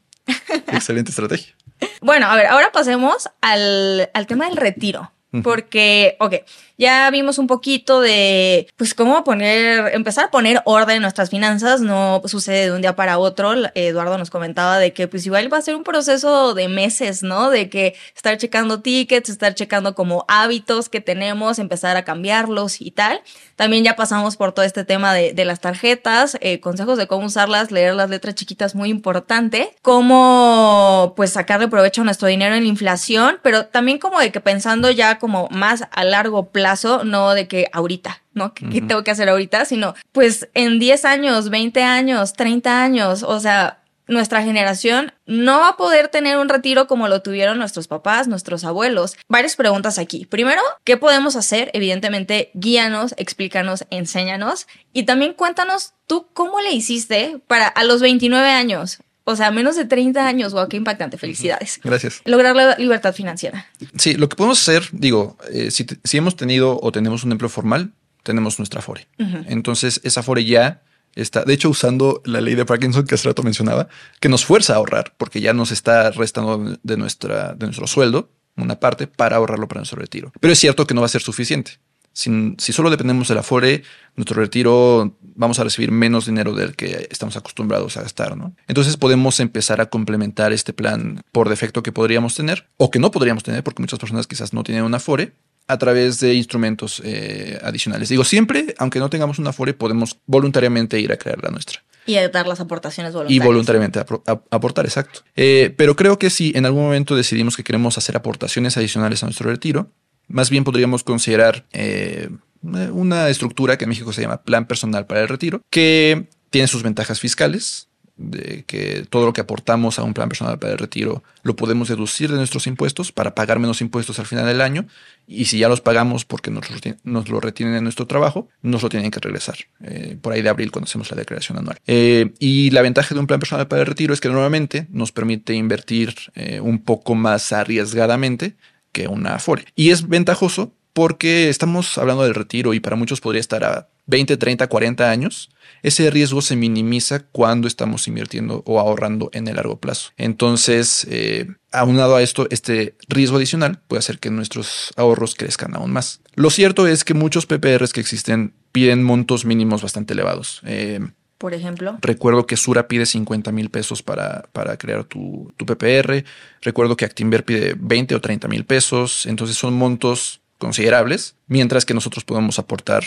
Excelente 0.71 1.11
estrategia. 1.11 1.53
Bueno, 2.01 2.25
a 2.25 2.35
ver, 2.35 2.47
ahora 2.47 2.71
pasemos 2.71 3.29
al, 3.39 4.09
al 4.15 4.25
tema 4.25 4.47
del 4.47 4.57
retiro. 4.57 5.11
Porque, 5.43 6.15
ok, 6.19 6.35
ya 6.77 7.09
vimos 7.09 7.39
un 7.39 7.47
poquito 7.47 8.01
de, 8.01 8.67
pues, 8.77 8.93
cómo 8.93 9.23
poner, 9.23 9.95
empezar 9.95 10.25
a 10.25 10.31
poner 10.31 10.61
orden 10.65 10.97
en 10.97 11.01
nuestras 11.01 11.31
finanzas. 11.31 11.81
No 11.81 12.21
sucede 12.25 12.65
de 12.65 12.71
un 12.71 12.81
día 12.81 12.95
para 12.95 13.17
otro. 13.17 13.53
Eduardo 13.73 14.17
nos 14.19 14.29
comentaba 14.29 14.77
de 14.77 14.93
que, 14.93 15.07
pues, 15.07 15.25
igual 15.25 15.51
va 15.51 15.57
a 15.57 15.61
ser 15.61 15.75
un 15.75 15.83
proceso 15.83 16.53
de 16.53 16.67
meses, 16.67 17.23
¿no? 17.23 17.49
De 17.49 17.69
que 17.69 17.95
estar 18.15 18.37
checando 18.37 18.81
tickets, 18.81 19.29
estar 19.29 19.55
checando 19.55 19.95
como 19.95 20.25
hábitos 20.27 20.87
que 20.87 21.01
tenemos, 21.01 21.57
empezar 21.57 21.97
a 21.97 22.05
cambiarlos 22.05 22.79
y 22.79 22.91
tal. 22.91 23.21
También 23.55 23.83
ya 23.83 23.95
pasamos 23.95 24.37
por 24.37 24.51
todo 24.51 24.63
este 24.63 24.83
tema 24.83 25.15
de, 25.15 25.45
las 25.45 25.61
tarjetas, 25.61 26.37
eh, 26.41 26.59
consejos 26.59 26.97
de 26.97 27.07
cómo 27.07 27.25
usarlas, 27.25 27.71
leer 27.71 27.95
las 27.95 28.09
letras 28.09 28.35
chiquitas, 28.35 28.75
muy 28.75 28.89
importante. 28.89 29.73
Cómo, 29.81 31.13
pues, 31.15 31.31
sacarle 31.31 31.69
provecho 31.69 32.01
a 32.01 32.05
nuestro 32.05 32.27
dinero 32.27 32.53
en 32.53 32.63
la 32.63 32.69
inflación, 32.69 33.39
pero 33.41 33.65
también 33.65 33.97
como 33.97 34.19
de 34.19 34.31
que 34.31 34.41
pensando 34.41 34.91
ya 34.91 35.17
como 35.17 35.47
más 35.49 35.85
a 35.91 36.03
largo 36.03 36.49
plazo 36.49 36.66
no 37.03 37.33
de 37.33 37.47
que 37.47 37.69
ahorita, 37.71 38.21
¿no? 38.33 38.53
¿Qué, 38.53 38.81
tengo 38.81 39.03
que 39.03 39.11
hacer 39.11 39.29
ahorita? 39.29 39.65
Sino, 39.65 39.95
pues 40.11 40.49
en 40.53 40.79
10 40.79 41.05
años, 41.05 41.49
20 41.49 41.83
años, 41.83 42.33
30 42.33 42.83
años, 42.83 43.23
o 43.23 43.39
sea, 43.39 43.79
nuestra 44.07 44.41
generación 44.41 45.13
no 45.25 45.59
va 45.59 45.69
a 45.69 45.77
poder 45.77 46.07
tener 46.07 46.37
un 46.37 46.49
retiro 46.49 46.87
como 46.87 47.07
lo 47.07 47.21
tuvieron 47.21 47.57
nuestros 47.57 47.87
papás, 47.87 48.27
nuestros 48.27 48.63
abuelos. 48.63 49.17
Varias 49.27 49.55
preguntas 49.55 49.99
aquí. 49.99 50.25
Primero, 50.25 50.61
¿qué 50.83 50.97
podemos 50.97 51.35
hacer? 51.35 51.69
Evidentemente, 51.73 52.51
guíanos, 52.53 53.13
explícanos, 53.17 53.85
enséñanos 53.89 54.67
y 54.93 55.03
también 55.03 55.33
cuéntanos 55.33 55.93
tú 56.07 56.27
cómo 56.33 56.61
le 56.61 56.71
hiciste 56.71 57.39
para 57.47 57.67
a 57.67 57.83
los 57.83 58.01
29 58.01 58.49
años. 58.49 58.99
O 59.29 59.35
sea, 59.35 59.51
menos 59.51 59.75
de 59.75 59.83
30 59.83 60.25
años. 60.25 60.53
Wow, 60.53 60.69
qué 60.69 60.77
impactante. 60.77 61.17
Felicidades. 61.17 61.81
Gracias. 61.83 62.21
Lograr 62.23 62.55
la 62.55 62.77
libertad 62.77 63.13
financiera. 63.13 63.67
Sí, 63.97 64.13
lo 64.13 64.29
que 64.29 64.37
podemos 64.37 64.61
hacer, 64.61 64.87
digo, 64.93 65.37
eh, 65.51 65.69
si, 65.69 65.85
hemos 66.17 66.37
tenido 66.37 66.79
o 66.81 66.93
tenemos 66.93 67.25
un 67.25 67.33
empleo 67.33 67.49
formal, 67.49 67.91
tenemos 68.23 68.57
nuestra 68.57 68.81
FORE. 68.81 69.05
Entonces, 69.47 69.99
esa 70.05 70.23
FORE 70.23 70.45
ya 70.45 70.81
está, 71.13 71.43
de 71.43 71.53
hecho, 71.53 71.69
usando 71.69 72.21
la 72.23 72.39
ley 72.39 72.55
de 72.55 72.63
Parkinson 72.63 73.05
que 73.05 73.15
hace 73.15 73.27
rato 73.27 73.43
mencionaba, 73.43 73.89
que 74.21 74.29
nos 74.29 74.45
fuerza 74.45 74.73
a 74.73 74.75
ahorrar, 74.77 75.13
porque 75.17 75.41
ya 75.41 75.51
nos 75.51 75.71
está 75.71 76.09
restando 76.11 76.77
de, 76.81 76.95
nuestra, 76.95 77.53
de 77.53 77.65
nuestro 77.65 77.85
sueldo 77.85 78.29
una 78.55 78.79
parte 78.79 79.07
para 79.07 79.35
ahorrarlo 79.35 79.67
para 79.67 79.81
nuestro 79.81 79.99
retiro. 79.99 80.31
Pero 80.39 80.53
es 80.53 80.59
cierto 80.59 80.87
que 80.87 80.93
no 80.93 81.01
va 81.01 81.05
a 81.05 81.09
ser 81.09 81.21
suficiente 81.21 81.79
si 82.17 82.73
solo 82.73 82.89
dependemos 82.89 83.27
del 83.27 83.37
Afore, 83.37 83.83
nuestro 84.15 84.41
retiro 84.41 85.15
vamos 85.35 85.59
a 85.59 85.63
recibir 85.63 85.91
menos 85.91 86.25
dinero 86.25 86.53
del 86.53 86.75
que 86.75 87.07
estamos 87.11 87.37
acostumbrados 87.37 87.95
a 87.95 88.01
gastar, 88.01 88.35
¿no? 88.35 88.55
Entonces 88.67 88.97
podemos 88.97 89.39
empezar 89.39 89.81
a 89.81 89.85
complementar 89.85 90.51
este 90.51 90.73
plan 90.73 91.21
por 91.31 91.47
defecto 91.47 91.83
que 91.83 91.91
podríamos 91.91 92.33
tener 92.33 92.67
o 92.77 92.89
que 92.89 92.97
no 92.97 93.11
podríamos 93.11 93.43
tener 93.43 93.63
porque 93.63 93.83
muchas 93.83 93.99
personas 93.99 94.25
quizás 94.25 94.51
no 94.51 94.63
tienen 94.63 94.83
un 94.83 94.95
Afore 94.95 95.33
a 95.67 95.77
través 95.77 96.19
de 96.19 96.33
instrumentos 96.33 97.01
eh, 97.05 97.59
adicionales. 97.61 98.09
Digo, 98.09 98.23
siempre, 98.23 98.73
aunque 98.79 98.99
no 98.99 99.09
tengamos 99.11 99.37
un 99.37 99.47
Afore, 99.47 99.75
podemos 99.75 100.17
voluntariamente 100.25 100.99
ir 100.99 101.11
a 101.11 101.17
crear 101.17 101.43
la 101.43 101.51
nuestra. 101.51 101.83
Y 102.07 102.15
dar 102.15 102.47
las 102.47 102.61
aportaciones 102.61 103.13
voluntarias. 103.13 103.43
Y 103.43 103.45
voluntariamente 103.45 103.99
aportar, 103.99 104.85
exacto. 104.85 105.19
Eh, 105.35 105.73
pero 105.77 105.95
creo 105.95 106.17
que 106.17 106.29
si 106.29 106.53
en 106.55 106.65
algún 106.65 106.83
momento 106.83 107.15
decidimos 107.15 107.57
que 107.57 107.65
queremos 107.65 107.97
hacer 107.97 108.15
aportaciones 108.15 108.77
adicionales 108.77 109.21
a 109.23 109.25
nuestro 109.25 109.49
retiro, 109.49 109.91
más 110.27 110.49
bien 110.49 110.63
podríamos 110.63 111.03
considerar 111.03 111.65
eh, 111.71 112.29
una 112.61 113.29
estructura 113.29 113.77
que 113.77 113.85
en 113.85 113.89
México 113.89 114.13
se 114.13 114.21
llama 114.21 114.41
Plan 114.43 114.67
Personal 114.67 115.05
para 115.05 115.21
el 115.21 115.27
Retiro, 115.27 115.61
que 115.69 116.27
tiene 116.49 116.67
sus 116.67 116.83
ventajas 116.83 117.19
fiscales, 117.19 117.87
de 118.17 118.63
que 118.65 119.05
todo 119.09 119.25
lo 119.25 119.33
que 119.33 119.41
aportamos 119.41 119.99
a 119.99 120.03
un 120.03 120.13
plan 120.13 120.27
personal 120.27 120.57
para 120.57 120.73
el 120.73 120.79
retiro 120.79 121.23
lo 121.43 121.55
podemos 121.55 121.87
deducir 121.87 122.31
de 122.31 122.37
nuestros 122.37 122.65
impuestos 122.65 123.11
para 123.11 123.35
pagar 123.35 123.59
menos 123.59 123.79
impuestos 123.79 124.17
al 124.19 124.25
final 124.25 124.45
del 124.47 124.61
año 124.61 124.87
y 125.27 125.45
si 125.45 125.59
ya 125.59 125.69
los 125.69 125.81
pagamos 125.81 126.25
porque 126.25 126.49
nos, 126.49 126.65
nos 127.03 127.29
lo 127.29 127.39
retienen 127.39 127.75
en 127.75 127.83
nuestro 127.83 128.07
trabajo, 128.07 128.49
nos 128.63 128.81
lo 128.81 128.89
tienen 128.89 129.11
que 129.11 129.19
regresar 129.19 129.57
eh, 129.83 130.17
por 130.19 130.33
ahí 130.33 130.41
de 130.41 130.49
abril 130.49 130.71
cuando 130.71 130.85
hacemos 130.85 131.11
la 131.11 131.17
declaración 131.17 131.59
anual. 131.59 131.77
Eh, 131.85 132.33
y 132.39 132.71
la 132.71 132.81
ventaja 132.81 133.13
de 133.13 133.21
un 133.21 133.27
plan 133.27 133.39
personal 133.39 133.67
para 133.67 133.81
el 133.81 133.87
retiro 133.87 134.13
es 134.13 134.19
que 134.19 134.29
normalmente 134.29 134.87
nos 134.89 135.11
permite 135.11 135.53
invertir 135.53 136.15
un 136.61 136.79
poco 136.79 137.13
más 137.13 137.53
arriesgadamente 137.53 138.55
que 138.91 139.07
una 139.07 139.35
Afore. 139.35 139.65
Y 139.75 139.91
es 139.91 140.07
ventajoso 140.07 140.73
porque 140.93 141.49
estamos 141.49 141.97
hablando 141.97 142.23
del 142.23 142.35
retiro 142.35 142.73
y 142.73 142.79
para 142.79 142.95
muchos 142.95 143.21
podría 143.21 143.41
estar 143.41 143.63
a 143.63 143.89
20, 144.07 144.37
30, 144.37 144.67
40 144.67 145.09
años 145.09 145.49
ese 145.83 146.09
riesgo 146.09 146.41
se 146.41 146.55
minimiza 146.55 147.19
cuando 147.19 147.67
estamos 147.67 148.07
invirtiendo 148.07 148.63
o 148.65 148.79
ahorrando 148.79 149.29
en 149.33 149.47
el 149.47 149.55
largo 149.55 149.79
plazo. 149.79 150.11
Entonces, 150.17 151.07
eh, 151.09 151.47
aunado 151.71 152.15
a 152.15 152.21
esto, 152.21 152.47
este 152.49 152.95
riesgo 153.07 153.37
adicional 153.37 153.79
puede 153.87 153.99
hacer 153.99 154.19
que 154.19 154.29
nuestros 154.29 154.93
ahorros 154.95 155.35
crezcan 155.35 155.75
aún 155.75 155.91
más. 155.91 156.21
Lo 156.35 156.49
cierto 156.49 156.87
es 156.87 157.03
que 157.03 157.13
muchos 157.13 157.45
PPRs 157.45 157.93
que 157.93 158.01
existen 158.01 158.53
piden 158.71 159.03
montos 159.03 159.45
mínimos 159.45 159.81
bastante 159.81 160.13
elevados. 160.13 160.61
Eh, 160.65 160.99
por 161.37 161.53
ejemplo. 161.53 161.97
Recuerdo 162.01 162.45
que 162.45 162.57
Sura 162.57 162.87
pide 162.87 163.05
50 163.05 163.51
mil 163.51 163.69
pesos 163.69 164.01
para, 164.03 164.43
para 164.53 164.77
crear 164.77 165.03
tu, 165.03 165.51
tu, 165.57 165.65
PPR. 165.65 166.23
Recuerdo 166.61 166.97
que 166.97 167.05
Actinver 167.05 167.43
pide 167.43 167.75
20 167.77 168.15
o 168.15 168.21
30 168.21 168.47
mil 168.47 168.65
pesos. 168.65 169.25
Entonces 169.25 169.57
son 169.57 169.73
montos 169.73 170.41
considerables, 170.57 171.35
mientras 171.47 171.85
que 171.85 171.93
nosotros 171.93 172.23
podemos 172.23 172.59
aportar 172.59 173.03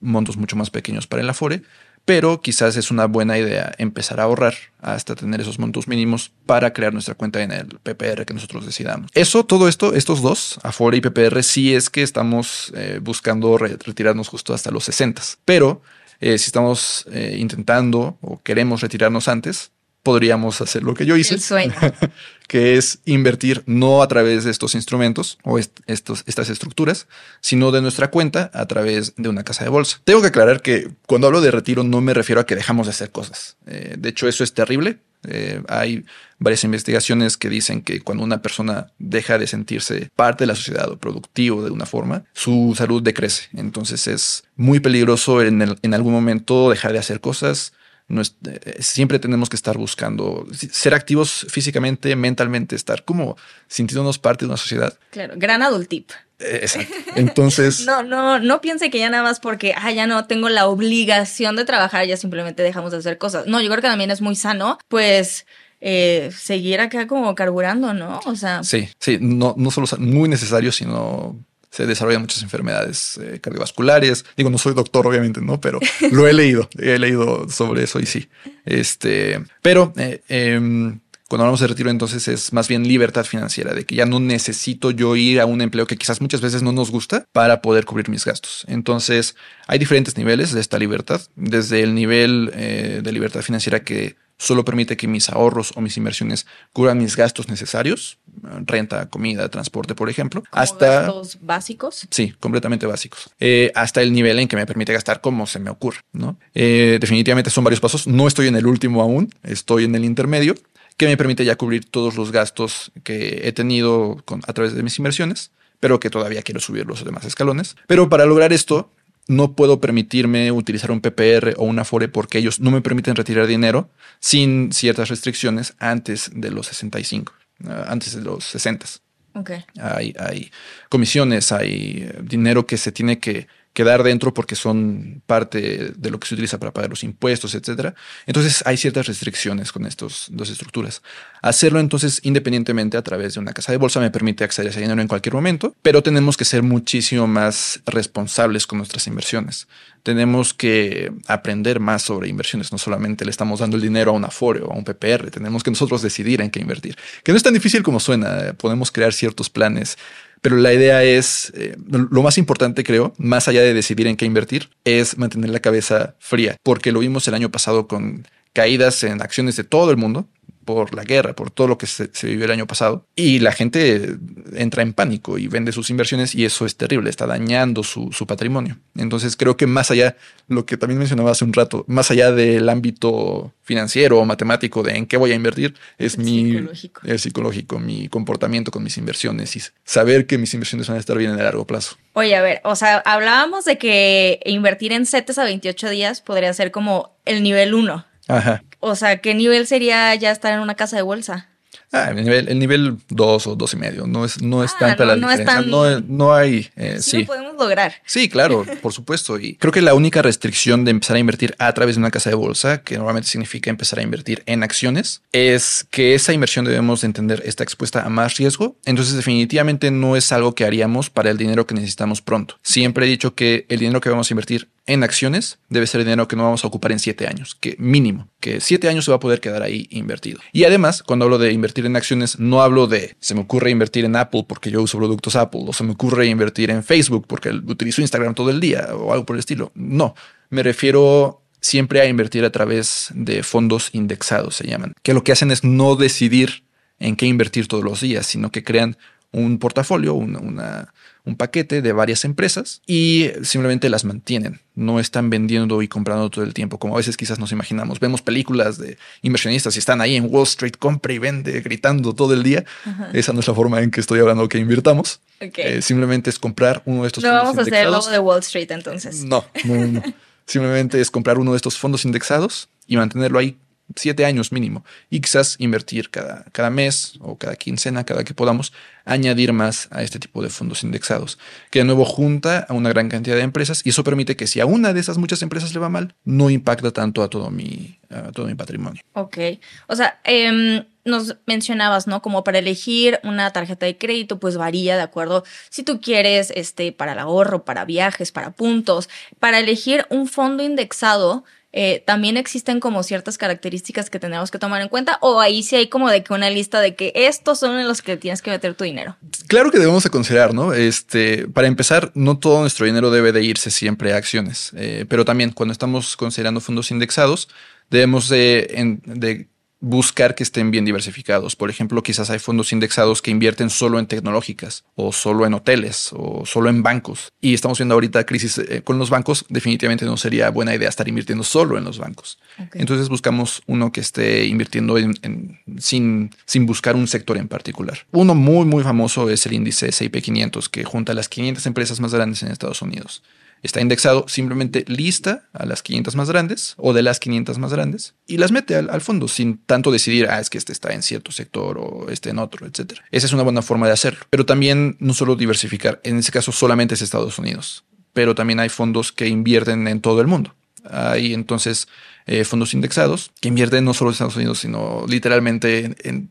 montos 0.00 0.36
mucho 0.36 0.56
más 0.56 0.70
pequeños 0.70 1.06
para 1.06 1.22
el 1.22 1.30
Afore, 1.30 1.62
pero 2.04 2.40
quizás 2.40 2.76
es 2.76 2.90
una 2.90 3.06
buena 3.06 3.38
idea 3.38 3.72
empezar 3.78 4.20
a 4.20 4.24
ahorrar 4.24 4.54
hasta 4.80 5.14
tener 5.14 5.40
esos 5.40 5.58
montos 5.58 5.88
mínimos 5.88 6.32
para 6.46 6.72
crear 6.72 6.92
nuestra 6.92 7.14
cuenta 7.14 7.42
en 7.42 7.52
el 7.52 7.66
PPR 7.66 8.24
que 8.24 8.34
nosotros 8.34 8.64
decidamos. 8.64 9.10
Eso, 9.14 9.44
todo 9.44 9.68
esto, 9.68 9.94
estos 9.94 10.22
dos, 10.22 10.58
Afore 10.62 10.98
y 10.98 11.00
PPR, 11.00 11.42
sí 11.42 11.74
es 11.74 11.90
que 11.90 12.02
estamos 12.02 12.72
eh, 12.76 13.00
buscando 13.02 13.58
retirarnos 13.58 14.28
justo 14.28 14.54
hasta 14.54 14.70
los 14.70 14.84
60, 14.84 15.22
pero 15.44 15.82
eh, 16.20 16.38
si 16.38 16.46
estamos 16.46 17.06
eh, 17.12 17.36
intentando 17.38 18.18
o 18.20 18.40
queremos 18.42 18.80
retirarnos 18.80 19.28
antes, 19.28 19.70
podríamos 20.06 20.60
hacer 20.60 20.84
lo 20.84 20.94
que 20.94 21.04
yo 21.04 21.16
hice, 21.16 21.36
que 22.46 22.76
es 22.76 23.00
invertir 23.06 23.64
no 23.66 24.02
a 24.02 24.06
través 24.06 24.44
de 24.44 24.52
estos 24.52 24.76
instrumentos 24.76 25.36
o 25.42 25.58
estos, 25.58 26.22
estas 26.26 26.48
estructuras, 26.48 27.08
sino 27.40 27.72
de 27.72 27.82
nuestra 27.82 28.08
cuenta 28.08 28.48
a 28.54 28.66
través 28.66 29.14
de 29.16 29.28
una 29.28 29.42
casa 29.42 29.64
de 29.64 29.70
bolsa. 29.70 30.00
Tengo 30.04 30.20
que 30.20 30.28
aclarar 30.28 30.62
que 30.62 30.92
cuando 31.06 31.26
hablo 31.26 31.40
de 31.40 31.50
retiro 31.50 31.82
no 31.82 32.00
me 32.00 32.14
refiero 32.14 32.40
a 32.40 32.46
que 32.46 32.54
dejamos 32.54 32.86
de 32.86 32.92
hacer 32.92 33.10
cosas. 33.10 33.56
Eh, 33.66 33.96
de 33.98 34.08
hecho, 34.08 34.28
eso 34.28 34.44
es 34.44 34.54
terrible. 34.54 34.98
Eh, 35.26 35.60
hay 35.68 36.04
varias 36.38 36.64
investigaciones 36.64 37.36
que 37.36 37.48
dicen 37.48 37.82
que 37.82 38.00
cuando 38.00 38.24
una 38.24 38.42
persona 38.42 38.92
deja 38.98 39.38
de 39.38 39.46
sentirse 39.46 40.10
parte 40.14 40.44
de 40.44 40.48
la 40.48 40.54
sociedad 40.54 40.90
o 40.90 40.98
productivo 40.98 41.64
de 41.64 41.70
una 41.70 41.86
forma, 41.86 42.24
su 42.32 42.74
salud 42.76 43.02
decrece. 43.02 43.48
Entonces 43.54 44.06
es 44.06 44.44
muy 44.56 44.80
peligroso 44.80 45.42
en, 45.42 45.76
en 45.82 45.94
algún 45.94 46.12
momento 46.12 46.70
dejar 46.70 46.92
de 46.92 46.98
hacer 46.98 47.20
cosas, 47.20 47.72
eh, 48.08 48.82
siempre 48.82 49.18
tenemos 49.18 49.48
que 49.48 49.56
estar 49.56 49.76
buscando 49.76 50.46
ser 50.70 50.94
activos 50.94 51.44
físicamente, 51.50 52.14
mentalmente, 52.14 52.76
estar 52.76 53.04
como 53.04 53.36
sintiéndonos 53.66 54.18
parte 54.18 54.44
de 54.44 54.50
una 54.50 54.56
sociedad. 54.56 54.96
Claro, 55.10 55.34
gran 55.36 55.62
adult 55.62 55.88
tip. 55.88 56.10
Eh, 56.38 56.60
exacto. 56.62 56.94
Entonces. 57.16 57.80
no, 57.86 58.04
no, 58.04 58.38
no 58.38 58.60
piense 58.60 58.90
que 58.90 59.00
ya 59.00 59.10
nada 59.10 59.24
más 59.24 59.40
porque 59.40 59.74
ah, 59.76 59.90
ya 59.90 60.06
no 60.06 60.26
tengo 60.26 60.48
la 60.48 60.68
obligación 60.68 61.56
de 61.56 61.64
trabajar, 61.64 62.06
ya 62.06 62.16
simplemente 62.16 62.62
dejamos 62.62 62.92
de 62.92 62.98
hacer 62.98 63.18
cosas. 63.18 63.46
No, 63.46 63.60
yo 63.60 63.68
creo 63.68 63.82
que 63.82 63.88
también 63.88 64.10
es 64.10 64.20
muy 64.20 64.36
sano, 64.36 64.78
pues. 64.88 65.46
Eh, 65.80 66.30
seguir 66.36 66.80
acá 66.80 67.06
como 67.06 67.34
carburando, 67.34 67.92
¿no? 67.94 68.20
O 68.24 68.36
sea. 68.36 68.62
Sí, 68.64 68.88
sí, 68.98 69.18
no, 69.20 69.54
no 69.56 69.70
solo 69.70 69.86
muy 69.98 70.28
necesario, 70.28 70.72
sino 70.72 71.36
se 71.76 71.86
desarrollan 71.86 72.22
muchas 72.22 72.42
enfermedades 72.42 73.20
eh, 73.22 73.38
cardiovasculares. 73.40 74.24
Digo, 74.36 74.48
no 74.48 74.56
soy 74.56 74.72
doctor, 74.72 75.06
obviamente, 75.06 75.42
¿no? 75.42 75.60
Pero 75.60 75.78
lo 76.10 76.26
he 76.26 76.32
leído, 76.32 76.68
he 76.78 76.98
leído 76.98 77.48
sobre 77.50 77.84
eso 77.84 78.00
y 78.00 78.06
sí. 78.06 78.28
Este, 78.64 79.44
pero 79.60 79.92
eh, 79.96 80.22
em, 80.28 81.00
cuando 81.28 81.44
hablamos 81.44 81.60
de 81.60 81.66
retiro, 81.66 81.90
entonces 81.90 82.28
es 82.28 82.54
más 82.54 82.68
bien 82.68 82.88
libertad 82.88 83.24
financiera, 83.24 83.74
de 83.74 83.84
que 83.84 83.94
ya 83.94 84.06
no 84.06 84.20
necesito 84.20 84.90
yo 84.90 85.16
ir 85.16 85.38
a 85.38 85.44
un 85.44 85.60
empleo 85.60 85.86
que 85.86 85.96
quizás 85.96 86.22
muchas 86.22 86.40
veces 86.40 86.62
no 86.62 86.72
nos 86.72 86.90
gusta 86.90 87.26
para 87.32 87.60
poder 87.60 87.84
cubrir 87.84 88.08
mis 88.08 88.24
gastos. 88.24 88.64
Entonces, 88.68 89.36
hay 89.66 89.78
diferentes 89.78 90.16
niveles 90.16 90.52
de 90.52 90.60
esta 90.60 90.78
libertad, 90.78 91.20
desde 91.34 91.82
el 91.82 91.94
nivel 91.94 92.52
eh, 92.54 93.00
de 93.02 93.12
libertad 93.12 93.42
financiera 93.42 93.80
que 93.80 94.16
solo 94.38 94.64
permite 94.64 94.96
que 94.96 95.08
mis 95.08 95.28
ahorros 95.30 95.72
o 95.76 95.80
mis 95.80 95.96
inversiones 95.96 96.46
cubran 96.72 96.98
mis 96.98 97.16
gastos 97.16 97.48
necesarios, 97.48 98.18
renta, 98.64 99.08
comida, 99.08 99.48
transporte, 99.48 99.94
por 99.94 100.10
ejemplo, 100.10 100.42
hasta 100.50 101.02
gastos 101.02 101.38
básicos. 101.40 102.06
Sí, 102.10 102.34
completamente 102.38 102.86
básicos. 102.86 103.30
Eh, 103.40 103.72
hasta 103.74 104.02
el 104.02 104.12
nivel 104.12 104.38
en 104.38 104.48
que 104.48 104.56
me 104.56 104.66
permite 104.66 104.92
gastar 104.92 105.20
como 105.20 105.46
se 105.46 105.58
me 105.58 105.70
ocurre, 105.70 106.00
¿no? 106.12 106.38
Eh, 106.54 106.98
definitivamente 107.00 107.50
son 107.50 107.64
varios 107.64 107.80
pasos. 107.80 108.06
No 108.06 108.26
estoy 108.26 108.48
en 108.48 108.56
el 108.56 108.66
último 108.66 109.02
aún, 109.02 109.32
estoy 109.42 109.84
en 109.84 109.94
el 109.94 110.04
intermedio 110.04 110.54
que 110.96 111.06
me 111.06 111.16
permite 111.16 111.44
ya 111.44 111.56
cubrir 111.56 111.84
todos 111.84 112.16
los 112.16 112.32
gastos 112.32 112.92
que 113.04 113.42
he 113.44 113.52
tenido 113.52 114.22
a 114.46 114.52
través 114.52 114.74
de 114.74 114.82
mis 114.82 114.98
inversiones, 114.98 115.50
pero 115.78 116.00
que 116.00 116.10
todavía 116.10 116.42
quiero 116.42 116.60
subir 116.60 116.86
los 116.86 117.04
demás 117.04 117.24
escalones. 117.24 117.76
Pero 117.86 118.08
para 118.08 118.24
lograr 118.24 118.52
esto, 118.52 118.90
no 119.28 119.52
puedo 119.52 119.80
permitirme 119.80 120.52
utilizar 120.52 120.90
un 120.90 121.00
PPR 121.00 121.54
o 121.56 121.64
un 121.64 121.78
Afore 121.78 122.08
porque 122.08 122.38
ellos 122.38 122.60
no 122.60 122.70
me 122.70 122.80
permiten 122.80 123.16
retirar 123.16 123.46
dinero 123.46 123.90
sin 124.20 124.72
ciertas 124.72 125.08
restricciones 125.08 125.74
antes 125.78 126.30
de 126.34 126.50
los 126.50 126.66
65, 126.66 127.32
ah, 127.64 127.86
antes 127.88 128.14
de 128.14 128.22
los 128.22 128.44
60. 128.44 128.86
Okay. 129.34 129.64
Hay, 129.80 130.14
hay 130.18 130.50
comisiones, 130.88 131.52
hay 131.52 132.08
eh, 132.08 132.20
dinero 132.22 132.66
que 132.66 132.78
se 132.78 132.92
tiene 132.92 133.18
que 133.18 133.48
quedar 133.76 134.02
dentro 134.02 134.32
porque 134.32 134.56
son 134.56 135.22
parte 135.26 135.92
de 135.94 136.10
lo 136.10 136.18
que 136.18 136.26
se 136.26 136.32
utiliza 136.32 136.58
para 136.58 136.72
pagar 136.72 136.88
los 136.88 137.04
impuestos, 137.04 137.54
etcétera. 137.54 137.94
Entonces 138.24 138.62
hay 138.64 138.78
ciertas 138.78 139.06
restricciones 139.06 139.70
con 139.70 139.84
estas 139.84 140.28
dos 140.30 140.48
estructuras. 140.48 141.02
Hacerlo 141.42 141.78
entonces 141.78 142.20
independientemente 142.22 142.96
a 142.96 143.02
través 143.02 143.34
de 143.34 143.40
una 143.40 143.52
casa 143.52 143.72
de 143.72 143.78
bolsa 143.78 144.00
me 144.00 144.10
permite 144.10 144.44
acceder 144.44 144.68
a 144.68 144.70
ese 144.70 144.80
dinero 144.80 145.02
en 145.02 145.08
cualquier 145.08 145.34
momento, 145.34 145.74
pero 145.82 146.02
tenemos 146.02 146.38
que 146.38 146.46
ser 146.46 146.62
muchísimo 146.62 147.26
más 147.26 147.80
responsables 147.84 148.66
con 148.66 148.78
nuestras 148.78 149.06
inversiones. 149.08 149.68
Tenemos 150.02 150.54
que 150.54 151.12
aprender 151.26 151.78
más 151.78 152.00
sobre 152.00 152.30
inversiones, 152.30 152.72
no 152.72 152.78
solamente 152.78 153.26
le 153.26 153.30
estamos 153.30 153.60
dando 153.60 153.76
el 153.76 153.82
dinero 153.82 154.12
a 154.12 154.14
un 154.14 154.24
Afore 154.24 154.62
o 154.62 154.72
a 154.72 154.74
un 154.74 154.84
PPR, 154.84 155.30
tenemos 155.30 155.62
que 155.62 155.70
nosotros 155.70 156.00
decidir 156.00 156.40
en 156.40 156.50
qué 156.50 156.60
invertir, 156.60 156.96
que 157.22 157.32
no 157.32 157.36
es 157.36 157.42
tan 157.42 157.52
difícil 157.52 157.82
como 157.82 158.00
suena, 158.00 158.54
podemos 158.56 158.90
crear 158.90 159.12
ciertos 159.12 159.50
planes 159.50 159.98
pero 160.46 160.58
la 160.58 160.72
idea 160.72 161.02
es, 161.02 161.52
eh, 161.56 161.76
lo 161.88 162.22
más 162.22 162.38
importante 162.38 162.84
creo, 162.84 163.12
más 163.18 163.48
allá 163.48 163.62
de 163.62 163.74
decidir 163.74 164.06
en 164.06 164.16
qué 164.16 164.26
invertir, 164.26 164.70
es 164.84 165.18
mantener 165.18 165.50
la 165.50 165.58
cabeza 165.58 166.14
fría, 166.20 166.54
porque 166.62 166.92
lo 166.92 167.00
vimos 167.00 167.26
el 167.26 167.34
año 167.34 167.50
pasado 167.50 167.88
con 167.88 168.28
caídas 168.52 169.02
en 169.02 169.20
acciones 169.22 169.56
de 169.56 169.64
todo 169.64 169.90
el 169.90 169.96
mundo, 169.96 170.28
por 170.66 170.94
la 170.94 171.04
guerra, 171.04 171.34
por 171.34 171.50
todo 171.50 171.68
lo 171.68 171.78
que 171.78 171.86
se, 171.86 172.10
vivió 172.24 172.44
el 172.44 172.50
año 172.50 172.66
pasado. 172.66 173.06
Y 173.14 173.38
la 173.38 173.52
gente 173.52 174.16
entra 174.54 174.82
en 174.82 174.92
pánico 174.92 175.38
y 175.38 175.46
vende 175.46 175.72
sus 175.72 175.88
inversiones 175.88 176.34
y 176.34 176.44
eso 176.44 176.66
es 176.66 176.76
terrible, 176.76 177.08
está 177.08 177.26
dañando 177.26 177.82
su, 177.82 178.10
patrimonio. 178.26 178.76
Entonces 178.96 179.36
creo 179.36 179.56
que 179.56 179.66
más 179.66 179.90
allá, 179.90 180.16
lo 180.48 180.66
que 180.66 180.76
también 180.76 180.98
mencionaba 180.98 181.30
hace 181.30 181.44
un 181.44 181.52
rato, 181.52 181.84
más 181.86 182.10
allá 182.10 182.32
del 182.32 182.68
ámbito 182.68 183.52
financiero 183.62 184.18
o 184.18 184.24
matemático 184.24 184.82
de 184.82 184.96
en 184.96 185.06
qué 185.06 185.16
voy 185.16 185.32
a 185.32 185.34
invertir, 185.34 185.74
es 185.96 186.18
mi 186.18 186.50
psicológico. 186.50 187.18
psicológico, 187.18 187.78
mi 187.78 188.08
comportamiento 188.08 188.72
con 188.72 188.82
mis 188.82 188.98
inversiones 188.98 189.54
y 189.56 189.62
saber 189.84 190.26
que 190.26 190.36
mis 190.36 190.52
inversiones 190.52 190.88
van 190.88 190.96
a 190.96 191.00
estar 191.00 191.16
bien 191.16 191.30
en 191.30 191.38
el 191.38 191.44
largo 191.44 191.66
plazo. 191.66 191.96
Oye, 192.14 192.34
a 192.34 192.42
ver, 192.42 192.60
o 192.64 192.74
sea, 192.74 192.98
hablábamos 193.04 193.64
de 193.64 193.78
que 193.78 194.40
invertir 194.44 194.92
en 194.92 195.06
CETES 195.06 195.38
a 195.38 195.44
28 195.44 195.90
días 195.90 196.20
podría 196.20 196.52
ser 196.52 196.72
como 196.72 197.16
el 197.24 197.42
nivel 197.42 197.74
1. 197.74 198.04
Ajá. 198.28 198.62
O 198.80 198.94
sea, 198.94 199.18
¿qué 199.18 199.34
nivel 199.34 199.66
sería 199.66 200.14
ya 200.14 200.30
estar 200.30 200.52
en 200.52 200.60
una 200.60 200.74
casa 200.74 200.96
de 200.96 201.02
bolsa? 201.02 201.48
Ah, 201.92 202.10
el 202.10 202.16
nivel, 202.16 202.48
el 202.48 202.58
nivel 202.58 202.96
2 203.08 203.46
o 203.46 203.56
dos 203.56 203.72
y 203.74 203.76
medio. 203.76 204.06
No 204.06 204.24
es, 204.24 204.42
no 204.42 204.64
es 204.64 204.72
ah, 204.74 204.78
tanta 204.80 205.04
la 205.04 205.14
diferencia. 205.14 205.60
No, 205.62 206.00
no, 206.00 206.34
hay. 206.34 206.68
Eh, 206.76 206.98
sí, 207.00 207.20
Lo 207.20 207.26
podemos 207.26 207.54
lograr. 207.56 207.94
Sí, 208.04 208.28
claro, 208.28 208.66
por 208.82 208.92
supuesto. 208.92 209.38
Y 209.38 209.54
creo 209.54 209.72
que 209.72 209.82
la 209.82 209.94
única 209.94 210.20
restricción 210.20 210.84
de 210.84 210.90
empezar 210.90 211.16
a 211.16 211.20
invertir 211.20 211.54
a 211.58 211.72
través 211.72 211.96
de 211.96 212.00
una 212.00 212.10
casa 212.10 212.30
de 212.30 212.36
bolsa, 212.36 212.82
que 212.82 212.96
normalmente 212.96 213.28
significa 213.28 213.70
empezar 213.70 214.00
a 214.00 214.02
invertir 214.02 214.42
en 214.46 214.62
acciones, 214.62 215.22
es 215.32 215.86
que 215.90 216.14
esa 216.14 216.32
inversión 216.32 216.64
debemos 216.64 217.02
de 217.02 217.06
entender 217.06 217.42
está 217.46 217.62
expuesta 217.62 218.02
a 218.02 218.08
más 218.08 218.36
riesgo. 218.36 218.76
Entonces, 218.84 219.14
definitivamente 219.14 219.90
no 219.90 220.16
es 220.16 220.32
algo 220.32 220.54
que 220.54 220.64
haríamos 220.64 221.08
para 221.08 221.30
el 221.30 221.38
dinero 221.38 221.66
que 221.66 221.74
necesitamos 221.74 222.20
pronto. 222.20 222.58
Siempre 222.62 223.06
he 223.06 223.08
dicho 223.08 223.34
que 223.34 223.64
el 223.68 223.78
dinero 223.78 224.00
que 224.00 224.10
vamos 224.10 224.30
a 224.30 224.34
invertir 224.34 224.68
en 224.86 225.02
acciones 225.02 225.58
debe 225.68 225.86
ser 225.86 226.04
dinero 226.04 226.28
que 226.28 226.36
no 226.36 226.44
vamos 226.44 226.64
a 226.64 226.68
ocupar 226.68 226.92
en 226.92 226.98
siete 226.98 227.26
años, 227.26 227.56
que 227.56 227.76
mínimo, 227.78 228.28
que 228.40 228.60
siete 228.60 228.88
años 228.88 229.04
se 229.04 229.10
va 229.10 229.16
a 229.16 229.20
poder 229.20 229.40
quedar 229.40 229.62
ahí 229.62 229.88
invertido. 229.90 230.40
Y 230.52 230.64
además, 230.64 231.02
cuando 231.02 231.24
hablo 231.24 231.38
de 231.38 231.52
invertir 231.52 231.86
en 231.86 231.96
acciones, 231.96 232.38
no 232.38 232.62
hablo 232.62 232.86
de 232.86 233.16
se 233.18 233.34
me 233.34 233.40
ocurre 233.40 233.70
invertir 233.70 234.04
en 234.04 234.16
Apple 234.16 234.44
porque 234.48 234.70
yo 234.70 234.80
uso 234.82 234.98
productos 234.98 235.36
Apple, 235.36 235.62
o 235.66 235.72
se 235.72 235.84
me 235.84 235.92
ocurre 235.92 236.26
invertir 236.26 236.70
en 236.70 236.84
Facebook 236.84 237.26
porque 237.26 237.50
utilizo 237.50 238.00
Instagram 238.00 238.34
todo 238.34 238.50
el 238.50 238.60
día, 238.60 238.88
o 238.94 239.12
algo 239.12 239.26
por 239.26 239.36
el 239.36 239.40
estilo. 239.40 239.72
No, 239.74 240.14
me 240.50 240.62
refiero 240.62 241.42
siempre 241.60 242.00
a 242.00 242.06
invertir 242.06 242.44
a 242.44 242.50
través 242.50 243.10
de 243.12 243.42
fondos 243.42 243.90
indexados, 243.92 244.54
se 244.56 244.68
llaman, 244.68 244.94
que 245.02 245.14
lo 245.14 245.24
que 245.24 245.32
hacen 245.32 245.50
es 245.50 245.64
no 245.64 245.96
decidir 245.96 246.64
en 246.98 247.16
qué 247.16 247.26
invertir 247.26 247.66
todos 247.66 247.84
los 247.84 248.00
días, 248.00 248.26
sino 248.26 248.50
que 248.52 248.62
crean 248.62 248.96
un 249.32 249.58
portafolio, 249.58 250.14
una, 250.14 250.92
un 251.26 251.36
paquete 251.36 251.82
de 251.82 251.92
varias 251.92 252.24
empresas 252.24 252.80
y 252.86 253.30
simplemente 253.42 253.90
las 253.90 254.04
mantienen. 254.04 254.60
No 254.76 255.00
están 255.00 255.28
vendiendo 255.28 255.82
y 255.82 255.88
comprando 255.88 256.30
todo 256.30 256.44
el 256.44 256.54
tiempo, 256.54 256.78
como 256.78 256.94
a 256.94 256.98
veces 256.98 257.16
quizás 257.16 257.40
nos 257.40 257.50
imaginamos. 257.50 257.98
Vemos 257.98 258.22
películas 258.22 258.78
de 258.78 258.96
inversionistas 259.22 259.74
y 259.74 259.80
están 259.80 260.00
ahí 260.00 260.14
en 260.14 260.32
Wall 260.32 260.44
Street, 260.44 260.74
compra 260.78 261.12
y 261.12 261.18
vende, 261.18 261.60
gritando 261.62 262.14
todo 262.14 262.32
el 262.32 262.44
día. 262.44 262.64
Esa 263.12 263.32
no 263.32 263.40
es 263.40 263.48
la 263.48 263.54
forma 263.54 263.82
en 263.82 263.90
que 263.90 264.00
estoy 264.00 264.20
hablando 264.20 264.48
que 264.48 264.58
invirtamos. 264.58 265.20
Eh, 265.40 265.82
simplemente 265.82 266.30
es 266.30 266.38
comprar 266.38 266.82
uno 266.86 267.02
de 267.02 267.08
estos 267.08 267.22
no 267.24 267.32
vamos 267.32 267.58
a 267.58 267.62
hacer 267.62 268.12
de 268.12 268.18
Wall 268.20 268.40
Street 268.40 268.70
entonces. 268.70 269.24
No, 269.24 269.44
no, 269.64 269.86
no. 269.86 270.02
simplemente 270.46 271.00
es 271.00 271.10
comprar 271.10 271.38
uno 271.38 271.50
de 271.50 271.56
estos 271.56 271.76
fondos 271.76 272.04
indexados 272.04 272.68
y 272.86 272.96
mantenerlo 272.96 273.40
ahí 273.40 273.56
siete 273.94 274.24
años 274.24 274.52
mínimo 274.52 274.84
y 275.10 275.20
quizás 275.20 275.56
invertir 275.58 276.10
cada, 276.10 276.44
cada 276.52 276.70
mes 276.70 277.14
o 277.20 277.38
cada 277.38 277.56
quincena, 277.56 278.04
cada 278.04 278.24
que 278.24 278.34
podamos, 278.34 278.72
añadir 279.04 279.52
más 279.52 279.88
a 279.92 280.02
este 280.02 280.18
tipo 280.18 280.42
de 280.42 280.50
fondos 280.50 280.82
indexados, 280.82 281.38
que 281.70 281.78
de 281.78 281.84
nuevo 281.84 282.04
junta 282.04 282.66
a 282.68 282.74
una 282.74 282.90
gran 282.90 283.08
cantidad 283.08 283.36
de 283.36 283.42
empresas 283.42 283.82
y 283.84 283.90
eso 283.90 284.02
permite 284.02 284.36
que 284.36 284.48
si 284.48 284.60
a 284.60 284.66
una 284.66 284.92
de 284.92 285.00
esas 285.00 285.16
muchas 285.16 285.42
empresas 285.42 285.72
le 285.72 285.80
va 285.80 285.88
mal, 285.88 286.14
no 286.24 286.50
impacta 286.50 286.90
tanto 286.90 287.22
a 287.22 287.30
todo 287.30 287.50
mi, 287.50 287.98
a 288.10 288.32
todo 288.32 288.46
mi 288.46 288.54
patrimonio. 288.54 289.00
Ok, 289.12 289.38
o 289.86 289.94
sea, 289.94 290.20
em, 290.24 290.84
nos 291.04 291.36
mencionabas, 291.46 292.08
¿no? 292.08 292.20
Como 292.20 292.42
para 292.42 292.58
elegir 292.58 293.20
una 293.22 293.52
tarjeta 293.52 293.86
de 293.86 293.96
crédito, 293.96 294.40
pues 294.40 294.56
varía 294.56 294.96
de 294.96 295.02
acuerdo 295.02 295.44
si 295.70 295.84
tú 295.84 296.00
quieres, 296.00 296.52
este, 296.54 296.90
para 296.90 297.12
el 297.12 297.20
ahorro, 297.20 297.64
para 297.64 297.84
viajes, 297.84 298.32
para 298.32 298.50
puntos, 298.50 299.08
para 299.38 299.60
elegir 299.60 300.04
un 300.10 300.26
fondo 300.26 300.64
indexado 300.64 301.44
eh, 301.78 302.02
también 302.06 302.38
existen 302.38 302.80
como 302.80 303.02
ciertas 303.02 303.36
características 303.36 304.08
que 304.08 304.18
tenemos 304.18 304.50
que 304.50 304.58
tomar 304.58 304.80
en 304.80 304.88
cuenta 304.88 305.18
o 305.20 305.40
ahí 305.40 305.62
sí 305.62 305.76
hay 305.76 305.88
como 305.88 306.08
de 306.08 306.24
que 306.24 306.32
una 306.32 306.48
lista 306.48 306.80
de 306.80 306.94
que 306.94 307.12
estos 307.14 307.58
son 307.58 307.78
en 307.78 307.86
los 307.86 308.00
que 308.00 308.16
tienes 308.16 308.40
que 308.40 308.50
meter 308.50 308.74
tu 308.74 308.84
dinero. 308.84 309.18
Claro 309.46 309.70
que 309.70 309.78
debemos 309.78 310.02
de 310.02 310.08
considerar, 310.08 310.54
¿no? 310.54 310.72
Este, 310.72 311.46
para 311.48 311.68
empezar, 311.68 312.12
no 312.14 312.38
todo 312.38 312.62
nuestro 312.62 312.86
dinero 312.86 313.10
debe 313.10 313.30
de 313.30 313.42
irse 313.42 313.70
siempre 313.70 314.14
a 314.14 314.16
acciones, 314.16 314.72
eh, 314.74 315.04
pero 315.06 315.26
también 315.26 315.50
cuando 315.50 315.72
estamos 315.72 316.16
considerando 316.16 316.62
fondos 316.62 316.90
indexados, 316.90 317.50
debemos 317.90 318.30
de, 318.30 318.98
de 319.04 319.46
buscar 319.80 320.34
que 320.34 320.42
estén 320.42 320.70
bien 320.70 320.84
diversificados. 320.84 321.56
Por 321.56 321.70
ejemplo, 321.70 322.02
quizás 322.02 322.30
hay 322.30 322.38
fondos 322.38 322.72
indexados 322.72 323.22
que 323.22 323.30
invierten 323.30 323.70
solo 323.70 323.98
en 323.98 324.06
tecnológicas 324.06 324.84
o 324.94 325.12
solo 325.12 325.46
en 325.46 325.54
hoteles 325.54 326.10
o 326.12 326.46
solo 326.46 326.70
en 326.70 326.82
bancos. 326.82 327.32
Y 327.40 327.54
estamos 327.54 327.78
viendo 327.78 327.94
ahorita 327.94 328.24
crisis 328.24 328.58
eh, 328.58 328.82
con 328.82 328.98
los 328.98 329.10
bancos. 329.10 329.44
Definitivamente 329.48 330.04
no 330.04 330.16
sería 330.16 330.50
buena 330.50 330.74
idea 330.74 330.88
estar 330.88 331.08
invirtiendo 331.08 331.44
solo 331.44 331.78
en 331.78 331.84
los 331.84 331.98
bancos. 331.98 332.38
Entonces 332.72 333.08
buscamos 333.08 333.62
uno 333.66 333.92
que 333.92 334.00
esté 334.00 334.46
invirtiendo 334.46 334.96
en, 334.98 335.60
sin, 335.78 336.30
sin 336.46 336.66
buscar 336.66 336.96
un 336.96 337.06
sector 337.06 337.36
en 337.36 337.48
particular. 337.48 338.06
Uno 338.12 338.34
muy, 338.34 338.64
muy 338.64 338.82
famoso 338.82 339.28
es 339.30 339.44
el 339.46 339.52
índice 339.52 339.88
S&P 339.88 340.22
500 340.22 340.68
que 340.68 340.84
junta 340.84 341.14
las 341.14 341.28
500 341.28 341.66
empresas 341.66 342.00
más 342.00 342.14
grandes 342.14 342.42
en 342.42 342.50
Estados 342.50 342.82
Unidos 342.82 343.22
está 343.62 343.80
indexado, 343.80 344.26
simplemente 344.28 344.84
lista 344.86 345.48
a 345.52 345.66
las 345.66 345.82
500 345.82 346.14
más 346.16 346.30
grandes 346.30 346.74
o 346.76 346.92
de 346.92 347.02
las 347.02 347.20
500 347.20 347.58
más 347.58 347.72
grandes 347.72 348.14
y 348.26 348.38
las 348.38 348.52
mete 348.52 348.76
al, 348.76 349.00
fondo 349.00 349.28
sin 349.28 349.58
tanto 349.58 349.90
decidir, 349.90 350.28
ah, 350.28 350.40
es 350.40 350.50
que 350.50 350.58
este 350.58 350.72
está 350.72 350.92
en 350.92 351.02
cierto 351.02 351.32
sector 351.32 351.78
o 351.78 352.08
este 352.10 352.30
en 352.30 352.38
otro, 352.38 352.66
etc. 352.66 353.00
Esa 353.10 353.26
es 353.26 353.32
una 353.32 353.42
buena 353.42 353.62
forma 353.62 353.86
de 353.86 353.92
hacerlo. 353.92 354.20
Pero 354.30 354.46
también 354.46 354.96
no 355.00 355.14
solo 355.14 355.36
diversificar, 355.36 356.00
en 356.04 356.18
ese 356.18 356.32
caso 356.32 356.52
solamente 356.52 356.94
es 356.94 357.02
Estados 357.02 357.38
Unidos, 357.38 357.84
pero 358.12 358.34
también 358.34 358.60
hay 358.60 358.68
fondos 358.68 359.12
que 359.12 359.28
invierten 359.28 359.88
en 359.88 360.00
todo 360.00 360.20
el 360.20 360.26
mundo. 360.26 360.54
Hay 360.88 361.34
entonces 361.34 361.88
eh, 362.26 362.44
fondos 362.44 362.74
indexados 362.74 363.30
que 363.40 363.48
invierten 363.48 363.84
no 363.84 363.94
solo 363.94 364.10
en 364.10 364.12
Estados 364.14 364.36
Unidos, 364.36 364.58
sino 364.58 365.04
literalmente 365.08 365.94
en 366.02 366.30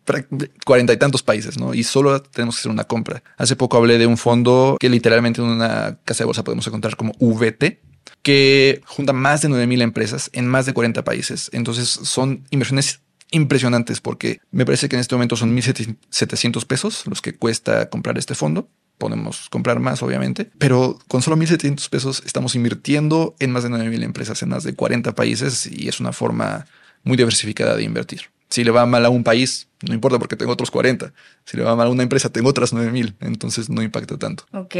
cuarenta 0.66 0.94
y 0.94 0.98
tantos 0.98 1.24
países, 1.24 1.58
¿no? 1.58 1.74
Y 1.74 1.84
solo 1.84 2.22
tenemos 2.22 2.56
que 2.56 2.60
hacer 2.60 2.72
una 2.72 2.84
compra. 2.84 3.24
Hace 3.38 3.56
poco 3.56 3.78
hablé 3.78 3.98
de 3.98 4.06
un 4.06 4.18
fondo 4.18 4.78
que 4.80 4.90
literalmente 4.90 5.42
en 5.42 5.48
una 5.48 5.98
casa 6.04 6.24
de 6.24 6.26
bolsa 6.26 6.44
podemos 6.44 6.68
encontrar 6.68 6.98
como 6.98 7.14
VT, 7.20 7.80
que 8.22 8.82
junta 8.86 9.14
más 9.14 9.42
de 9.42 9.50
9000 9.50 9.82
empresas 9.82 10.30
en 10.34 10.48
más 10.48 10.66
de 10.66 10.74
40 10.74 11.04
países. 11.04 11.50
Entonces 11.54 11.88
son 11.88 12.44
inversiones 12.50 13.00
impresionantes 13.32 14.02
porque 14.02 14.40
me 14.52 14.66
parece 14.66 14.90
que 14.90 14.96
en 14.96 15.00
este 15.00 15.16
momento 15.16 15.36
son 15.36 15.56
1.700 15.56 16.66
pesos 16.66 17.08
los 17.08 17.22
que 17.22 17.36
cuesta 17.36 17.90
comprar 17.90 18.18
este 18.18 18.36
fondo 18.36 18.70
podemos 18.98 19.50
comprar 19.50 19.80
más, 19.80 20.02
obviamente, 20.04 20.50
pero 20.58 21.00
con 21.08 21.22
solo 21.22 21.38
1.700 21.38 21.90
pesos 21.90 22.24
estamos 22.26 22.56
invirtiendo 22.56 23.36
en 23.40 23.52
más 23.52 23.64
de 23.64 23.70
9.000 23.70 24.04
empresas 24.04 24.42
en 24.44 24.50
más 24.50 24.64
de 24.64 24.74
40 24.74 25.14
países 25.16 25.68
y 25.68 25.88
es 25.88 26.00
una 26.00 26.14
forma 26.14 26.66
muy 27.04 27.18
diversificada 27.18 27.76
de 27.76 27.84
invertir. 27.84 28.35
Si 28.50 28.64
le 28.64 28.72
va 28.72 28.86
mal 28.86 29.06
a 29.06 29.10
un 29.10 29.24
país, 29.24 29.68
no 29.82 29.94
importa 29.94 30.20
porque 30.20 30.36
tengo 30.36 30.52
otros 30.52 30.72
40. 30.72 31.14
Si 31.46 31.58
le 31.58 31.64
va 31.64 31.76
mal 31.76 31.88
a 31.88 31.90
una 31.90 32.04
empresa, 32.04 32.30
tengo 32.30 32.50
otras 32.50 32.74
9000. 32.74 33.16
Entonces 33.20 33.70
no 33.70 33.82
impacta 33.82 34.18
tanto. 34.18 34.46
Ok. 34.54 34.76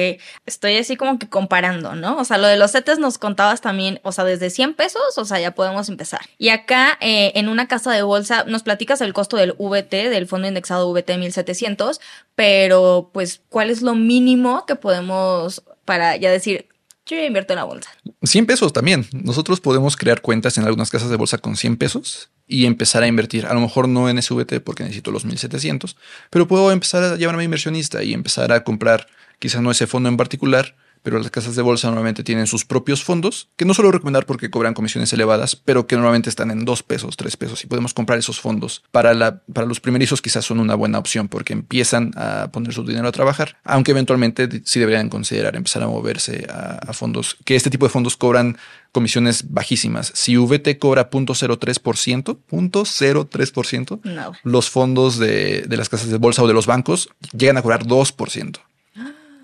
Estoy 0.46 0.78
así 0.78 0.96
como 0.96 1.20
que 1.20 1.28
comparando, 1.28 1.96
¿no? 1.96 2.18
O 2.18 2.26
sea, 2.26 2.38
lo 2.38 2.48
de 2.48 2.58
los 2.58 2.72
CETES 2.72 3.00
nos 3.00 3.18
contabas 3.18 3.62
también, 3.62 4.00
o 4.04 4.12
sea, 4.12 4.24
desde 4.24 4.50
100 4.50 4.74
pesos, 4.76 5.18
o 5.18 5.26
sea, 5.26 5.40
ya 5.40 5.52
podemos 5.52 5.90
empezar. 5.90 6.22
Y 6.38 6.50
acá, 6.50 6.98
eh, 7.02 7.34
en 7.36 7.50
una 7.50 7.68
casa 7.68 7.92
de 7.92 8.02
bolsa, 8.02 8.46
nos 8.46 8.64
platicas 8.64 9.02
el 9.02 9.14
costo 9.14 9.38
del 9.38 9.56
VT, 9.58 10.10
del 10.10 10.28
fondo 10.28 10.48
indexado 10.48 10.92
VT 10.92 11.18
1700, 11.18 12.00
pero 12.36 13.10
pues, 13.14 13.42
¿cuál 13.50 13.70
es 13.70 13.82
lo 13.82 13.96
mínimo 13.96 14.66
que 14.66 14.76
podemos 14.76 15.64
para 15.86 16.18
ya 16.18 16.32
decir, 16.32 16.68
yo 17.06 17.24
invierto 17.24 17.54
en 17.54 17.58
la 17.58 17.64
bolsa. 17.64 17.90
100 18.24 18.46
pesos 18.46 18.74
también. 18.74 19.06
Nosotros 19.12 19.62
podemos 19.62 19.96
crear 19.96 20.22
cuentas 20.22 20.58
en 20.58 20.66
algunas 20.66 20.90
casas 20.90 21.10
de 21.10 21.16
bolsa 21.16 21.38
con 21.38 21.56
100 21.56 21.78
pesos 21.78 22.30
y 22.48 22.66
empezar 22.66 23.04
a 23.04 23.08
invertir. 23.08 23.46
A 23.46 23.54
lo 23.54 23.60
mejor 23.60 23.88
no 23.88 24.10
en 24.10 24.22
SVT 24.22 24.60
porque 24.62 24.84
necesito 24.84 25.12
los 25.12 25.26
1700, 25.26 25.96
pero 26.30 26.48
puedo 26.48 26.72
empezar 26.72 27.04
a 27.04 27.16
llevarme 27.16 27.44
a 27.44 27.46
inversionista 27.46 28.04
y 28.04 28.14
empezar 28.14 28.52
a 28.52 28.64
comprar 28.64 29.08
quizás 29.40 29.62
no 29.62 29.72
ese 29.72 29.88
fondo 29.88 30.10
en 30.10 30.18
particular, 30.18 30.76
pero 31.06 31.20
las 31.20 31.30
casas 31.30 31.56
de 31.56 31.62
bolsa 31.62 31.88
normalmente 31.88 32.24
tienen 32.24 32.48
sus 32.48 32.66
propios 32.66 33.04
fondos, 33.04 33.48
que 33.58 33.64
no 33.64 33.76
suelo 33.76 33.92
recomendar 33.92 34.26
porque 34.26 34.50
cobran 34.50 34.74
comisiones 34.74 35.14
elevadas, 35.14 35.56
pero 35.56 35.86
que 35.86 35.96
normalmente 35.96 36.32
están 36.32 36.50
en 36.50 36.66
dos 36.66 36.82
pesos, 36.82 37.16
tres 37.16 37.38
pesos, 37.38 37.64
y 37.64 37.68
podemos 37.68 37.94
comprar 37.94 38.18
esos 38.18 38.42
fondos. 38.42 38.84
Para, 38.92 39.14
la, 39.14 39.42
para 39.54 39.68
los 39.68 39.80
primerizos 39.80 40.20
quizás 40.20 40.44
son 40.46 40.60
una 40.60 40.74
buena 40.74 40.98
opción 40.98 41.28
porque 41.28 41.54
empiezan 41.54 42.12
a 42.16 42.50
poner 42.52 42.74
su 42.74 42.84
dinero 42.84 43.08
a 43.08 43.12
trabajar, 43.12 43.58
aunque 43.64 43.92
eventualmente 43.92 44.64
sí 44.66 44.80
deberían 44.80 45.10
considerar 45.10 45.56
empezar 45.56 45.84
a 45.84 45.88
moverse 45.88 46.48
a, 46.50 46.92
fondos, 46.92 47.38
que 47.46 47.56
este 47.56 47.70
tipo 47.70 47.86
de 47.86 47.92
fondos 47.92 48.18
cobran 48.18 48.58
comisiones 48.92 49.54
bajísimas. 49.54 50.12
Si 50.16 50.38
VT 50.38 50.80
cobra 50.80 51.12
0.03%, 51.12 52.40
0.03%, 52.50 54.00
no. 54.04 54.34
los 54.42 54.72
fondos 54.72 55.20
de, 55.20 55.66
de 55.68 55.78
las 55.78 55.88
casas 55.88 56.10
de 56.10 56.18
bolsa 56.18 56.42
o 56.42 56.48
de 56.48 56.56
los 56.56 56.66
bancos 56.66 57.10
llegan 57.32 57.58
a 57.58 57.62
cobrar 57.62 57.86
2%. 57.86 58.58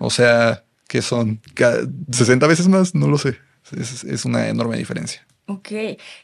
O 0.00 0.10
sea, 0.10 0.64
que 0.92 1.00
son 1.00 1.40
60 2.10 2.46
veces 2.46 2.68
más, 2.68 2.94
no 2.94 3.08
lo 3.08 3.16
sé. 3.16 3.38
Es, 3.74 4.26
una 4.26 4.50
enorme 4.50 4.76
diferencia. 4.76 5.26
Ok. 5.46 5.70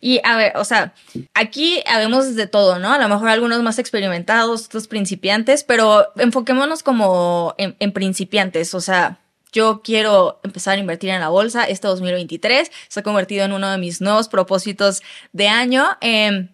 Y 0.03 0.21
a 0.25 0.37
ver, 0.37 0.53
o 0.59 0.65
sea, 0.67 0.93
aquí 1.33 1.83
habemos 1.87 2.35
de 2.35 2.47
todo, 2.47 2.79
¿no? 2.79 2.93
A 2.93 2.99
lo 2.99 3.09
mejor 3.09 3.31
algunos 3.31 3.63
más 3.63 3.79
experimentados, 3.79 4.67
otros 4.67 4.87
principiantes, 4.87 5.65
pero 5.65 6.09
enfoquémonos 6.17 6.83
como 6.83 7.55
en, 7.57 7.93
principiantes. 7.93 8.75
O 8.75 8.83
sea, 8.83 9.21
yo 9.53 9.81
quiero 9.83 10.39
empezar 10.43 10.77
a 10.77 10.81
invertir 10.81 11.09
en 11.09 11.21
la 11.21 11.31
bolsa 11.31 11.65
este 11.65 11.89
2023. 11.89 12.71
Se 12.89 13.01
ha 13.01 13.03
convertido 13.03 13.47
en 13.47 13.53
uno 13.53 13.71
de 13.71 13.79
mis 13.79 14.03
nuevos 14.03 14.29
propósitos 14.29 15.01
de 15.33 15.49
año. 15.49 15.87
Em, 16.03 16.51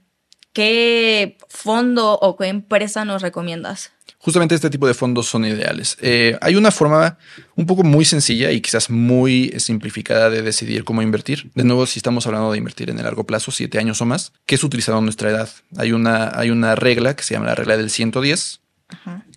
¿Qué 0.54 1.36
fondo 1.48 2.14
o 2.14 2.36
qué 2.36 2.46
empresa 2.46 3.04
nos 3.04 3.20
recomiendas? 3.20 3.90
justamente 4.24 4.54
este 4.54 4.70
tipo 4.70 4.86
de 4.86 4.94
fondos 4.94 5.26
son 5.26 5.44
ideales. 5.44 5.98
Eh, 6.00 6.38
hay 6.40 6.56
una 6.56 6.70
forma 6.70 7.18
un 7.56 7.66
poco 7.66 7.82
muy 7.82 8.06
sencilla 8.06 8.50
y 8.52 8.62
quizás 8.62 8.88
muy 8.88 9.52
simplificada 9.58 10.30
de 10.30 10.40
decidir 10.40 10.84
cómo 10.84 11.02
invertir. 11.02 11.50
De 11.54 11.62
nuevo, 11.62 11.84
si 11.84 11.98
estamos 11.98 12.26
hablando 12.26 12.50
de 12.50 12.56
invertir 12.56 12.88
en 12.88 12.96
el 12.96 13.04
largo 13.04 13.24
plazo, 13.24 13.50
siete 13.50 13.78
años 13.78 14.00
o 14.00 14.06
más, 14.06 14.32
que 14.46 14.54
es 14.54 14.64
utilizado 14.64 14.98
nuestra 15.02 15.28
edad. 15.28 15.50
Hay 15.76 15.92
una, 15.92 16.32
hay 16.38 16.48
una 16.48 16.74
regla 16.74 17.14
que 17.14 17.22
se 17.22 17.34
llama 17.34 17.46
la 17.46 17.54
regla 17.54 17.76
del 17.76 17.90
110, 17.90 18.60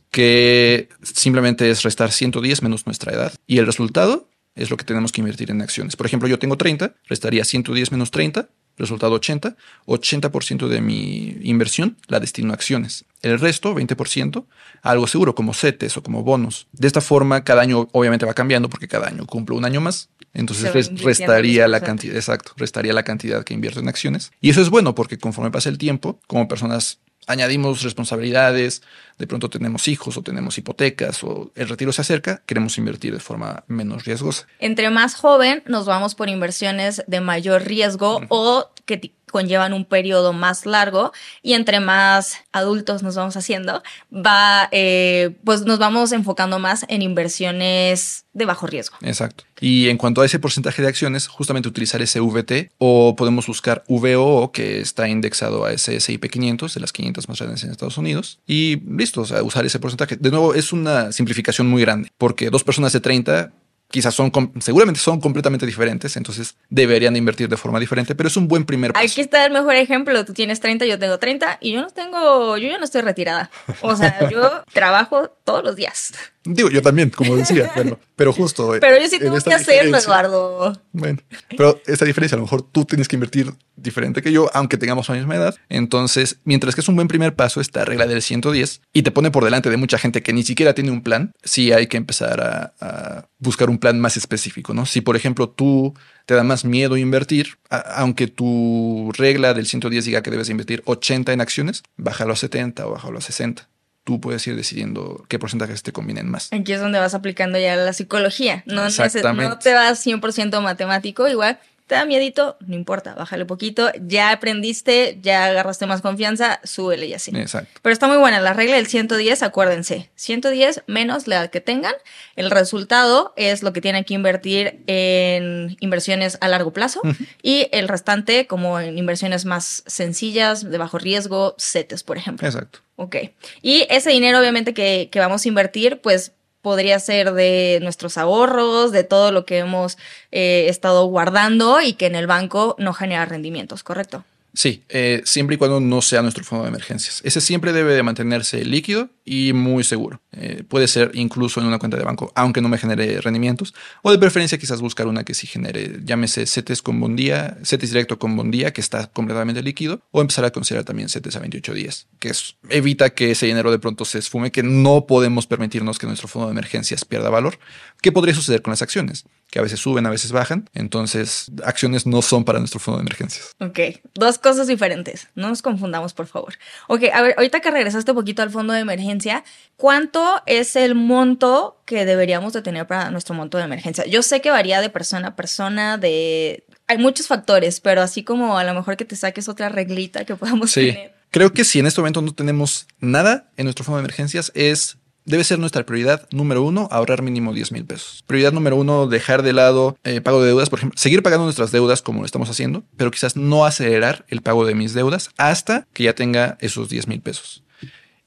que 0.09 0.87
simplemente 1.03 1.69
es 1.69 1.83
restar 1.83 2.13
110 2.13 2.63
menos 2.63 2.85
nuestra 2.85 3.11
edad. 3.11 3.33
Y 3.45 3.57
el 3.57 3.65
resultado 3.65 4.29
es 4.55 4.69
lo 4.69 4.77
que 4.77 4.85
tenemos 4.85 5.11
que 5.11 5.19
invertir 5.19 5.51
en 5.51 5.61
acciones. 5.61 5.97
Por 5.97 6.05
ejemplo, 6.05 6.29
yo 6.29 6.39
tengo 6.39 6.55
30, 6.55 6.95
restaría 7.09 7.43
110 7.43 7.91
menos 7.91 8.09
30, 8.09 8.47
resultado 8.77 9.13
80, 9.15 9.55
80% 9.85 10.67
de 10.67 10.81
mi 10.81 11.37
inversión 11.41 11.97
la 12.07 12.19
destino 12.19 12.51
a 12.51 12.55
acciones. 12.55 13.05
El 13.21 13.39
resto, 13.39 13.75
20%, 13.75 14.45
a 14.83 14.89
algo 14.89 15.07
seguro, 15.07 15.35
como 15.35 15.53
CETES 15.53 15.97
o 15.97 16.03
como 16.03 16.23
bonos. 16.23 16.67
De 16.71 16.87
esta 16.87 17.01
forma, 17.01 17.43
cada 17.43 17.61
año 17.61 17.87
obviamente 17.91 18.25
va 18.25 18.33
cambiando 18.33 18.69
porque 18.69 18.87
cada 18.87 19.07
año 19.07 19.25
cumplo 19.25 19.55
un 19.55 19.65
año 19.65 19.81
más. 19.81 20.09
Entonces 20.33 21.01
restaría 21.01 21.67
la 21.67 21.81
cantidad, 21.81 22.15
exacto, 22.15 22.51
restaría 22.57 22.93
la 22.93 23.03
cantidad 23.03 23.43
que 23.43 23.55
invierto 23.55 23.79
en 23.79 23.89
acciones. 23.89 24.31
Y 24.39 24.51
eso 24.51 24.61
es 24.61 24.69
bueno 24.69 24.93
porque 24.93 25.17
conforme 25.17 25.49
pasa 25.49 25.69
el 25.69 25.79
tiempo, 25.79 26.19
como 26.27 26.47
personas 26.47 26.99
añadimos 27.27 27.83
responsabilidades, 27.83 28.81
de 29.17 29.27
pronto 29.27 29.49
tenemos 29.49 29.87
hijos 29.87 30.17
o 30.17 30.23
tenemos 30.23 30.57
hipotecas 30.57 31.23
o 31.23 31.51
el 31.55 31.69
retiro 31.69 31.91
se 31.91 32.01
acerca, 32.01 32.41
queremos 32.45 32.77
invertir 32.77 33.13
de 33.13 33.19
forma 33.19 33.63
menos 33.67 34.05
riesgosa. 34.05 34.47
Entre 34.59 34.89
más 34.89 35.15
joven 35.15 35.61
nos 35.67 35.85
vamos 35.85 36.15
por 36.15 36.29
inversiones 36.29 37.03
de 37.07 37.21
mayor 37.21 37.63
riesgo 37.63 38.21
o 38.29 38.71
que 38.85 39.13
conllevan 39.31 39.73
un 39.73 39.85
periodo 39.85 40.33
más 40.33 40.65
largo 40.65 41.11
y 41.41 41.53
entre 41.53 41.79
más 41.79 42.37
adultos 42.51 43.03
nos 43.03 43.15
vamos 43.15 43.35
haciendo, 43.37 43.83
va, 44.13 44.69
eh, 44.71 45.35
pues 45.43 45.61
nos 45.61 45.79
vamos 45.79 46.11
enfocando 46.11 46.59
más 46.59 46.85
en 46.87 47.01
inversiones 47.01 48.25
de 48.33 48.45
bajo 48.45 48.67
riesgo. 48.67 48.97
Exacto. 49.01 49.43
Y 49.59 49.89
en 49.89 49.97
cuanto 49.97 50.21
a 50.21 50.25
ese 50.25 50.39
porcentaje 50.39 50.81
de 50.81 50.87
acciones, 50.87 51.27
justamente 51.27 51.67
utilizar 51.67 52.01
ese 52.01 52.19
VT 52.19 52.71
o 52.77 53.15
podemos 53.15 53.47
buscar 53.47 53.83
VOO 53.87 54.51
que 54.51 54.79
está 54.79 55.07
indexado 55.09 55.65
a 55.65 55.71
ese 55.71 55.95
S&P 55.95 56.29
500 56.29 56.73
de 56.73 56.79
las 56.79 56.93
500 56.93 57.27
más 57.27 57.39
grandes 57.39 57.63
en 57.63 57.71
Estados 57.71 57.97
Unidos 57.97 58.39
y 58.45 58.79
listo, 58.87 59.21
o 59.21 59.25
sea, 59.25 59.41
usar 59.43 59.65
ese 59.65 59.79
porcentaje. 59.79 60.15
De 60.17 60.29
nuevo, 60.29 60.53
es 60.53 60.71
una 60.71 61.11
simplificación 61.11 61.67
muy 61.67 61.81
grande 61.81 62.09
porque 62.17 62.49
dos 62.49 62.63
personas 62.63 62.93
de 62.93 62.99
30 62.99 63.51
quizás 63.89 64.13
son, 64.13 64.31
seguramente 64.59 64.99
son 64.99 65.19
completamente 65.21 65.65
diferentes, 65.65 66.17
entonces 66.17 66.55
deberían 66.69 67.15
invertir 67.15 67.47
de 67.49 67.57
forma 67.57 67.79
diferente, 67.79 68.15
pero 68.15 68.27
es 68.27 68.37
un 68.37 68.47
buen 68.47 68.65
primer 68.65 68.93
paso. 68.93 69.05
Aquí 69.05 69.21
está 69.21 69.45
el 69.45 69.53
mejor 69.53 69.75
ejemplo, 69.75 70.25
tú 70.25 70.33
tienes 70.33 70.59
30, 70.59 70.85
yo 70.85 70.99
tengo 70.99 71.17
30 71.19 71.57
y 71.61 71.73
yo 71.73 71.81
no 71.81 71.87
tengo, 71.87 72.57
yo 72.57 72.69
ya 72.69 72.77
no 72.77 72.85
estoy 72.85 73.01
retirada. 73.01 73.49
O 73.81 73.95
sea, 73.95 74.29
yo 74.29 74.63
trabajo 74.73 75.29
todos 75.43 75.63
los 75.63 75.75
días. 75.75 76.13
Digo, 76.53 76.69
yo 76.69 76.81
también, 76.81 77.09
como 77.09 77.35
decía, 77.35 77.71
pero, 77.75 77.99
pero 78.15 78.33
justo. 78.33 78.73
Pero 78.79 79.01
yo 79.01 79.07
sí 79.07 79.19
tengo 79.19 79.37
que 79.39 79.53
hacerlo, 79.53 79.97
Eduardo. 79.97 80.81
Bueno, 80.91 81.19
pero 81.55 81.81
esta 81.85 82.05
diferencia, 82.05 82.35
a 82.35 82.39
lo 82.39 82.45
mejor 82.45 82.61
tú 82.61 82.85
tienes 82.85 83.07
que 83.07 83.15
invertir 83.15 83.53
diferente 83.75 84.21
que 84.21 84.31
yo, 84.31 84.49
aunque 84.53 84.77
tengamos 84.77 85.07
la 85.09 85.15
misma 85.15 85.35
edad. 85.35 85.55
Entonces, 85.69 86.39
mientras 86.43 86.75
que 86.75 86.81
es 86.81 86.87
un 86.87 86.95
buen 86.95 87.07
primer 87.07 87.35
paso 87.35 87.61
esta 87.61 87.85
regla 87.85 88.07
del 88.07 88.21
110 88.21 88.81
y 88.93 89.03
te 89.03 89.11
pone 89.11 89.31
por 89.31 89.43
delante 89.43 89.69
de 89.69 89.77
mucha 89.77 89.97
gente 89.97 90.23
que 90.23 90.33
ni 90.33 90.43
siquiera 90.43 90.73
tiene 90.73 90.91
un 90.91 91.01
plan, 91.01 91.33
sí 91.43 91.71
hay 91.71 91.87
que 91.87 91.97
empezar 91.97 92.41
a, 92.41 92.73
a 92.79 93.27
buscar 93.39 93.69
un 93.69 93.77
plan 93.77 93.99
más 93.99 94.17
específico, 94.17 94.73
¿no? 94.73 94.85
Si, 94.85 95.01
por 95.01 95.15
ejemplo, 95.15 95.49
tú 95.49 95.93
te 96.25 96.33
da 96.33 96.43
más 96.43 96.65
miedo 96.65 96.97
invertir, 96.97 97.57
aunque 97.69 98.27
tu 98.27 99.11
regla 99.17 99.53
del 99.53 99.67
110 99.67 100.05
diga 100.05 100.21
que 100.21 100.31
debes 100.31 100.49
invertir 100.49 100.81
80 100.85 101.33
en 101.33 101.41
acciones, 101.41 101.83
bájalo 101.95 102.33
a 102.33 102.35
70 102.35 102.87
o 102.87 102.91
bájalo 102.91 103.19
a 103.19 103.21
60 103.21 103.69
tú 104.07 104.21
puedes 104.21 104.47
ir 104.47 104.55
decidiendo 104.55 105.25
qué 105.27 105.37
porcentajes 105.37 105.83
te 105.83 105.91
convienen 105.91 106.31
más. 106.31 106.47
Aquí 106.53 106.71
es 106.71 106.79
donde 106.79 106.97
vas 106.97 107.13
aplicando 107.13 107.59
ya 107.59 107.75
la 107.75 107.91
psicología. 107.91 108.63
No, 108.65 108.85
no 108.85 109.59
te 109.59 109.73
vas 109.73 110.07
100% 110.07 110.61
matemático, 110.61 111.27
igual 111.27 111.59
te 111.87 111.95
da 111.95 112.05
miedito, 112.05 112.57
no 112.59 112.75
importa, 112.75 113.15
bájale 113.15 113.45
poquito, 113.45 113.89
ya 114.01 114.31
aprendiste, 114.31 115.17
ya 115.21 115.45
agarraste 115.45 115.85
más 115.85 116.01
confianza, 116.01 116.59
súbele 116.65 117.07
y 117.07 117.13
así. 117.13 117.31
Exacto. 117.33 117.79
Pero 117.81 117.93
está 117.93 118.07
muy 118.07 118.17
buena 118.17 118.41
la 118.41 118.51
regla 118.53 118.75
del 118.75 118.87
110, 118.87 119.41
acuérdense, 119.41 120.09
110 120.15 120.83
menos 120.85 121.27
la 121.27 121.47
que 121.47 121.61
tengan, 121.61 121.93
el 122.35 122.51
resultado 122.51 123.33
es 123.37 123.63
lo 123.63 123.71
que 123.71 123.79
tienen 123.79 124.03
que 124.03 124.13
invertir 124.13 124.83
en 124.87 125.77
inversiones 125.79 126.37
a 126.41 126.49
largo 126.49 126.73
plazo 126.73 127.01
y 127.41 127.69
el 127.71 127.87
restante 127.87 128.47
como 128.47 128.79
en 128.81 128.97
inversiones 128.97 129.45
más 129.45 129.83
sencillas, 129.87 130.69
de 130.69 130.77
bajo 130.77 130.97
riesgo, 130.97 131.55
CETES, 131.57 132.03
por 132.03 132.17
ejemplo. 132.17 132.45
Exacto. 132.45 132.79
Ok. 132.97 133.15
Y 133.61 133.87
ese 133.89 134.09
dinero, 134.09 134.39
obviamente, 134.39 134.73
que, 134.73 135.07
que 135.09 135.19
vamos 135.19 135.45
a 135.45 135.47
invertir, 135.47 136.01
pues 136.01 136.33
podría 136.67 136.99
ser 136.99 137.31
de 137.31 137.79
nuestros 137.81 138.17
ahorros, 138.17 138.91
de 138.91 139.05
todo 139.05 139.31
lo 139.31 139.45
que 139.45 139.59
hemos 139.59 139.97
eh, 140.33 140.65
estado 140.67 141.05
guardando 141.05 141.79
y 141.79 141.93
que 141.93 142.07
en 142.07 142.15
el 142.15 142.27
banco 142.27 142.75
no 142.77 142.91
genera 142.91 143.23
rendimientos, 143.23 143.83
¿correcto? 143.83 144.25
Sí, 144.53 144.83
eh, 144.89 145.21
siempre 145.23 145.55
y 145.55 145.57
cuando 145.57 145.79
no 145.79 146.01
sea 146.01 146.21
nuestro 146.21 146.43
fondo 146.43 146.65
de 146.65 146.69
emergencias. 146.69 147.21
Ese 147.23 147.39
siempre 147.39 147.71
debe 147.71 147.93
de 147.93 148.03
mantenerse 148.03 148.65
líquido 148.65 149.07
y 149.27 149.51
muy 149.51 149.83
seguro. 149.83 150.21
Eh, 150.31 150.63
puede 150.67 150.87
ser 150.87 151.11
incluso 151.13 151.59
en 151.59 151.67
una 151.67 151.79
cuenta 151.79 151.97
de 151.97 152.03
banco, 152.05 152.31
aunque 152.33 152.61
no 152.61 152.69
me 152.69 152.77
genere 152.77 153.19
rendimientos. 153.19 153.75
O 154.01 154.11
de 154.11 154.17
preferencia 154.17 154.57
quizás 154.57 154.79
buscar 154.79 155.05
una 155.05 155.25
que 155.25 155.33
sí 155.33 155.47
genere, 155.47 155.99
llámese 156.05 156.45
CETES 156.45 156.81
con 156.81 156.97
bondía, 157.01 157.57
CETES 157.61 157.89
directo 157.89 158.17
con 158.17 158.37
bondía, 158.37 158.71
que 158.71 158.79
está 158.79 159.07
completamente 159.07 159.61
líquido. 159.61 160.01
O 160.11 160.21
empezar 160.21 160.45
a 160.45 160.51
considerar 160.51 160.85
también 160.85 161.09
CETES 161.09 161.35
a 161.35 161.39
28 161.39 161.73
días, 161.73 162.07
que 162.19 162.31
evita 162.69 163.09
que 163.09 163.31
ese 163.31 163.47
dinero 163.47 163.69
de 163.69 163.79
pronto 163.79 164.05
se 164.05 164.19
esfume, 164.19 164.49
que 164.49 164.63
no 164.63 165.05
podemos 165.07 165.45
permitirnos 165.45 165.99
que 165.99 166.07
nuestro 166.07 166.29
fondo 166.29 166.47
de 166.47 166.53
emergencias 166.53 167.03
pierda 167.03 167.29
valor. 167.29 167.59
¿Qué 168.01 168.13
podría 168.13 168.33
suceder 168.33 168.61
con 168.61 168.71
las 168.71 168.81
acciones? 168.81 169.25
que 169.49 169.59
a 169.59 169.61
veces 169.61 169.79
suben, 169.79 170.05
a 170.05 170.09
veces 170.09 170.31
bajan. 170.31 170.69
Entonces, 170.73 171.51
acciones 171.63 172.05
no 172.05 172.21
son 172.21 172.43
para 172.43 172.59
nuestro 172.59 172.79
fondo 172.79 172.97
de 172.97 173.03
emergencias. 173.03 173.55
Ok, 173.59 173.79
dos 174.13 174.37
cosas 174.37 174.67
diferentes. 174.67 175.29
No 175.35 175.47
nos 175.49 175.61
confundamos, 175.61 176.13
por 176.13 176.27
favor. 176.27 176.55
Ok, 176.87 177.03
a 177.13 177.21
ver, 177.21 177.33
ahorita 177.37 177.61
que 177.61 177.71
regresaste 177.71 178.11
un 178.11 178.17
poquito 178.17 178.41
al 178.41 178.49
fondo 178.49 178.73
de 178.73 178.81
emergencia, 179.17 179.43
¿cuánto 179.75 180.41
es 180.45 180.75
el 180.75 180.95
monto 180.95 181.81
que 181.85 182.05
deberíamos 182.05 182.53
de 182.53 182.61
tener 182.61 182.87
para 182.87 183.09
nuestro 183.11 183.35
monto 183.35 183.57
de 183.57 183.63
emergencia? 183.63 184.05
Yo 184.05 184.21
sé 184.21 184.41
que 184.41 184.49
varía 184.49 184.81
de 184.81 184.89
persona 184.89 185.29
a 185.29 185.35
persona, 185.35 185.97
de... 185.97 186.63
Hay 186.87 186.97
muchos 186.97 187.27
factores, 187.27 187.79
pero 187.79 188.01
así 188.01 188.23
como 188.23 188.57
a 188.57 188.63
lo 188.63 188.73
mejor 188.73 188.95
que 188.95 189.05
te 189.05 189.15
saques 189.15 189.49
otra 189.49 189.69
reglita 189.69 190.25
que 190.25 190.35
podamos 190.35 190.71
sí. 190.71 190.91
tener. 190.91 191.13
Creo 191.31 191.51
que 191.51 191.65
si 191.65 191.79
en 191.79 191.87
este 191.87 191.99
momento 191.99 192.21
no 192.21 192.33
tenemos 192.33 192.87
nada 192.99 193.49
en 193.57 193.65
nuestro 193.65 193.83
fondo 193.83 193.97
de 193.97 194.03
emergencias 194.05 194.51
es 194.55 194.97
debe 195.25 195.43
ser 195.43 195.59
nuestra 195.59 195.85
prioridad 195.85 196.25
número 196.31 196.63
uno, 196.63 196.87
ahorrar 196.89 197.21
mínimo 197.21 197.53
10 197.53 197.73
mil 197.73 197.85
pesos. 197.85 198.23
Prioridad 198.25 198.53
número 198.53 198.77
uno, 198.77 199.07
dejar 199.07 199.43
de 199.43 199.51
lado 199.51 199.97
eh, 200.05 200.21
pago 200.21 200.41
de 200.41 200.47
deudas, 200.47 200.69
por 200.69 200.79
ejemplo, 200.79 200.97
seguir 200.97 201.21
pagando 201.21 201.43
nuestras 201.43 201.73
deudas 201.73 202.01
como 202.01 202.21
lo 202.21 202.25
estamos 202.25 202.49
haciendo, 202.49 202.85
pero 202.95 203.11
quizás 203.11 203.35
no 203.35 203.65
acelerar 203.65 204.25
el 204.29 204.41
pago 204.41 204.65
de 204.65 204.73
mis 204.73 204.93
deudas 204.93 205.31
hasta 205.37 205.85
que 205.91 206.05
ya 206.05 206.15
tenga 206.15 206.57
esos 206.61 206.87
10 206.87 207.09
mil 207.09 207.19
pesos. 207.19 207.65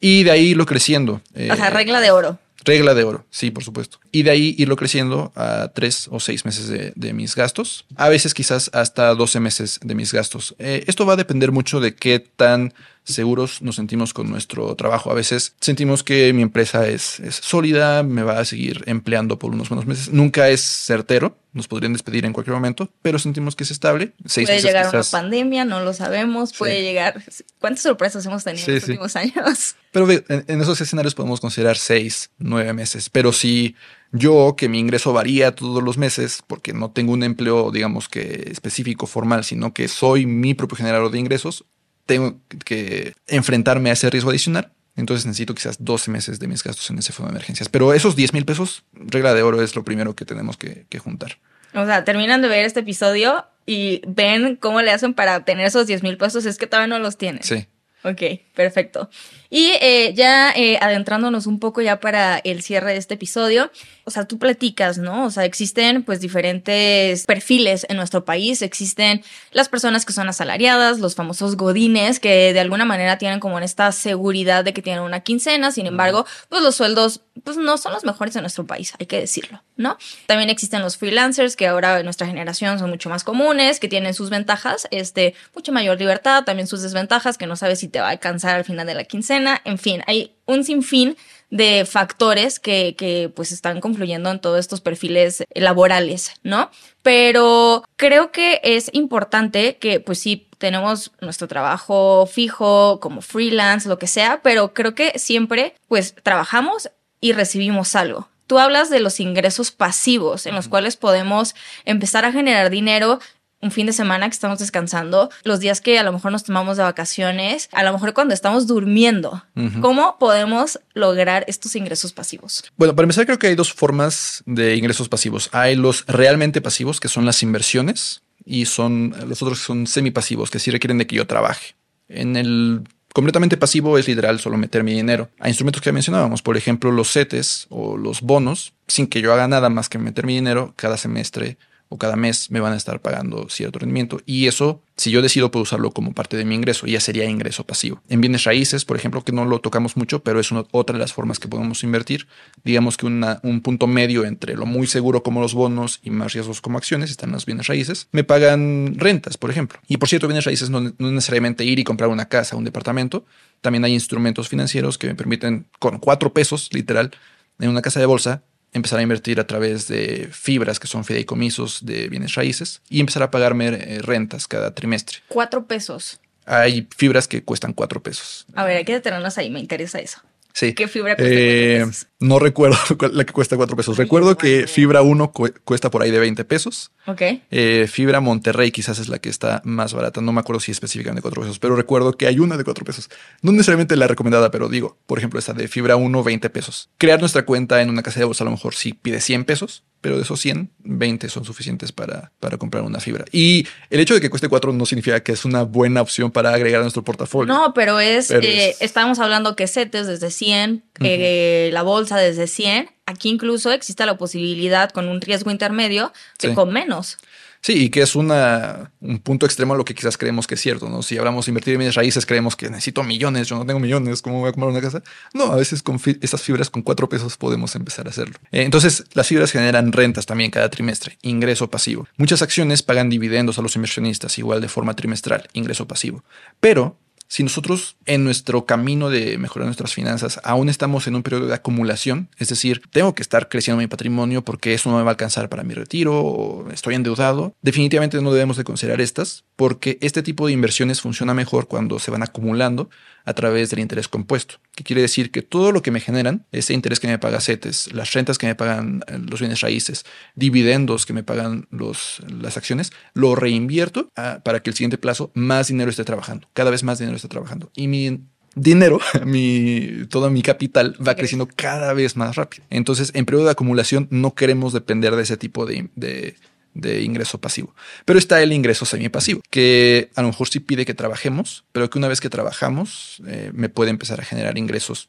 Y 0.01 0.25
de 0.25 0.31
ahí 0.31 0.49
irlo 0.49 0.67
creciendo. 0.67 1.21
o 1.35 1.57
sea, 1.57 1.71
regla 1.71 2.01
de 2.01 2.11
oro. 2.11 2.39
Regla 2.63 2.93
de 2.93 3.05
oro, 3.05 3.25
sí, 3.31 3.51
por 3.51 3.65
supuesto. 3.65 3.99
Y 4.13 4.23
de 4.23 4.31
ahí 4.31 4.55
irlo 4.59 4.77
creciendo 4.77 5.33
a 5.35 5.71
tres 5.75 6.09
o 6.11 6.21
seis 6.21 6.45
meses 6.45 6.69
de, 6.69 7.13
mis 7.15 7.35
gastos. 7.35 7.87
A 7.97 8.11
veces 8.11 8.35
quizás 8.35 8.71
hasta 8.75 9.15
12 9.15 9.41
meses 9.41 9.81
de 9.83 9.95
mis 9.95 10.13
gastos. 10.13 10.55
Eh, 10.59 10.85
esto 10.87 11.07
va 11.07 11.15
a 11.15 11.17
depender 11.17 11.53
mucho 11.53 11.81
de 11.81 11.95
qué 11.95 12.19
tan 12.19 12.75
seguros 13.15 13.63
nos 13.63 13.77
sentimos 13.77 14.15
con 14.15 14.31
nuestro 14.31 14.75
trabajo. 14.77 15.11
A 15.11 15.15
veces 15.15 15.55
sentimos 15.61 16.03
que 16.03 16.33
mi 16.33 16.43
empresa 16.43 16.89
es, 16.89 17.21
es, 17.21 17.37
sólida, 17.37 18.03
me 18.03 18.23
va 18.23 18.39
a 18.39 18.45
seguir 18.45 18.83
empleando 18.87 19.39
por 19.39 19.53
unos 19.53 19.69
buenos 19.69 19.87
meses. 19.87 20.13
Nunca 20.13 20.49
es 20.49 20.61
certero, 20.61 21.37
nos 21.53 21.69
podrían 21.69 21.93
despedir 21.93 22.25
en 22.25 22.33
cualquier 22.33 22.55
momento, 22.55 22.91
pero 23.03 23.19
sentimos 23.19 23.57
que 23.57 23.65
es 23.65 23.71
estable. 23.71 24.13
Seis 24.25 24.49
puede 24.49 24.63
llegar 24.63 24.89
una 24.93 25.03
pandemia, 25.03 25.65
no 25.65 25.81
lo 25.81 25.93
sabemos, 25.93 26.53
puede 26.53 26.83
llegar... 26.83 27.23
¿Cuántas 27.59 27.83
sorpresas 27.83 28.25
hemos 28.27 28.45
tenido 28.45 28.67
en 28.67 28.75
los 28.75 28.85
últimos 28.85 29.17
años? 29.17 29.77
Pero 29.93 30.09
en, 30.09 30.25
en, 30.29 30.61
esos 30.61 30.81
escenarios 30.81 31.17
podemos 31.17 31.41
considerar 31.41 31.77
seis, 31.77 32.31
nueve 32.39 32.73
meses, 32.73 33.11
pero 33.11 33.33
si 33.33 33.75
yo, 34.13 34.55
que 34.57 34.69
mi 34.69 34.79
ingreso 34.81 35.13
varía 35.13 35.55
todos 35.55 35.83
los 35.83 35.97
meses, 35.97 36.43
porque 36.47 36.73
no 36.73 36.91
tengo 36.91 37.13
un 37.13 37.23
empleo, 37.23 37.71
digamos 37.71 38.09
que 38.09 38.49
específico, 38.51 39.07
formal, 39.07 39.45
sino 39.45 39.73
que 39.73 39.87
soy 39.89 40.27
mi 40.27 40.55
propio 40.55 40.77
generador 40.77 41.11
de 41.11 41.19
ingresos, 41.19 41.65
tengo 42.07 42.41
que 42.65 43.15
enfrentarme 43.27 43.91
a 43.91 43.95
ese 43.95 44.11
riesgo 44.11 44.31
adicional. 44.31 44.73
Entonces 44.97 45.25
necesito 45.25 45.55
quizás 45.55 45.83
12 45.83 46.11
meses 46.11 46.39
de 46.39 46.49
mis 46.49 46.63
gastos 46.63 46.91
en 46.91 46.99
ese 46.99 47.13
fondo 47.13 47.31
de 47.31 47.37
emergencias. 47.37 47.69
Pero 47.69 47.93
esos 47.95 48.17
10 48.17 48.35
mil 48.35 48.45
pesos, 48.45 48.85
regla 48.93 49.35
de 49.35 49.43
oro, 49.43 49.63
es 49.63 49.77
lo 49.77 49.85
primero 49.85 50.15
que 50.15 50.25
tenemos 50.25 50.57
que, 50.57 50.87
que, 50.89 50.99
juntar. 50.99 51.39
O 51.75 51.87
sea, 51.87 52.05
terminan 52.05 52.43
de 52.43 52.49
ver 52.49 52.65
este 52.65 52.81
episodio 52.81 53.47
y 53.67 54.03
ven 54.07 54.57
cómo 54.57 54.83
le 54.83 54.91
hacen 54.91 55.15
para 55.15 55.37
obtener 55.37 55.67
esos 55.67 55.87
10 55.87 56.03
mil 56.03 56.17
pesos. 56.17 56.45
Es 56.45 56.59
que 56.59 56.67
todavía 56.67 56.89
no 56.89 56.99
los 56.99 57.17
tienen. 57.17 57.43
Sí. 57.43 57.67
Ok, 58.03 58.23
perfecto. 58.61 59.09
Y 59.49 59.73
eh, 59.81 60.13
ya 60.15 60.53
eh, 60.53 60.79
adentrándonos 60.81 61.47
un 61.47 61.59
poco 61.59 61.81
ya 61.81 61.99
para 61.99 62.39
el 62.39 62.63
cierre 62.63 62.93
de 62.93 62.99
este 62.99 63.15
episodio, 63.15 63.73
o 64.05 64.11
sea, 64.11 64.27
tú 64.27 64.39
platicas, 64.39 64.99
¿no? 64.99 65.25
O 65.25 65.31
sea, 65.31 65.45
existen 65.45 66.05
pues 66.05 66.21
diferentes 66.21 67.27
perfiles 67.27 67.87
en 67.89 67.97
nuestro 67.97 68.25
país, 68.25 68.63
existen 68.63 69.23
las 69.51 69.69
personas 69.69 70.05
que 70.05 70.13
son 70.13 70.29
asalariadas, 70.29 71.01
los 71.01 71.15
famosos 71.15 71.57
godines, 71.57 72.21
que 72.21 72.53
de 72.53 72.61
alguna 72.61 72.85
manera 72.85 73.19
tienen 73.19 73.41
como 73.41 73.59
esta 73.59 73.91
seguridad 73.93 74.65
de 74.65 74.73
que 74.73 74.83
tienen 74.83 75.03
una 75.03 75.21
quincena, 75.21 75.73
sin 75.73 75.87
embargo, 75.87 76.27
pues 76.49 76.63
los 76.63 76.77
sueldos 76.77 77.23
pues 77.43 77.57
no 77.57 77.79
son 77.79 77.93
los 77.93 78.05
mejores 78.05 78.37
en 78.37 78.43
nuestro 78.43 78.67
país, 78.67 78.93
hay 78.99 79.07
que 79.07 79.19
decirlo, 79.19 79.63
¿no? 79.77 79.97
También 80.27 80.51
existen 80.51 80.83
los 80.83 80.97
freelancers, 80.97 81.57
que 81.57 81.67
ahora 81.67 81.99
en 81.99 82.05
nuestra 82.05 82.27
generación 82.27 82.79
son 82.79 82.91
mucho 82.91 83.09
más 83.09 83.25
comunes, 83.25 83.81
que 83.81 83.89
tienen 83.89 84.15
sus 84.15 84.31
ventajas, 84.31 84.87
este, 84.91 85.35
mucha 85.55 85.73
mayor 85.73 85.99
libertad, 85.99 86.45
también 86.45 86.67
sus 86.67 86.83
desventajas, 86.83 87.39
que 87.39 87.47
no 87.47 87.57
sabes 87.57 87.81
si 87.81 87.89
te 87.89 88.01
va 88.01 88.09
a 88.09 88.11
alcanzar 88.11 88.50
alcanzar 88.51 88.57
al 88.57 88.65
final 88.65 88.87
de 88.87 88.95
la 88.95 89.05
quincena. 89.05 89.61
En 89.65 89.79
fin, 89.79 90.03
hay 90.07 90.35
un 90.47 90.65
sinfín 90.65 91.17
de 91.51 91.85
factores 91.85 92.61
que, 92.61 92.95
que 92.97 93.31
pues 93.35 93.53
están 93.53 93.81
confluyendo 93.81 94.31
en 94.31 94.41
todos 94.41 94.59
estos 94.59 94.81
perfiles 94.81 95.45
laborales, 95.55 96.33
¿no? 96.43 96.71
Pero 97.03 97.85
creo 97.97 98.31
que 98.31 98.61
es 98.63 98.91
importante 98.93 99.77
que 99.79 100.01
pues 100.01 100.19
sí 100.19 100.49
tenemos 100.59 101.13
nuestro 101.21 101.49
trabajo 101.49 102.27
fijo 102.27 103.01
como 103.01 103.23
freelance, 103.23 103.89
lo 103.89 103.99
que 103.99 104.07
sea, 104.07 104.41
pero 104.43 104.75
creo 104.75 104.95
que 104.95 105.19
siempre 105.19 105.75
pues 105.89 106.15
trabajamos 106.23 106.91
y 107.21 107.33
recibimos 107.33 107.97
algo. 107.97 108.29
Tú 108.47 108.59
hablas 108.59 108.91
de 108.91 109.01
los 109.01 109.21
ingresos 109.21 109.71
pasivos 109.71 110.47
en 110.47 110.55
los 110.55 110.69
cuales 110.69 110.97
podemos 110.97 111.55
empezar 111.85 112.25
a 112.25 112.33
generar 112.33 112.69
dinero 112.69 113.21
un 113.61 113.71
fin 113.71 113.87
de 113.87 113.93
semana 113.93 114.29
que 114.29 114.35
estamos 114.35 114.59
descansando, 114.59 115.31
los 115.45 115.61
días 115.61 115.81
que 115.81 115.99
a 115.99 116.03
lo 116.03 116.13
mejor 116.13 116.33
nos 116.33 116.45
tomamos 116.45 116.77
de 116.77 116.83
vacaciones, 116.83 117.69
a 117.73 117.83
lo 117.83 117.93
mejor 117.93 118.15
cuando 118.15 118.35
estamos 118.35 118.67
durmiendo. 118.67 119.45
¿Cómo 119.81 120.17
podemos 120.19 120.81
lograr 120.95 121.45
estos 121.49 121.77
ingresos 121.77 122.13
pasivos? 122.13 122.65
Bueno, 122.77 122.95
para 122.95 123.05
empezar 123.05 123.27
creo 123.27 123.39
que 123.39 123.49
hay 123.49 123.55
dos 123.55 123.73
formas 123.73 124.43
de 124.47 124.77
ingresos 124.77 125.09
pasivos. 125.09 125.51
Hay 125.53 125.77
los 125.77 126.07
realmente 126.07 126.61
pasivos, 126.61 127.01
que 127.01 127.09
son 127.09 127.27
las 127.27 127.43
inversiones, 127.43 128.23
y 128.45 128.67
son 128.67 129.15
los 129.27 129.43
otros 129.43 129.59
que 129.59 129.67
son 129.67 129.87
semipasivos, 129.87 130.51
que 130.51 130.59
sí 130.59 130.71
requieren 130.71 130.99
de 130.99 131.07
que 131.07 131.17
yo 131.17 131.27
trabaje. 131.27 131.75
En 132.09 132.37
el 132.37 132.83
Completamente 133.13 133.57
pasivo 133.57 133.99
es 133.99 134.07
literal 134.07 134.39
solo 134.39 134.57
meter 134.57 134.85
mi 134.85 134.95
dinero 134.95 135.31
a 135.41 135.49
instrumentos 135.49 135.83
que 135.83 135.91
mencionábamos, 135.91 136.43
por 136.43 136.57
ejemplo 136.57 136.93
los 136.93 137.13
CETES 137.13 137.67
o 137.69 137.97
los 137.97 138.21
bonos, 138.21 138.73
sin 138.87 139.09
que 139.09 139.21
yo 139.21 139.33
haga 139.33 139.49
nada 139.49 139.69
más 139.69 139.89
que 139.89 139.99
meter 139.99 140.27
mi 140.27 140.35
dinero 140.35 140.75
cada 140.77 140.97
semestre 140.97 141.57
o 141.93 141.99
cada 141.99 142.15
mes 142.15 142.53
me 142.53 142.61
van 142.61 142.73
a 142.73 142.77
estar 142.77 143.01
pagando 143.01 143.49
cierto 143.49 143.81
rendimiento. 143.81 144.21
Y 144.25 144.47
eso, 144.47 144.81
si 144.97 145.11
yo 145.11 145.23
decido, 145.23 145.51
puedo 145.51 145.65
usarlo 145.65 145.91
como 145.91 146.13
parte 146.15 146.37
de 146.37 146.45
mi 146.45 146.55
ingreso, 146.55 146.87
ya 146.87 147.01
sería 147.01 147.25
ingreso 147.25 147.67
pasivo. 147.67 148.01
En 148.09 148.21
bienes 148.21 148.45
raíces, 148.45 148.85
por 148.85 148.97
ejemplo, 148.97 149.25
que 149.25 149.33
no 149.33 149.45
lo 149.45 149.59
tocamos 149.59 149.97
mucho, 149.97 150.23
pero 150.23 150.39
es 150.39 150.51
otra 150.71 150.95
de 150.95 151.01
las 151.01 151.13
formas 151.13 151.41
que 151.41 151.49
podemos 151.49 151.83
invertir. 151.83 152.29
Digamos 152.63 152.97
que 152.97 153.07
un 153.07 153.61
punto 153.61 153.89
medio 153.89 154.25
entre 154.25 154.55
lo 154.55 154.67
muy 154.67 154.87
seguro 154.87 155.25
como 155.25 155.41
los 155.41 155.53
bonos 155.53 155.99
y 156.05 156.11
más 156.11 156.33
riesgos 156.33 156.61
como 156.61 156.79
acciones 156.79 157.11
están 157.11 157.33
las 157.33 157.45
bienes 157.45 157.67
raíces. 157.67 158.07
Me 158.13 158.23
pagan 158.23 158.95
rentas, 158.97 159.37
por 159.37 159.51
ejemplo. 159.51 159.81
Y 159.89 159.97
por 159.97 160.09
cierto, 160.09 160.29
bienes 160.29 160.45
raíces 160.45 160.71
no, 160.71 160.81
no 160.81 161.11
necesariamente 161.11 161.65
ir 161.65 161.81
y 161.81 161.85
comprar 161.85 162.09
una 162.09 162.29
casa 162.29 162.55
un 162.55 162.65
departamento. 162.65 163.25
También 163.61 163.85
hay 163.85 163.95
instrumentos 163.95 164.49
financieros 164.49 164.97
que 164.97 165.09
me 165.09 165.17
permiten, 165.17 165.67
con 165.81 165.99
cuatro 165.99 166.33
pesos, 166.33 166.71
literal, 166.73 167.11
en 167.59 167.69
una 167.69 167.83
casa 167.83 167.99
de 168.01 168.07
bolsa, 168.07 168.45
empezar 168.73 168.99
a 168.99 169.03
invertir 169.03 169.41
a 169.41 169.47
través 169.47 169.89
de 169.89 170.29
fibras 170.33 170.79
que 170.79 170.87
son 170.87 171.05
fideicomisos 171.05 171.85
de 171.85 172.09
bienes 172.09 172.35
raíces 172.35 172.81
y 172.89 173.01
empezar 173.01 173.23
a 173.23 173.31
pagarme 173.31 173.69
eh, 173.69 173.99
rentas 174.03 174.47
cada 174.47 174.75
trimestre. 174.75 175.19
Cuatro 175.29 175.67
pesos. 175.67 176.21
Hay 176.47 176.87
fibras 176.97 177.29
que 177.29 177.43
cuestan 177.43 177.73
cuatro 177.73 178.03
pesos. 178.03 178.47
A 178.55 178.65
ver, 178.65 178.79
hay 178.79 178.85
que 178.85 178.93
detenernos 178.93 179.39
ahí, 179.39 179.51
me 179.51 179.61
interesa 179.61 179.99
eso. 179.99 180.21
Sí. 180.53 180.75
¿Qué 180.75 180.89
fibra 180.89 181.17
cuesta 181.17 181.35
cuatro 181.35 181.45
eh, 181.45 181.85
pesos? 181.87 182.07
No 182.21 182.39
recuerdo 182.39 182.77
la 183.13 183.25
que 183.25 183.33
cuesta 183.33 183.57
cuatro 183.57 183.77
pesos. 183.77 183.97
Recuerdo 183.97 184.37
que 184.37 184.67
fibra 184.67 185.01
1 185.01 185.33
cuesta 185.65 185.91
por 185.91 186.03
ahí 186.03 186.11
de 186.11 186.19
20 186.19 186.45
pesos. 186.45 186.93
Ok. 187.07 187.23
Eh, 187.51 187.89
fibra 187.91 188.21
Monterrey 188.21 188.71
quizás 188.71 188.99
es 188.99 189.09
la 189.09 189.19
que 189.19 189.31
está 189.31 189.63
más 189.65 189.95
barata. 189.95 190.21
No 190.21 190.33
me 190.33 190.41
acuerdo 190.41 190.61
si 190.61 190.71
específicamente 190.71 191.23
cuatro 191.23 191.41
pesos, 191.41 191.59
pero 191.59 191.77
recuerdo 191.77 192.13
que 192.13 192.27
hay 192.27 192.39
una 192.39 192.59
de 192.59 192.65
cuatro 192.65 192.85
pesos. 192.85 193.09
No 193.41 193.53
necesariamente 193.53 193.97
la 193.97 194.07
recomendada, 194.07 194.51
pero 194.51 194.69
digo, 194.69 194.99
por 195.07 195.19
ejemplo, 195.19 195.39
esta 195.39 195.55
de 195.55 195.67
fibra 195.67 195.97
1, 195.97 196.23
20 196.23 196.51
pesos. 196.51 196.91
Crear 196.99 197.19
nuestra 197.21 197.47
cuenta 197.47 197.81
en 197.81 197.89
una 197.89 198.03
casa 198.03 198.21
de 198.21 198.27
bolsa 198.27 198.45
a 198.45 198.47
lo 198.47 198.51
mejor 198.51 198.75
sí 198.75 198.93
pide 198.93 199.21
100 199.23 199.45
pesos, 199.45 199.85
pero 200.01 200.17
de 200.17 200.23
esos 200.23 200.41
100, 200.41 200.71
20 200.79 201.29
son 201.29 201.45
suficientes 201.45 201.93
para, 201.93 202.33
para 202.41 202.57
comprar 202.57 202.83
una 202.83 203.01
fibra. 203.01 203.25
Y 203.33 203.67
el 203.91 204.01
hecho 204.01 204.15
de 204.15 204.21
que 204.21 204.31
cueste 204.31 204.49
4 204.49 204.73
no 204.73 204.87
significa 204.87 205.21
que 205.21 205.33
es 205.33 205.45
una 205.45 205.63
buena 205.63 206.01
opción 206.01 206.31
para 206.31 206.53
agregar 206.53 206.81
a 206.81 206.85
nuestro 206.85 207.03
portafolio. 207.03 207.53
No, 207.53 207.75
pero 207.75 208.01
es, 208.01 208.31
eh, 208.31 208.75
estábamos 208.81 209.19
hablando 209.19 209.57
que 209.57 209.67
CETES 209.67 210.07
desde 210.07 210.31
100, 210.31 210.85
eh, 211.01 211.71
la 211.73 211.83
bolsa 211.83 212.10
desde 212.17 212.47
100. 212.47 212.91
Aquí 213.07 213.29
incluso 213.29 213.73
existe 213.73 214.05
la 214.07 214.17
posibilidad 214.17 214.91
con 214.91 215.09
un 215.09 215.21
riesgo 215.21 215.51
intermedio 215.51 216.13
Sí. 216.39 216.53
con 216.55 216.73
menos. 216.73 217.19
Sí, 217.63 217.75
y 217.75 217.91
que 217.91 218.01
es 218.01 218.15
una, 218.17 218.91
un 219.03 219.19
punto 219.19 219.45
extremo 219.45 219.75
a 219.75 219.77
lo 219.77 219.85
que 219.85 219.95
quizás 219.95 220.17
creemos 220.17 220.47
que 220.47 220.55
es 220.55 220.63
cierto, 220.63 220.89
¿no? 220.89 221.03
Si 221.03 221.19
hablamos 221.19 221.45
de 221.45 221.51
invertir 221.51 221.75
en 221.75 221.81
bienes 221.81 221.95
raíces, 221.95 222.25
creemos 222.25 222.57
que 222.57 222.71
necesito 222.71 223.03
millones, 223.03 223.49
yo 223.49 223.57
no 223.57 223.67
tengo 223.67 223.79
millones, 223.79 224.23
¿cómo 224.23 224.39
voy 224.41 224.49
a 224.49 224.53
comprar 224.53 224.71
una 224.73 224.81
casa? 224.81 225.03
No, 225.35 225.53
a 225.53 225.57
veces 225.57 225.83
con 225.83 226.01
estas 226.23 226.41
fibras 226.41 226.71
con 226.71 226.81
cuatro 226.81 227.11
pesos 227.11 227.37
podemos 227.37 227.75
empezar 227.75 228.07
a 228.07 228.11
hacerlo. 228.11 228.37
Eh, 228.51 228.63
entonces, 228.63 229.05
las 229.13 229.27
fibras 229.27 229.51
generan 229.53 229.93
rentas 229.93 230.25
también 230.25 230.51
cada 230.51 230.71
trimestre, 230.71 231.19
ingreso 231.21 231.69
pasivo. 231.69 232.09
Muchas 232.17 232.41
acciones 232.41 232.83
pagan 232.83 233.11
dividendos 233.11 233.59
a 233.59 233.63
los 233.63 233.77
inversionistas, 233.77 234.39
igual 234.39 234.63
de 234.63 234.69
forma 234.69 234.97
trimestral, 234.97 235.47
ingreso 235.53 235.87
pasivo. 235.87 236.25
Pero 236.61 236.97
si 237.31 237.45
nosotros 237.45 237.97
en 238.07 238.25
nuestro 238.25 238.67
camino 238.67 239.09
de 239.09 239.39
mejorar 239.39 239.67
nuestras 239.67 239.95
finanzas 239.95 240.41
aún 240.43 240.69
estamos 240.69 241.07
en 241.07 241.15
un 241.15 241.23
periodo 241.23 241.47
de 241.47 241.55
acumulación, 241.55 242.29
es 242.39 242.49
decir, 242.49 242.83
tengo 242.91 243.15
que 243.15 243.23
estar 243.23 243.49
creciendo 243.49 243.79
mi 243.79 243.87
patrimonio 243.87 244.43
porque 244.43 244.75
eso 244.75 244.91
no 244.91 244.97
me 244.97 245.05
va 245.05 245.11
a 245.11 245.13
alcanzar 245.13 245.49
para 245.49 245.63
mi 245.63 245.73
retiro 245.73 246.21
o 246.21 246.69
estoy 246.73 246.97
endeudado, 246.97 247.55
definitivamente 247.63 248.21
no 248.21 248.33
debemos 248.33 248.57
de 248.57 248.65
considerar 248.65 249.01
estas 249.01 249.45
porque 249.55 249.97
este 250.01 250.25
tipo 250.25 250.49
de 250.49 250.55
inversiones 250.55 251.01
funciona 251.01 251.33
mejor 251.33 251.69
cuando 251.69 252.01
se 252.01 252.11
van 252.11 252.25
acumulando 252.25 252.91
a 253.25 253.35
través 253.35 253.71
del 253.71 253.81
interés 253.81 254.09
compuesto, 254.09 254.57
que 254.75 254.85
quiere 254.85 255.03
decir 255.03 255.31
que 255.31 255.43
todo 255.43 255.73
lo 255.73 255.83
que 255.83 255.91
me 255.91 256.01
generan, 256.01 256.47
ese 256.53 256.75
interés 256.75 257.01
que 257.01 257.09
me 257.09 257.19
paga 257.19 257.41
CETES, 257.41 257.93
las 257.93 258.13
rentas 258.13 258.39
que 258.39 258.47
me 258.47 258.55
pagan 258.55 259.03
eh, 259.07 259.19
los 259.19 259.41
bienes 259.41 259.61
raíces, 259.61 260.05
dividendos 260.35 261.07
que 261.07 261.13
me 261.13 261.23
pagan 261.23 261.67
los, 261.71 262.21
las 262.29 262.57
acciones, 262.57 262.93
lo 263.15 263.35
reinvierto 263.35 264.09
para 264.45 264.61
que 264.61 264.71
el 264.71 264.75
siguiente 264.75 264.99
plazo 264.99 265.31
más 265.35 265.69
dinero 265.69 265.91
esté 265.91 266.05
trabajando, 266.05 266.49
cada 266.53 266.71
vez 266.71 266.83
más 266.83 266.99
dinero 266.99 267.17
esté 267.17 267.29
trabajando. 267.29 267.71
Y 267.75 267.89
mi 267.89 268.21
dinero, 268.55 269.01
mi, 269.25 270.07
todo 270.09 270.31
mi 270.31 270.43
capital 270.43 270.97
va 271.07 271.15
creciendo 271.15 271.49
cada 271.55 271.93
vez 271.93 272.17
más 272.17 272.37
rápido. 272.37 272.65
Entonces, 272.71 273.11
en 273.15 273.25
periodo 273.25 273.47
de 273.47 273.53
acumulación 273.53 274.09
no 274.11 274.35
queremos 274.35 274.73
depender 274.73 275.17
de 275.17 275.23
ese 275.23 275.37
tipo 275.37 275.67
de, 275.67 276.35
de 276.75 277.03
ingreso 277.03 277.41
pasivo. 277.41 277.75
Pero 278.05 278.19
está 278.19 278.43
el 278.43 278.53
ingreso 278.53 278.85
semipasivo, 278.85 279.43
que 279.51 280.11
a 280.15 280.23
lo 280.23 280.29
mejor 280.29 280.49
sí 280.49 280.61
pide 280.61 280.87
que 280.87 280.95
trabajemos, 280.95 281.65
pero 281.73 281.91
que 281.91 281.99
una 281.99 282.09
vez 282.09 282.21
que 282.21 282.31
trabajamos 282.31 283.23
eh, 283.27 283.51
me 283.55 283.69
puede 283.69 283.91
empezar 283.91 284.21
a 284.21 284.25
generar 284.25 284.59
ingresos 284.59 285.09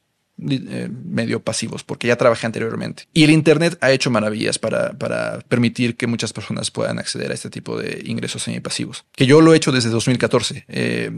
eh, 0.49 0.89
medio 0.89 1.43
pasivos, 1.43 1.84
porque 1.84 2.07
ya 2.07 2.16
trabajé 2.16 2.47
anteriormente. 2.47 3.03
Y 3.14 3.24
el 3.24 3.30
Internet 3.30 3.78
ha 3.80 3.91
hecho 3.91 4.09
maravillas 4.09 4.57
para, 4.57 4.93
para 4.93 5.41
permitir 5.41 5.95
que 5.95 6.07
muchas 6.07 6.34
personas 6.34 6.72
puedan 6.72 6.97
acceder 6.97 7.30
a 7.30 7.36
este 7.36 7.51
tipo 7.51 7.78
de 7.78 8.01
ingresos 8.05 8.43
semipasivos. 8.43 9.05
Que 9.16 9.28
yo 9.28 9.39
lo 9.41 9.53
he 9.53 9.57
hecho 9.57 9.72
desde 9.72 9.89
2014. 9.89 10.66
Eh, 10.68 11.12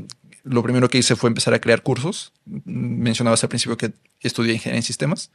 lo 0.44 0.62
primero 0.62 0.90
que 0.90 0.98
hice 0.98 1.16
fue 1.16 1.30
empezar 1.30 1.54
a 1.54 1.62
crear 1.62 1.84
cursos. 1.84 2.34
Mencionabas 2.66 3.42
al 3.44 3.50
principio 3.50 3.78
que 3.78 3.94
estudié 4.20 4.54
ingeniería 4.54 4.80
en 4.80 4.84
sistemas. 4.84 5.32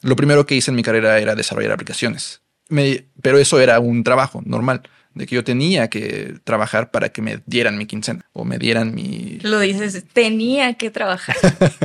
Lo 0.00 0.16
primero 0.16 0.44
que 0.44 0.56
hice 0.56 0.72
en 0.72 0.74
mi 0.74 0.82
carrera 0.82 1.20
era 1.20 1.36
desarrollar 1.36 1.70
aplicaciones. 1.70 2.41
Me- 2.72 3.04
pero 3.20 3.38
eso 3.38 3.60
era 3.60 3.78
un 3.80 4.02
trabajo 4.02 4.42
normal, 4.44 4.82
de 5.14 5.26
que 5.26 5.34
yo 5.34 5.44
tenía 5.44 5.88
que 5.90 6.36
trabajar 6.44 6.90
para 6.90 7.10
que 7.10 7.20
me 7.22 7.40
dieran 7.46 7.76
mi 7.76 7.86
quincena 7.86 8.24
o 8.32 8.44
me 8.44 8.58
dieran 8.58 8.94
mi... 8.94 9.38
Lo 9.42 9.60
dices, 9.60 10.04
tenía 10.12 10.74
que 10.74 10.90
trabajar. 10.90 11.36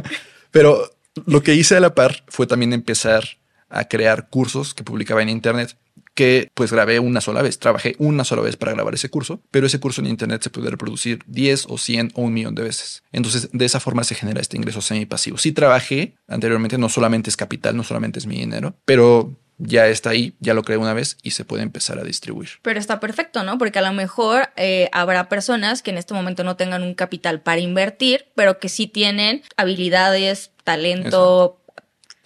Pero 0.51 0.89
lo 1.25 1.43
que 1.43 1.55
hice 1.55 1.75
a 1.75 1.79
la 1.79 1.93
par 1.93 2.23
fue 2.27 2.47
también 2.47 2.73
empezar 2.73 3.23
a 3.69 3.85
crear 3.87 4.29
cursos 4.29 4.73
que 4.73 4.83
publicaba 4.83 5.21
en 5.21 5.29
internet 5.29 5.77
que 6.13 6.49
pues 6.55 6.71
grabé 6.71 6.99
una 6.99 7.21
sola 7.21 7.43
vez, 7.43 7.59
trabajé 7.59 7.95
una 7.99 8.23
sola 8.23 8.41
vez 8.41 8.55
para 8.57 8.71
grabar 8.73 8.93
ese 8.95 9.09
curso, 9.09 9.39
pero 9.51 9.67
ese 9.67 9.79
curso 9.79 10.01
en 10.01 10.07
internet 10.07 10.41
se 10.41 10.49
puede 10.49 10.71
reproducir 10.71 11.19
10 11.27 11.65
o 11.69 11.77
100 11.77 12.13
o 12.15 12.23
un 12.23 12.33
millón 12.33 12.55
de 12.55 12.63
veces. 12.63 13.03
Entonces, 13.11 13.49
de 13.53 13.65
esa 13.65 13.79
forma 13.79 14.03
se 14.03 14.15
genera 14.15 14.41
este 14.41 14.57
ingreso 14.57 14.81
semipasivo. 14.81 15.37
Sí 15.37 15.51
trabajé 15.51 16.15
anteriormente, 16.27 16.79
no 16.79 16.89
solamente 16.89 17.29
es 17.29 17.37
capital, 17.37 17.77
no 17.77 17.83
solamente 17.83 18.17
es 18.17 18.25
mi 18.25 18.37
dinero, 18.37 18.73
pero 18.85 19.37
ya 19.57 19.87
está 19.87 20.11
ahí, 20.11 20.33
ya 20.39 20.53
lo 20.53 20.63
creé 20.63 20.77
una 20.77 20.93
vez 20.93 21.17
y 21.23 21.31
se 21.31 21.45
puede 21.45 21.63
empezar 21.63 21.99
a 21.99 22.03
distribuir. 22.03 22.49
Pero 22.61 22.79
está 22.79 22.99
perfecto, 22.99 23.43
¿no? 23.43 23.57
Porque 23.57 23.79
a 23.79 23.81
lo 23.81 23.93
mejor 23.93 24.49
eh, 24.55 24.89
habrá 24.91 25.29
personas 25.29 25.81
que 25.81 25.91
en 25.91 25.97
este 25.97 26.13
momento 26.13 26.43
no 26.43 26.55
tengan 26.55 26.83
un 26.83 26.93
capital 26.93 27.41
para 27.41 27.59
invertir, 27.59 28.27
pero 28.35 28.59
que 28.59 28.69
sí 28.69 28.87
tienen 28.87 29.43
habilidades, 29.55 30.51
talento, 30.63 31.59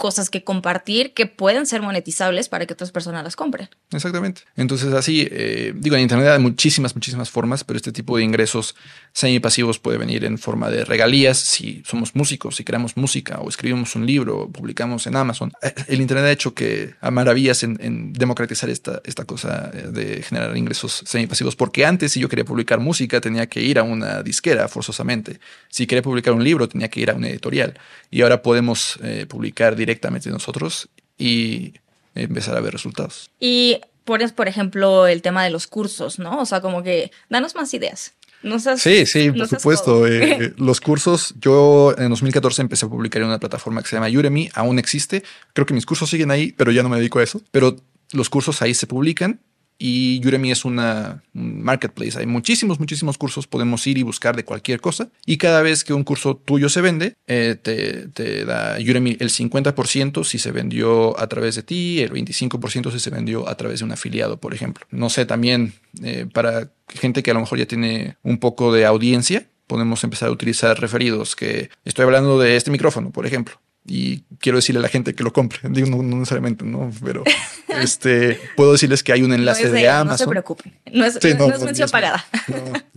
cosas 0.01 0.31
que 0.31 0.43
compartir 0.43 1.13
que 1.13 1.27
pueden 1.27 1.67
ser 1.67 1.83
monetizables 1.83 2.49
para 2.49 2.65
que 2.65 2.73
otras 2.73 2.91
personas 2.91 3.23
las 3.23 3.35
compren. 3.35 3.69
Exactamente. 3.91 4.41
Entonces, 4.55 4.91
así, 4.93 5.27
eh, 5.29 5.73
digo, 5.75 5.95
en 5.95 6.01
Internet 6.01 6.29
hay 6.29 6.39
muchísimas, 6.39 6.95
muchísimas 6.95 7.29
formas, 7.29 7.63
pero 7.63 7.77
este 7.77 7.91
tipo 7.91 8.17
de 8.17 8.23
ingresos 8.23 8.75
semipasivos 9.13 9.77
puede 9.77 9.99
venir 9.99 10.25
en 10.25 10.39
forma 10.39 10.71
de 10.71 10.85
regalías 10.85 11.37
si 11.37 11.83
somos 11.85 12.15
músicos, 12.15 12.55
si 12.55 12.63
creamos 12.63 12.97
música 12.97 13.41
o 13.41 13.47
escribimos 13.47 13.95
un 13.95 14.07
libro 14.07 14.39
o 14.39 14.49
publicamos 14.49 15.05
en 15.05 15.15
Amazon. 15.15 15.51
El 15.87 16.01
Internet 16.01 16.25
ha 16.25 16.31
hecho 16.31 16.55
que 16.55 16.95
a 16.99 17.11
maravillas 17.11 17.61
en, 17.61 17.77
en 17.79 18.11
democratizar 18.11 18.71
esta, 18.71 19.03
esta 19.05 19.25
cosa 19.25 19.69
eh, 19.71 19.83
de 19.91 20.23
generar 20.23 20.57
ingresos 20.57 21.03
semipasivos, 21.05 21.55
porque 21.55 21.85
antes 21.85 22.13
si 22.13 22.19
yo 22.19 22.27
quería 22.27 22.45
publicar 22.45 22.79
música 22.79 23.21
tenía 23.21 23.45
que 23.45 23.61
ir 23.61 23.77
a 23.77 23.83
una 23.83 24.23
disquera 24.23 24.67
forzosamente. 24.67 25.39
Si 25.69 25.85
quería 25.85 26.01
publicar 26.01 26.33
un 26.33 26.43
libro 26.43 26.67
tenía 26.67 26.89
que 26.89 27.01
ir 27.01 27.11
a 27.11 27.13
una 27.13 27.29
editorial. 27.29 27.77
Y 28.09 28.23
ahora 28.23 28.41
podemos 28.41 28.97
eh, 29.03 29.27
publicar 29.29 29.75
directamente 29.75 29.90
nosotros 30.31 30.89
y 31.17 31.73
empezar 32.15 32.57
a 32.57 32.61
ver 32.61 32.73
resultados. 32.73 33.29
Y 33.39 33.79
pones, 34.03 34.31
por 34.31 34.47
ejemplo, 34.47 35.07
el 35.07 35.21
tema 35.21 35.43
de 35.43 35.49
los 35.49 35.67
cursos, 35.67 36.19
¿no? 36.19 36.39
O 36.41 36.45
sea, 36.45 36.61
como 36.61 36.83
que 36.83 37.11
danos 37.29 37.55
más 37.55 37.73
ideas. 37.73 38.13
No 38.43 38.59
seas, 38.59 38.81
sí, 38.81 39.05
sí, 39.05 39.27
no 39.27 39.33
por 39.35 39.47
supuesto. 39.47 39.93
codo. 39.93 40.07
eh, 40.07 40.53
los 40.57 40.81
cursos, 40.81 41.35
yo 41.39 41.93
en 41.97 42.09
2014 42.09 42.63
empecé 42.63 42.85
a 42.87 42.89
publicar 42.89 43.21
en 43.21 43.27
una 43.27 43.39
plataforma 43.39 43.83
que 43.83 43.89
se 43.89 43.95
llama 43.95 44.07
Udemy, 44.07 44.49
aún 44.55 44.79
existe. 44.79 45.23
Creo 45.53 45.67
que 45.67 45.75
mis 45.75 45.85
cursos 45.85 46.09
siguen 46.09 46.31
ahí, 46.31 46.51
pero 46.51 46.71
ya 46.71 46.81
no 46.81 46.89
me 46.89 46.97
dedico 46.97 47.19
a 47.19 47.23
eso. 47.23 47.41
Pero 47.51 47.75
los 48.13 48.29
cursos 48.29 48.61
ahí 48.61 48.73
se 48.73 48.87
publican 48.87 49.41
y 49.83 50.21
Udemy 50.23 50.51
es 50.51 50.63
una 50.63 51.23
un 51.33 51.63
marketplace. 51.63 52.19
Hay 52.19 52.27
muchísimos, 52.27 52.79
muchísimos 52.79 53.17
cursos. 53.17 53.47
Podemos 53.47 53.87
ir 53.87 53.97
y 53.97 54.03
buscar 54.03 54.35
de 54.35 54.45
cualquier 54.45 54.79
cosa. 54.79 55.09
Y 55.25 55.37
cada 55.37 55.63
vez 55.63 55.83
que 55.83 55.93
un 55.93 56.03
curso 56.03 56.35
tuyo 56.35 56.69
se 56.69 56.81
vende, 56.81 57.15
eh, 57.25 57.55
te, 57.59 58.07
te 58.09 58.45
da 58.45 58.77
Udemy 58.79 59.17
el 59.19 59.29
50% 59.29 60.23
si 60.23 60.37
se 60.37 60.51
vendió 60.51 61.19
a 61.19 61.27
través 61.27 61.55
de 61.55 61.63
ti, 61.63 61.99
el 61.99 62.11
25% 62.11 62.91
si 62.91 62.99
se 62.99 63.09
vendió 63.09 63.49
a 63.49 63.55
través 63.55 63.79
de 63.79 63.85
un 63.85 63.91
afiliado, 63.91 64.37
por 64.37 64.53
ejemplo. 64.53 64.85
No 64.91 65.09
sé, 65.09 65.25
también 65.25 65.73
eh, 66.03 66.27
para 66.31 66.69
gente 66.87 67.23
que 67.23 67.31
a 67.31 67.33
lo 67.33 67.39
mejor 67.39 67.57
ya 67.57 67.65
tiene 67.65 68.17
un 68.21 68.37
poco 68.37 68.71
de 68.71 68.85
audiencia, 68.85 69.47
podemos 69.65 70.03
empezar 70.03 70.29
a 70.29 70.31
utilizar 70.31 70.79
referidos, 70.79 71.35
que 71.35 71.71
estoy 71.85 72.03
hablando 72.03 72.37
de 72.37 72.55
este 72.55 72.69
micrófono, 72.69 73.09
por 73.09 73.25
ejemplo. 73.25 73.55
Y 73.85 74.19
quiero 74.39 74.57
decirle 74.57 74.79
a 74.79 74.83
la 74.83 74.89
gente 74.89 75.15
que 75.15 75.23
lo 75.23 75.33
compre. 75.33 75.59
Digo, 75.69 75.87
no, 75.89 76.03
no 76.03 76.17
necesariamente, 76.17 76.63
no, 76.65 76.91
pero 77.03 77.23
este 77.67 78.39
puedo 78.55 78.71
decirles 78.73 79.03
que 79.03 79.11
hay 79.13 79.23
un 79.23 79.33
enlace 79.33 79.69
de, 79.69 79.71
de- 79.71 79.73
No 79.73 79.79
se 79.81 79.89
Amazon. 79.89 80.29
preocupen. 80.29 80.73
No 80.93 81.05
es, 81.05 81.17
Sí, 81.21 81.29
no, 81.37 81.49
es 81.51 81.61
mención 81.61 81.89
pagada. 81.89 82.25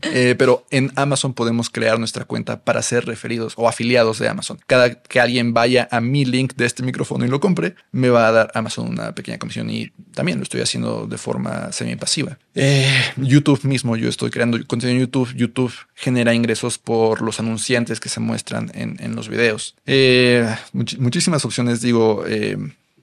Eh, 0.03 0.35
pero 0.37 0.67
en 0.71 0.93
Amazon 0.97 1.33
podemos 1.33 1.71
crear 1.71 1.99
nuestra 1.99 2.25
cuenta 2.27 2.61
para 2.63 2.83
ser 2.83 3.07
referidos 3.07 3.55
o 3.57 3.69
afiliados 3.69 4.19
de 4.19 4.29
Amazon. 4.29 4.59
Cada 4.67 4.95
que 5.03 5.21
alguien 5.21 5.55
vaya 5.55 5.89
a 5.91 6.01
mi 6.01 6.25
link 6.25 6.55
de 6.57 6.67
este 6.67 6.83
micrófono 6.83 7.25
y 7.25 7.29
lo 7.29 7.41
compre, 7.41 7.75
me 7.91 8.11
va 8.11 8.29
a 8.29 8.33
dar 8.33 8.51
Amazon 8.55 8.89
una 8.89 9.15
pequeña 9.15 9.39
comisión 9.39 9.71
y 9.71 9.91
también 10.13 10.39
lo 10.39 10.43
estoy 10.45 10.61
haciendo 10.61 11.07
de 11.07 11.17
forma 11.19 11.73
semi-pasiva. 11.73 12.39
Eh, 12.55 12.87
YouTube 13.17 13.65
mismo, 13.65 13.97
yo 13.97 14.09
estoy 14.09 14.31
creando 14.31 14.59
contenido 14.67 14.97
en 14.99 15.07
YouTube. 15.07 15.33
YouTube 15.35 15.73
genera 15.95 16.35
ingresos 16.35 16.79
por 16.79 17.23
los 17.23 17.41
anunciantes 17.41 17.99
que 18.01 18.09
se 18.09 18.21
muestran 18.21 18.71
en, 18.75 18.97
en 19.01 19.15
los 19.17 19.29
videos. 19.29 19.75
Eh, 19.87 20.47
much- 20.75 20.99
muchísimas 20.99 21.45
opciones, 21.45 21.81
digo. 21.81 22.25
eh, 22.27 22.57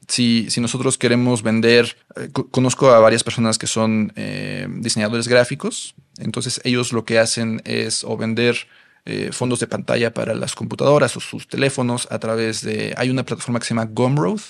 si, 0.07 0.49
si 0.49 0.59
nosotros 0.59 0.97
queremos 0.97 1.41
vender, 1.41 1.95
eh, 2.17 2.29
co- 2.33 2.47
conozco 2.49 2.89
a 2.91 2.99
varias 2.99 3.23
personas 3.23 3.57
que 3.57 3.67
son 3.67 4.11
eh, 4.17 4.67
diseñadores 4.79 5.27
gráficos, 5.29 5.95
entonces 6.17 6.59
ellos 6.65 6.91
lo 6.91 7.05
que 7.05 7.17
hacen 7.17 7.61
es 7.65 8.03
o 8.03 8.17
vender 8.17 8.57
eh, 9.05 9.29
fondos 9.31 9.59
de 9.61 9.67
pantalla 9.67 10.13
para 10.13 10.35
las 10.35 10.53
computadoras 10.53 11.15
o 11.17 11.19
sus 11.21 11.47
teléfonos 11.47 12.07
a 12.11 12.19
través 12.19 12.61
de, 12.61 12.93
hay 12.97 13.09
una 13.09 13.23
plataforma 13.23 13.59
que 13.59 13.65
se 13.65 13.73
llama 13.73 13.89
Gumroad, 13.91 14.41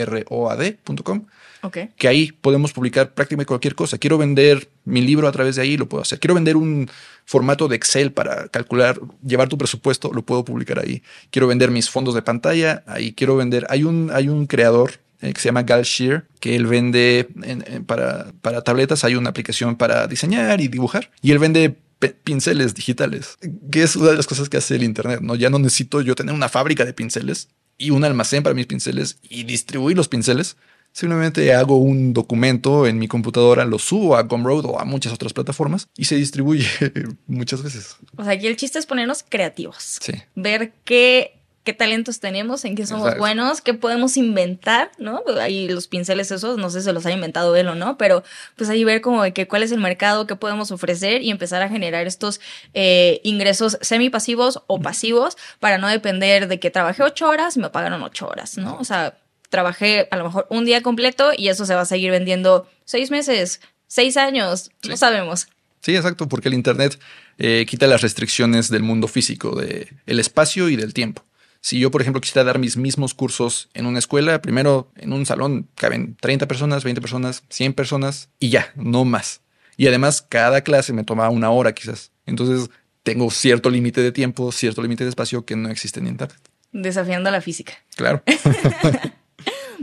G-U-M-R-O-A-D.com, 0.00 1.26
Ok. 1.62 1.78
que 1.96 2.08
ahí 2.08 2.32
podemos 2.32 2.72
publicar 2.72 3.12
prácticamente 3.14 3.46
cualquier 3.48 3.74
cosa. 3.74 3.98
Quiero 3.98 4.16
vender 4.18 4.68
mi 4.84 5.00
libro 5.02 5.28
a 5.28 5.32
través 5.32 5.56
de 5.56 5.62
ahí, 5.62 5.76
lo 5.76 5.88
puedo 5.88 6.02
hacer. 6.02 6.18
Quiero 6.18 6.34
vender 6.34 6.56
un 6.56 6.88
formato 7.24 7.68
de 7.68 7.76
Excel 7.76 8.12
para 8.12 8.48
calcular, 8.48 8.98
llevar 9.24 9.48
tu 9.48 9.58
presupuesto, 9.58 10.10
lo 10.12 10.22
puedo 10.22 10.44
publicar 10.44 10.78
ahí. 10.78 11.02
Quiero 11.30 11.46
vender 11.46 11.70
mis 11.70 11.90
fondos 11.90 12.14
de 12.14 12.22
pantalla, 12.22 12.82
ahí 12.86 13.12
quiero 13.12 13.36
vender. 13.36 13.66
Hay 13.70 13.84
un, 13.84 14.10
hay 14.12 14.28
un 14.28 14.46
creador 14.46 14.92
eh, 15.22 15.32
que 15.34 15.40
se 15.40 15.48
llama 15.48 15.62
Gal 15.64 15.82
Shear, 15.82 16.24
que 16.40 16.56
él 16.56 16.66
vende 16.66 17.28
en- 17.42 17.62
en- 17.66 17.84
para, 17.84 18.32
para 18.40 18.62
tabletas, 18.62 19.04
hay 19.04 19.14
una 19.16 19.28
aplicación 19.30 19.76
para 19.76 20.06
diseñar 20.06 20.60
y 20.62 20.68
dibujar, 20.68 21.10
y 21.20 21.30
él 21.32 21.38
vende 21.38 21.76
pinceles 22.24 22.74
digitales, 22.74 23.36
que 23.70 23.82
es 23.82 23.94
una 23.96 24.10
de 24.10 24.16
las 24.16 24.26
cosas 24.26 24.48
que 24.48 24.56
hace 24.56 24.76
el 24.76 24.82
Internet, 24.82 25.20
¿no? 25.20 25.34
Ya 25.34 25.50
no 25.50 25.58
necesito 25.58 26.00
yo 26.00 26.14
tener 26.14 26.34
una 26.34 26.48
fábrica 26.48 26.86
de 26.86 26.94
pinceles 26.94 27.48
y 27.76 27.90
un 27.90 28.04
almacén 28.04 28.42
para 28.42 28.54
mis 28.54 28.66
pinceles 28.66 29.18
y 29.22 29.44
distribuir 29.44 29.96
los 29.96 30.08
pinceles. 30.08 30.56
Simplemente 30.92 31.54
hago 31.54 31.76
un 31.76 32.12
documento 32.12 32.86
en 32.86 32.98
mi 32.98 33.06
computadora, 33.06 33.64
lo 33.64 33.78
subo 33.78 34.16
a 34.16 34.22
Gumroad 34.22 34.64
o 34.66 34.80
a 34.80 34.84
muchas 34.84 35.12
otras 35.12 35.32
plataformas 35.32 35.88
y 35.96 36.06
se 36.06 36.16
distribuye 36.16 36.66
muchas 37.26 37.62
veces. 37.62 37.96
O 38.16 38.24
sea, 38.24 38.32
aquí 38.32 38.46
el 38.46 38.56
chiste 38.56 38.78
es 38.78 38.86
ponernos 38.86 39.24
creativos. 39.26 39.98
Sí. 40.00 40.14
Ver 40.34 40.72
qué, 40.84 41.40
qué 41.62 41.74
talentos 41.74 42.18
tenemos, 42.18 42.64
en 42.64 42.74
qué 42.74 42.86
somos 42.86 43.04
Exacto. 43.04 43.20
buenos, 43.20 43.60
qué 43.60 43.72
podemos 43.72 44.16
inventar, 44.16 44.90
¿no? 44.98 45.22
Ahí 45.40 45.68
los 45.68 45.86
pinceles 45.86 46.32
esos, 46.32 46.58
no 46.58 46.70
sé 46.70 46.80
si 46.80 46.86
se 46.86 46.92
los 46.92 47.06
ha 47.06 47.12
inventado 47.12 47.54
él 47.54 47.68
o 47.68 47.76
no, 47.76 47.96
pero 47.96 48.24
pues 48.56 48.68
ahí 48.68 48.82
ver 48.82 49.00
como 49.00 49.22
de 49.22 49.32
que 49.32 49.46
cuál 49.46 49.62
es 49.62 49.70
el 49.70 49.80
mercado, 49.80 50.26
qué 50.26 50.34
podemos 50.34 50.72
ofrecer 50.72 51.22
y 51.22 51.30
empezar 51.30 51.62
a 51.62 51.68
generar 51.68 52.08
estos 52.08 52.40
eh, 52.74 53.20
ingresos 53.22 53.78
semipasivos 53.80 54.64
o 54.66 54.80
pasivos 54.80 55.36
para 55.60 55.78
no 55.78 55.86
depender 55.86 56.48
de 56.48 56.58
que 56.58 56.70
trabajé 56.70 57.04
ocho 57.04 57.28
horas 57.28 57.56
y 57.56 57.60
me 57.60 57.70
pagaron 57.70 58.02
ocho 58.02 58.26
horas, 58.26 58.56
¿no? 58.56 58.76
O 58.78 58.84
sea, 58.84 59.16
trabajé 59.50 60.08
a 60.10 60.16
lo 60.16 60.24
mejor 60.24 60.46
un 60.48 60.64
día 60.64 60.82
completo 60.82 61.32
y 61.36 61.48
eso 61.48 61.66
se 61.66 61.74
va 61.74 61.82
a 61.82 61.86
seguir 61.86 62.10
vendiendo 62.10 62.66
seis 62.84 63.10
meses, 63.10 63.60
seis 63.86 64.16
años, 64.16 64.70
no 64.88 64.96
sabemos. 64.96 65.48
Sí, 65.82 65.96
exacto, 65.96 66.28
porque 66.28 66.48
el 66.48 66.54
Internet 66.54 66.98
eh, 67.38 67.66
quita 67.68 67.86
las 67.86 68.02
restricciones 68.02 68.70
del 68.70 68.82
mundo 68.82 69.08
físico, 69.08 69.54
del 69.56 69.88
el 70.06 70.20
espacio 70.20 70.68
y 70.68 70.76
del 70.76 70.94
tiempo. 70.94 71.24
Si 71.62 71.78
yo, 71.78 71.90
por 71.90 72.00
ejemplo, 72.00 72.20
quisiera 72.20 72.44
dar 72.44 72.58
mis 72.58 72.76
mismos 72.76 73.12
cursos 73.12 73.68
en 73.74 73.84
una 73.84 73.98
escuela, 73.98 74.40
primero 74.40 74.90
en 74.96 75.12
un 75.12 75.26
salón 75.26 75.68
caben 75.74 76.16
30 76.20 76.48
personas, 76.48 76.84
20 76.84 77.00
personas, 77.02 77.42
100 77.50 77.74
personas 77.74 78.30
y 78.38 78.48
ya, 78.48 78.72
no 78.76 79.04
más. 79.04 79.42
Y 79.76 79.86
además, 79.86 80.24
cada 80.26 80.62
clase 80.62 80.92
me 80.92 81.04
toma 81.04 81.28
una 81.28 81.50
hora 81.50 81.72
quizás. 81.72 82.12
Entonces, 82.24 82.70
tengo 83.02 83.30
cierto 83.30 83.70
límite 83.70 84.02
de 84.02 84.12
tiempo, 84.12 84.52
cierto 84.52 84.82
límite 84.82 85.04
de 85.04 85.10
espacio 85.10 85.44
que 85.44 85.56
no 85.56 85.70
existe 85.70 86.00
en 86.00 86.06
Internet. 86.06 86.38
Desafiando 86.72 87.30
la 87.30 87.40
física. 87.40 87.74
Claro. 87.96 88.22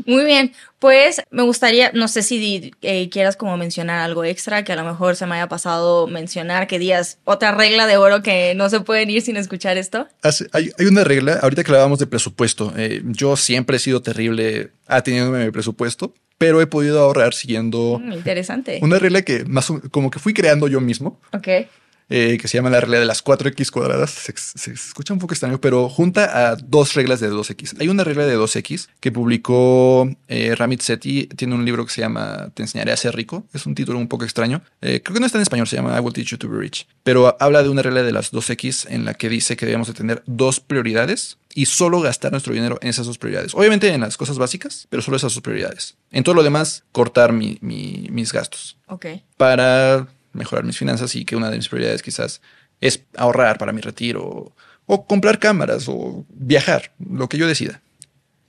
Muy 0.05 0.23
bien, 0.25 0.53
pues 0.79 1.21
me 1.31 1.41
gustaría, 1.43 1.91
no 1.93 2.07
sé 2.07 2.21
si 2.23 2.71
eh, 2.81 3.09
quieras 3.09 3.35
como 3.35 3.57
mencionar 3.57 3.99
algo 3.99 4.23
extra 4.23 4.63
que 4.63 4.71
a 4.73 4.75
lo 4.75 4.83
mejor 4.83 5.15
se 5.15 5.25
me 5.25 5.35
haya 5.35 5.47
pasado 5.47 6.07
mencionar, 6.07 6.67
que 6.67 6.79
digas 6.79 7.17
otra 7.25 7.51
regla 7.51 7.87
de 7.87 7.97
oro 7.97 8.21
que 8.21 8.53
no 8.55 8.69
se 8.69 8.79
pueden 8.81 9.09
ir 9.09 9.21
sin 9.21 9.37
escuchar 9.37 9.77
esto. 9.77 10.07
Hay, 10.53 10.71
hay 10.77 10.85
una 10.85 11.03
regla, 11.03 11.39
ahorita 11.41 11.63
que 11.63 11.71
hablábamos 11.71 11.99
de 11.99 12.07
presupuesto, 12.07 12.73
eh, 12.77 13.01
yo 13.05 13.35
siempre 13.35 13.77
he 13.77 13.79
sido 13.79 14.01
terrible 14.01 14.69
ateniéndome 14.85 15.41
a 15.41 15.45
mi 15.45 15.51
presupuesto, 15.51 16.13
pero 16.37 16.61
he 16.61 16.67
podido 16.67 16.99
ahorrar 17.01 17.33
siguiendo 17.33 17.99
Mm, 18.03 18.11
interesante. 18.13 18.79
una 18.83 18.99
regla 18.99 19.23
que 19.23 19.43
más 19.45 19.69
o- 19.71 19.81
como 19.89 20.11
que 20.11 20.19
fui 20.19 20.33
creando 20.33 20.67
yo 20.67 20.79
mismo, 20.79 21.19
Ok. 21.33 21.47
Eh, 22.09 22.37
que 22.39 22.47
se 22.47 22.57
llama 22.57 22.69
la 22.69 22.79
regla 22.79 22.99
de 22.99 23.05
las 23.05 23.23
4x 23.23 23.69
cuadradas. 23.71 24.11
Se, 24.11 24.33
se 24.35 24.71
escucha 24.71 25.13
un 25.13 25.19
poco 25.19 25.33
extraño, 25.33 25.59
pero 25.59 25.89
junta 25.89 26.49
a 26.51 26.55
dos 26.55 26.93
reglas 26.93 27.19
de 27.19 27.29
2x. 27.31 27.75
Hay 27.79 27.89
una 27.89 28.03
regla 28.03 28.25
de 28.25 28.37
2x 28.37 28.87
que 28.99 29.11
publicó 29.11 30.09
eh, 30.27 30.55
Ramit 30.55 30.81
Sethi, 30.81 31.27
tiene 31.27 31.55
un 31.55 31.65
libro 31.65 31.85
que 31.85 31.91
se 31.91 32.01
llama 32.01 32.49
Te 32.53 32.63
enseñaré 32.63 32.91
a 32.91 32.97
ser 32.97 33.15
rico. 33.15 33.45
Es 33.53 33.65
un 33.65 33.75
título 33.75 33.99
un 33.99 34.07
poco 34.07 34.23
extraño. 34.25 34.61
Eh, 34.81 35.01
creo 35.03 35.13
que 35.15 35.19
no 35.19 35.25
está 35.25 35.37
en 35.37 35.41
español, 35.43 35.67
se 35.67 35.75
llama 35.75 35.95
I 35.97 35.99
will 36.01 36.13
teach 36.13 36.29
you 36.29 36.37
to 36.37 36.49
be 36.49 36.57
rich. 36.57 36.87
Pero 37.03 37.35
habla 37.39 37.63
de 37.63 37.69
una 37.69 37.81
regla 37.81 38.03
de 38.03 38.11
las 38.11 38.31
2x 38.31 38.87
en 38.89 39.05
la 39.05 39.13
que 39.13 39.29
dice 39.29 39.55
que 39.57 39.65
debemos 39.65 39.87
de 39.87 39.93
tener 39.93 40.23
dos 40.25 40.59
prioridades 40.59 41.37
y 41.53 41.65
solo 41.65 42.01
gastar 42.01 42.31
nuestro 42.31 42.53
dinero 42.53 42.77
en 42.81 42.89
esas 42.89 43.07
dos 43.07 43.17
prioridades. 43.17 43.53
Obviamente 43.55 43.87
en 43.91 44.01
las 44.01 44.15
cosas 44.17 44.37
básicas, 44.37 44.85
pero 44.89 45.01
solo 45.01 45.17
esas 45.17 45.33
dos 45.33 45.41
prioridades. 45.41 45.95
En 46.11 46.23
todo 46.23 46.35
lo 46.35 46.43
demás, 46.43 46.83
cortar 46.91 47.33
mi- 47.33 47.57
mi- 47.61 48.07
mis 48.11 48.31
gastos 48.31 48.77
Ok. 48.87 49.07
para 49.37 50.07
mejorar 50.37 50.63
mis 50.63 50.77
finanzas 50.77 51.15
y 51.15 51.25
que 51.25 51.35
una 51.35 51.49
de 51.49 51.57
mis 51.57 51.67
prioridades 51.67 52.01
quizás 52.01 52.41
es 52.79 53.01
ahorrar 53.15 53.57
para 53.57 53.73
mi 53.73 53.81
retiro 53.81 54.53
o 54.85 55.05
comprar 55.05 55.39
cámaras 55.39 55.85
o 55.87 56.25
viajar, 56.29 56.93
lo 56.99 57.27
que 57.27 57.37
yo 57.37 57.47
decida. 57.47 57.81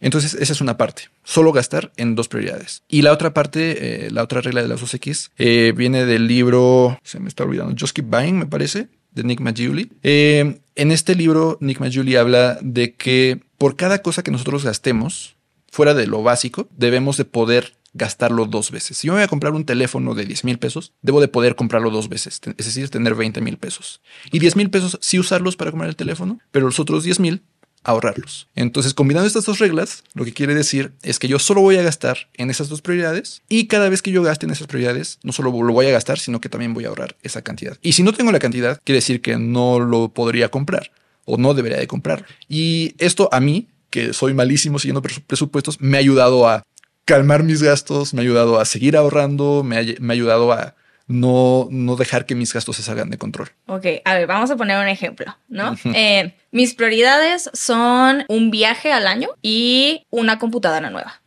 Entonces, 0.00 0.34
esa 0.34 0.52
es 0.52 0.60
una 0.60 0.76
parte. 0.76 1.04
Solo 1.24 1.52
gastar 1.52 1.92
en 1.96 2.14
dos 2.14 2.28
prioridades. 2.28 2.82
Y 2.88 3.02
la 3.02 3.12
otra 3.12 3.34
parte, 3.34 4.06
eh, 4.06 4.10
la 4.10 4.22
otra 4.22 4.40
regla 4.40 4.62
de 4.62 4.68
las 4.68 4.80
2X, 4.80 5.30
eh, 5.38 5.72
viene 5.76 6.06
del 6.06 6.28
libro, 6.28 6.98
se 7.02 7.18
me 7.18 7.28
está 7.28 7.44
olvidando, 7.44 7.74
Just 7.78 7.96
Keep 7.96 8.06
Buying, 8.06 8.38
me 8.38 8.46
parece, 8.46 8.88
de 9.10 9.24
Nick 9.24 9.40
Maggiulli. 9.40 9.90
Eh, 10.02 10.60
en 10.76 10.92
este 10.92 11.16
libro, 11.16 11.58
Nick 11.60 11.80
Maggiulli 11.80 12.14
habla 12.14 12.58
de 12.62 12.94
que 12.94 13.40
por 13.58 13.74
cada 13.74 14.00
cosa 14.00 14.22
que 14.22 14.30
nosotros 14.30 14.64
gastemos, 14.64 15.34
fuera 15.70 15.94
de 15.94 16.06
lo 16.06 16.22
básico, 16.22 16.68
debemos 16.76 17.16
de 17.16 17.24
poder 17.24 17.74
gastarlo 17.94 18.46
dos 18.46 18.70
veces. 18.70 18.98
Si 18.98 19.06
yo 19.06 19.14
voy 19.14 19.22
a 19.22 19.28
comprar 19.28 19.52
un 19.54 19.64
teléfono 19.64 20.14
de 20.14 20.24
10 20.24 20.44
mil 20.44 20.58
pesos, 20.58 20.92
debo 21.02 21.20
de 21.20 21.28
poder 21.28 21.54
comprarlo 21.56 21.90
dos 21.90 22.08
veces, 22.08 22.40
es 22.56 22.66
decir, 22.66 22.88
tener 22.90 23.14
20 23.14 23.40
mil 23.40 23.56
pesos. 23.58 24.00
Y 24.30 24.38
10 24.38 24.56
mil 24.56 24.70
pesos 24.70 24.98
sí 25.00 25.18
usarlos 25.18 25.56
para 25.56 25.70
comprar 25.70 25.88
el 25.88 25.96
teléfono, 25.96 26.38
pero 26.50 26.66
los 26.66 26.78
otros 26.80 27.04
10 27.04 27.20
mil 27.20 27.42
ahorrarlos. 27.84 28.48
Entonces, 28.54 28.92
combinando 28.92 29.26
estas 29.26 29.44
dos 29.46 29.58
reglas, 29.60 30.02
lo 30.14 30.24
que 30.24 30.32
quiere 30.32 30.54
decir 30.54 30.92
es 31.02 31.18
que 31.18 31.28
yo 31.28 31.38
solo 31.38 31.60
voy 31.60 31.76
a 31.76 31.82
gastar 31.82 32.28
en 32.34 32.50
esas 32.50 32.68
dos 32.68 32.82
prioridades 32.82 33.42
y 33.48 33.66
cada 33.66 33.88
vez 33.88 34.02
que 34.02 34.10
yo 34.10 34.22
gaste 34.22 34.46
en 34.46 34.52
esas 34.52 34.66
prioridades, 34.66 35.18
no 35.22 35.32
solo 35.32 35.50
lo 35.62 35.72
voy 35.72 35.86
a 35.86 35.90
gastar, 35.90 36.18
sino 36.18 36.40
que 36.40 36.48
también 36.48 36.74
voy 36.74 36.84
a 36.84 36.88
ahorrar 36.88 37.16
esa 37.22 37.42
cantidad. 37.42 37.78
Y 37.80 37.92
si 37.92 38.02
no 38.02 38.12
tengo 38.12 38.32
la 38.32 38.40
cantidad, 38.40 38.80
quiere 38.84 38.98
decir 38.98 39.22
que 39.22 39.36
no 39.38 39.78
lo 39.80 40.08
podría 40.10 40.50
comprar 40.50 40.90
o 41.24 41.36
no 41.38 41.54
debería 41.54 41.78
de 41.78 41.86
comprarlo. 41.86 42.26
Y 42.48 42.94
esto 42.98 43.28
a 43.32 43.40
mí, 43.40 43.68
que 43.90 44.12
soy 44.12 44.34
malísimo 44.34 44.78
siguiendo 44.78 45.00
presu- 45.00 45.22
presupuestos, 45.26 45.80
me 45.80 45.96
ha 45.96 46.00
ayudado 46.00 46.46
a 46.48 46.62
calmar 47.08 47.42
mis 47.42 47.62
gastos, 47.62 48.12
me 48.12 48.20
ha 48.20 48.22
ayudado 48.22 48.60
a 48.60 48.66
seguir 48.66 48.94
ahorrando, 48.94 49.64
me 49.64 49.78
ha, 49.78 49.82
me 49.98 50.12
ha 50.12 50.14
ayudado 50.14 50.52
a 50.52 50.74
no, 51.06 51.66
no 51.70 51.96
dejar 51.96 52.26
que 52.26 52.34
mis 52.34 52.52
gastos 52.52 52.76
se 52.76 52.82
salgan 52.82 53.08
de 53.08 53.16
control. 53.16 53.48
Ok, 53.66 53.86
a 54.04 54.14
ver, 54.14 54.26
vamos 54.26 54.50
a 54.50 54.56
poner 54.56 54.78
un 54.78 54.88
ejemplo, 54.88 55.34
¿no? 55.48 55.74
Eh, 55.94 56.34
mis 56.50 56.74
prioridades 56.74 57.48
son 57.54 58.26
un 58.28 58.50
viaje 58.50 58.92
al 58.92 59.06
año 59.06 59.30
y 59.40 60.04
una 60.10 60.38
computadora 60.38 60.90
nueva. 60.90 61.22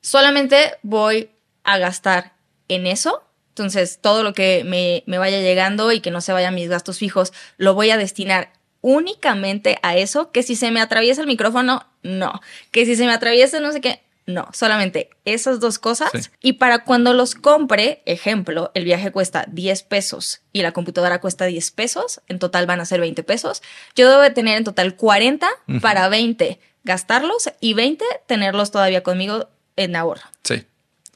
Solamente 0.00 0.72
voy 0.82 1.28
a 1.64 1.76
gastar 1.76 2.32
en 2.68 2.86
eso 2.86 3.22
Entonces, 3.50 3.98
todo 4.00 4.22
lo 4.22 4.32
que 4.32 4.64
me, 4.64 5.02
me 5.06 5.18
vaya 5.18 5.38
llegando 5.40 5.92
y 5.92 6.00
que 6.00 6.10
no 6.10 6.22
se 6.22 6.32
vayan 6.32 6.54
mis 6.54 6.70
gastos 6.70 6.98
fijos, 6.98 7.34
lo 7.58 7.74
voy 7.74 7.90
a 7.90 7.98
destinar 7.98 8.52
únicamente 8.80 9.78
a 9.82 9.96
eso, 9.96 10.30
que 10.30 10.42
si 10.42 10.56
se 10.56 10.70
me 10.70 10.80
atraviesa 10.80 11.20
el 11.20 11.26
micrófono, 11.26 11.84
no, 12.02 12.40
que 12.70 12.86
si 12.86 12.96
se 12.96 13.04
me 13.04 13.12
atraviesa 13.12 13.60
no 13.60 13.72
sé 13.72 13.80
qué, 13.80 14.05
no, 14.26 14.48
solamente 14.52 15.10
esas 15.24 15.60
dos 15.60 15.78
cosas. 15.78 16.32
Y 16.40 16.54
para 16.54 16.82
cuando 16.82 17.14
los 17.14 17.36
compre, 17.36 18.02
ejemplo, 18.06 18.72
el 18.74 18.84
viaje 18.84 19.12
cuesta 19.12 19.46
10 19.48 19.84
pesos 19.84 20.42
y 20.52 20.62
la 20.62 20.72
computadora 20.72 21.20
cuesta 21.20 21.44
10 21.44 21.70
pesos, 21.70 22.20
en 22.26 22.40
total 22.40 22.66
van 22.66 22.80
a 22.80 22.84
ser 22.84 23.00
20 23.00 23.22
pesos. 23.22 23.62
Yo 23.94 24.10
debo 24.10 24.22
de 24.22 24.30
tener 24.30 24.58
en 24.58 24.64
total 24.64 24.96
40 24.96 25.48
para 25.80 26.08
20 26.08 26.58
gastarlos 26.82 27.50
y 27.60 27.74
20 27.74 28.04
tenerlos 28.26 28.72
todavía 28.72 29.04
conmigo 29.04 29.48
en 29.76 29.94
ahorro. 29.94 30.22
Sí. 30.42 30.66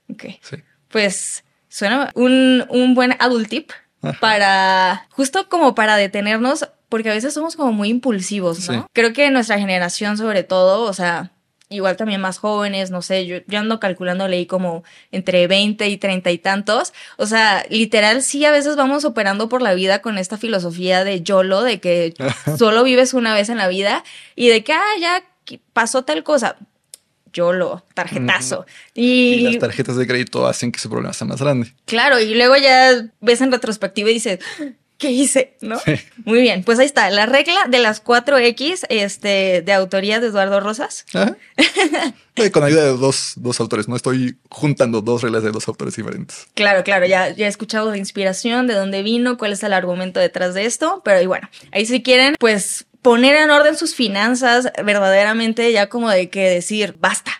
Ok. 0.08 0.24
Pues 0.88 1.44
suena 1.68 2.10
un, 2.14 2.64
un 2.68 2.94
buen 2.94 3.16
adult 3.18 3.48
tip 3.48 3.70
para, 4.20 5.08
justo 5.10 5.48
como 5.48 5.74
para 5.74 5.96
detenernos 5.96 6.68
porque 6.88 7.10
a 7.10 7.14
veces 7.14 7.34
somos 7.34 7.56
como 7.56 7.72
muy 7.72 7.88
impulsivos, 7.88 8.68
¿no? 8.68 8.86
Creo 8.92 9.12
que 9.12 9.30
nuestra 9.30 9.58
generación 9.58 10.16
sobre 10.16 10.42
todo, 10.42 10.82
o 10.82 10.92
sea, 10.92 11.30
igual 11.70 11.96
también 11.96 12.20
más 12.20 12.38
jóvenes, 12.38 12.90
no 12.90 13.00
sé, 13.00 13.26
yo, 13.26 13.38
yo 13.46 13.58
ando 13.58 13.80
calculando, 13.80 14.28
leí 14.28 14.44
como 14.44 14.82
entre 15.12 15.46
20 15.46 15.88
y 15.88 15.96
30 15.96 16.30
y 16.32 16.38
tantos. 16.38 16.92
O 17.16 17.26
sea, 17.26 17.64
literal, 17.70 18.22
sí, 18.22 18.44
a 18.44 18.50
veces 18.50 18.76
vamos 18.76 19.04
operando 19.04 19.48
por 19.48 19.62
la 19.62 19.72
vida 19.74 20.02
con 20.02 20.18
esta 20.18 20.36
filosofía 20.36 21.04
de 21.04 21.22
YOLO, 21.22 21.62
de 21.62 21.80
que 21.80 22.14
solo 22.58 22.82
vives 22.82 23.14
una 23.14 23.32
vez 23.34 23.48
en 23.48 23.56
la 23.56 23.68
vida 23.68 24.04
y 24.34 24.48
de 24.48 24.64
que, 24.64 24.72
ah, 24.72 24.84
ya 25.00 25.24
pasó 25.72 26.04
tal 26.04 26.24
cosa. 26.24 26.56
YOLO, 27.32 27.84
tarjetazo. 27.94 28.66
y, 28.92 29.34
y, 29.34 29.40
las 29.42 29.58
tarjetas 29.58 29.94
de 29.94 30.04
crédito 30.04 30.48
hacen 30.48 30.72
que 30.72 30.78
ese 30.78 30.88
problema 30.88 31.12
sea 31.12 31.28
más 31.28 31.40
grande. 31.40 31.72
Claro, 31.84 32.18
y 32.18 32.34
luego 32.34 32.56
ya 32.56 33.08
ves 33.20 33.40
en 33.40 33.52
retrospectiva 33.52 34.10
y 34.10 34.14
dices, 34.14 34.40
¿qué 35.00 35.10
hice? 35.10 35.56
¿No? 35.62 35.80
Muy 36.24 36.40
bien, 36.42 36.62
pues 36.62 36.78
ahí 36.78 36.86
está, 36.86 37.10
la 37.10 37.26
regla 37.26 37.66
de 37.68 37.78
las 37.80 38.04
4X 38.04 38.84
este, 38.90 39.62
de 39.62 39.72
autoría 39.72 40.20
de 40.20 40.28
Eduardo 40.28 40.60
Rosas. 40.60 41.06
Con 42.52 42.64
ayuda 42.64 42.84
de 42.84 42.96
dos, 42.96 43.32
dos, 43.36 43.60
autores, 43.60 43.88
no 43.88 43.96
estoy 43.96 44.38
juntando 44.48 45.00
dos 45.00 45.22
reglas 45.22 45.42
de 45.42 45.50
dos 45.50 45.66
autores 45.68 45.96
diferentes. 45.96 46.46
Claro, 46.54 46.84
claro, 46.84 47.06
ya, 47.06 47.30
ya 47.30 47.46
he 47.46 47.48
escuchado 47.48 47.90
de 47.90 47.98
inspiración, 47.98 48.66
de 48.66 48.74
dónde 48.74 49.02
vino, 49.02 49.36
cuál 49.36 49.52
es 49.52 49.62
el 49.62 49.72
argumento 49.72 50.20
detrás 50.20 50.54
de 50.54 50.66
esto, 50.66 51.02
pero 51.04 51.20
y 51.20 51.26
bueno, 51.26 51.48
ahí 51.72 51.86
si 51.86 52.02
quieren, 52.02 52.36
pues 52.38 52.86
poner 53.02 53.36
en 53.36 53.50
orden 53.50 53.76
sus 53.76 53.94
finanzas 53.94 54.70
verdaderamente 54.84 55.72
ya 55.72 55.88
como 55.88 56.10
de 56.10 56.28
que 56.28 56.48
decir, 56.50 56.94
basta. 56.98 57.32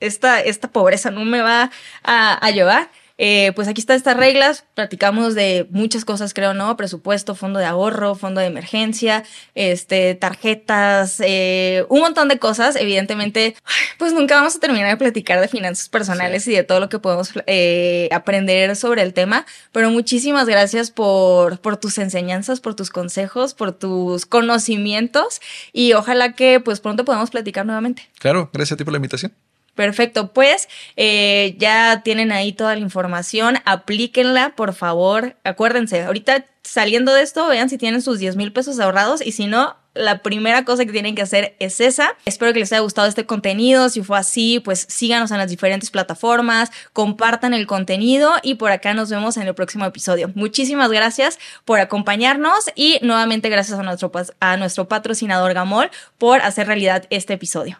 esta, 0.00 0.40
esta 0.42 0.70
pobreza 0.70 1.10
no 1.10 1.24
me 1.24 1.40
va 1.40 1.70
a, 2.02 2.34
a 2.34 2.50
llevar 2.50 2.90
eh, 3.18 3.52
pues 3.56 3.66
aquí 3.66 3.80
están 3.80 3.96
estas 3.96 4.16
reglas, 4.16 4.64
platicamos 4.74 5.34
de 5.34 5.66
muchas 5.70 6.04
cosas, 6.04 6.32
creo, 6.32 6.54
¿no? 6.54 6.76
Presupuesto, 6.76 7.34
fondo 7.34 7.58
de 7.58 7.66
ahorro, 7.66 8.14
fondo 8.14 8.40
de 8.40 8.46
emergencia, 8.46 9.24
este, 9.56 10.14
tarjetas, 10.14 11.20
eh, 11.20 11.84
un 11.88 12.00
montón 12.00 12.28
de 12.28 12.38
cosas. 12.38 12.76
Evidentemente, 12.76 13.56
pues 13.98 14.12
nunca 14.12 14.36
vamos 14.36 14.54
a 14.54 14.60
terminar 14.60 14.88
de 14.88 14.96
platicar 14.96 15.40
de 15.40 15.48
finanzas 15.48 15.88
personales 15.88 16.46
y 16.46 16.52
de 16.52 16.62
todo 16.62 16.78
lo 16.78 16.88
que 16.88 17.00
podemos 17.00 17.32
eh, 17.46 18.08
aprender 18.12 18.76
sobre 18.76 19.02
el 19.02 19.12
tema, 19.12 19.46
pero 19.72 19.90
muchísimas 19.90 20.46
gracias 20.46 20.92
por, 20.92 21.60
por 21.60 21.76
tus 21.76 21.98
enseñanzas, 21.98 22.60
por 22.60 22.76
tus 22.76 22.90
consejos, 22.90 23.54
por 23.54 23.72
tus 23.72 24.26
conocimientos 24.26 25.40
y 25.72 25.92
ojalá 25.94 26.34
que 26.34 26.60
pues 26.60 26.80
pronto 26.80 27.04
podamos 27.04 27.30
platicar 27.30 27.66
nuevamente. 27.66 28.08
Claro, 28.18 28.50
gracias 28.52 28.74
a 28.74 28.76
ti 28.76 28.84
por 28.84 28.92
la 28.92 28.98
invitación. 28.98 29.32
Perfecto, 29.78 30.32
pues 30.32 30.68
eh, 30.96 31.54
ya 31.56 32.02
tienen 32.02 32.32
ahí 32.32 32.52
toda 32.52 32.74
la 32.74 32.80
información, 32.80 33.58
aplíquenla, 33.64 34.56
por 34.56 34.74
favor. 34.74 35.36
Acuérdense, 35.44 36.02
ahorita 36.02 36.46
saliendo 36.64 37.14
de 37.14 37.22
esto, 37.22 37.46
vean 37.46 37.70
si 37.70 37.78
tienen 37.78 38.02
sus 38.02 38.18
10 38.18 38.34
mil 38.34 38.52
pesos 38.52 38.80
ahorrados 38.80 39.24
y 39.24 39.30
si 39.30 39.46
no, 39.46 39.76
la 39.94 40.18
primera 40.18 40.64
cosa 40.64 40.84
que 40.84 40.90
tienen 40.90 41.14
que 41.14 41.22
hacer 41.22 41.54
es 41.60 41.80
esa. 41.80 42.16
Espero 42.24 42.52
que 42.52 42.58
les 42.58 42.72
haya 42.72 42.80
gustado 42.80 43.06
este 43.06 43.24
contenido. 43.24 43.88
Si 43.88 44.02
fue 44.02 44.18
así, 44.18 44.58
pues 44.58 44.84
síganos 44.88 45.30
en 45.30 45.38
las 45.38 45.48
diferentes 45.48 45.92
plataformas, 45.92 46.72
compartan 46.92 47.54
el 47.54 47.68
contenido 47.68 48.32
y 48.42 48.56
por 48.56 48.72
acá 48.72 48.94
nos 48.94 49.10
vemos 49.10 49.36
en 49.36 49.46
el 49.46 49.54
próximo 49.54 49.84
episodio. 49.84 50.32
Muchísimas 50.34 50.90
gracias 50.90 51.38
por 51.64 51.78
acompañarnos 51.78 52.68
y 52.74 52.98
nuevamente 53.00 53.48
gracias 53.48 53.78
a 53.78 53.84
nuestro, 53.84 54.10
a 54.40 54.56
nuestro 54.56 54.88
patrocinador 54.88 55.54
Gamol 55.54 55.88
por 56.18 56.40
hacer 56.40 56.66
realidad 56.66 57.04
este 57.10 57.34
episodio. 57.34 57.78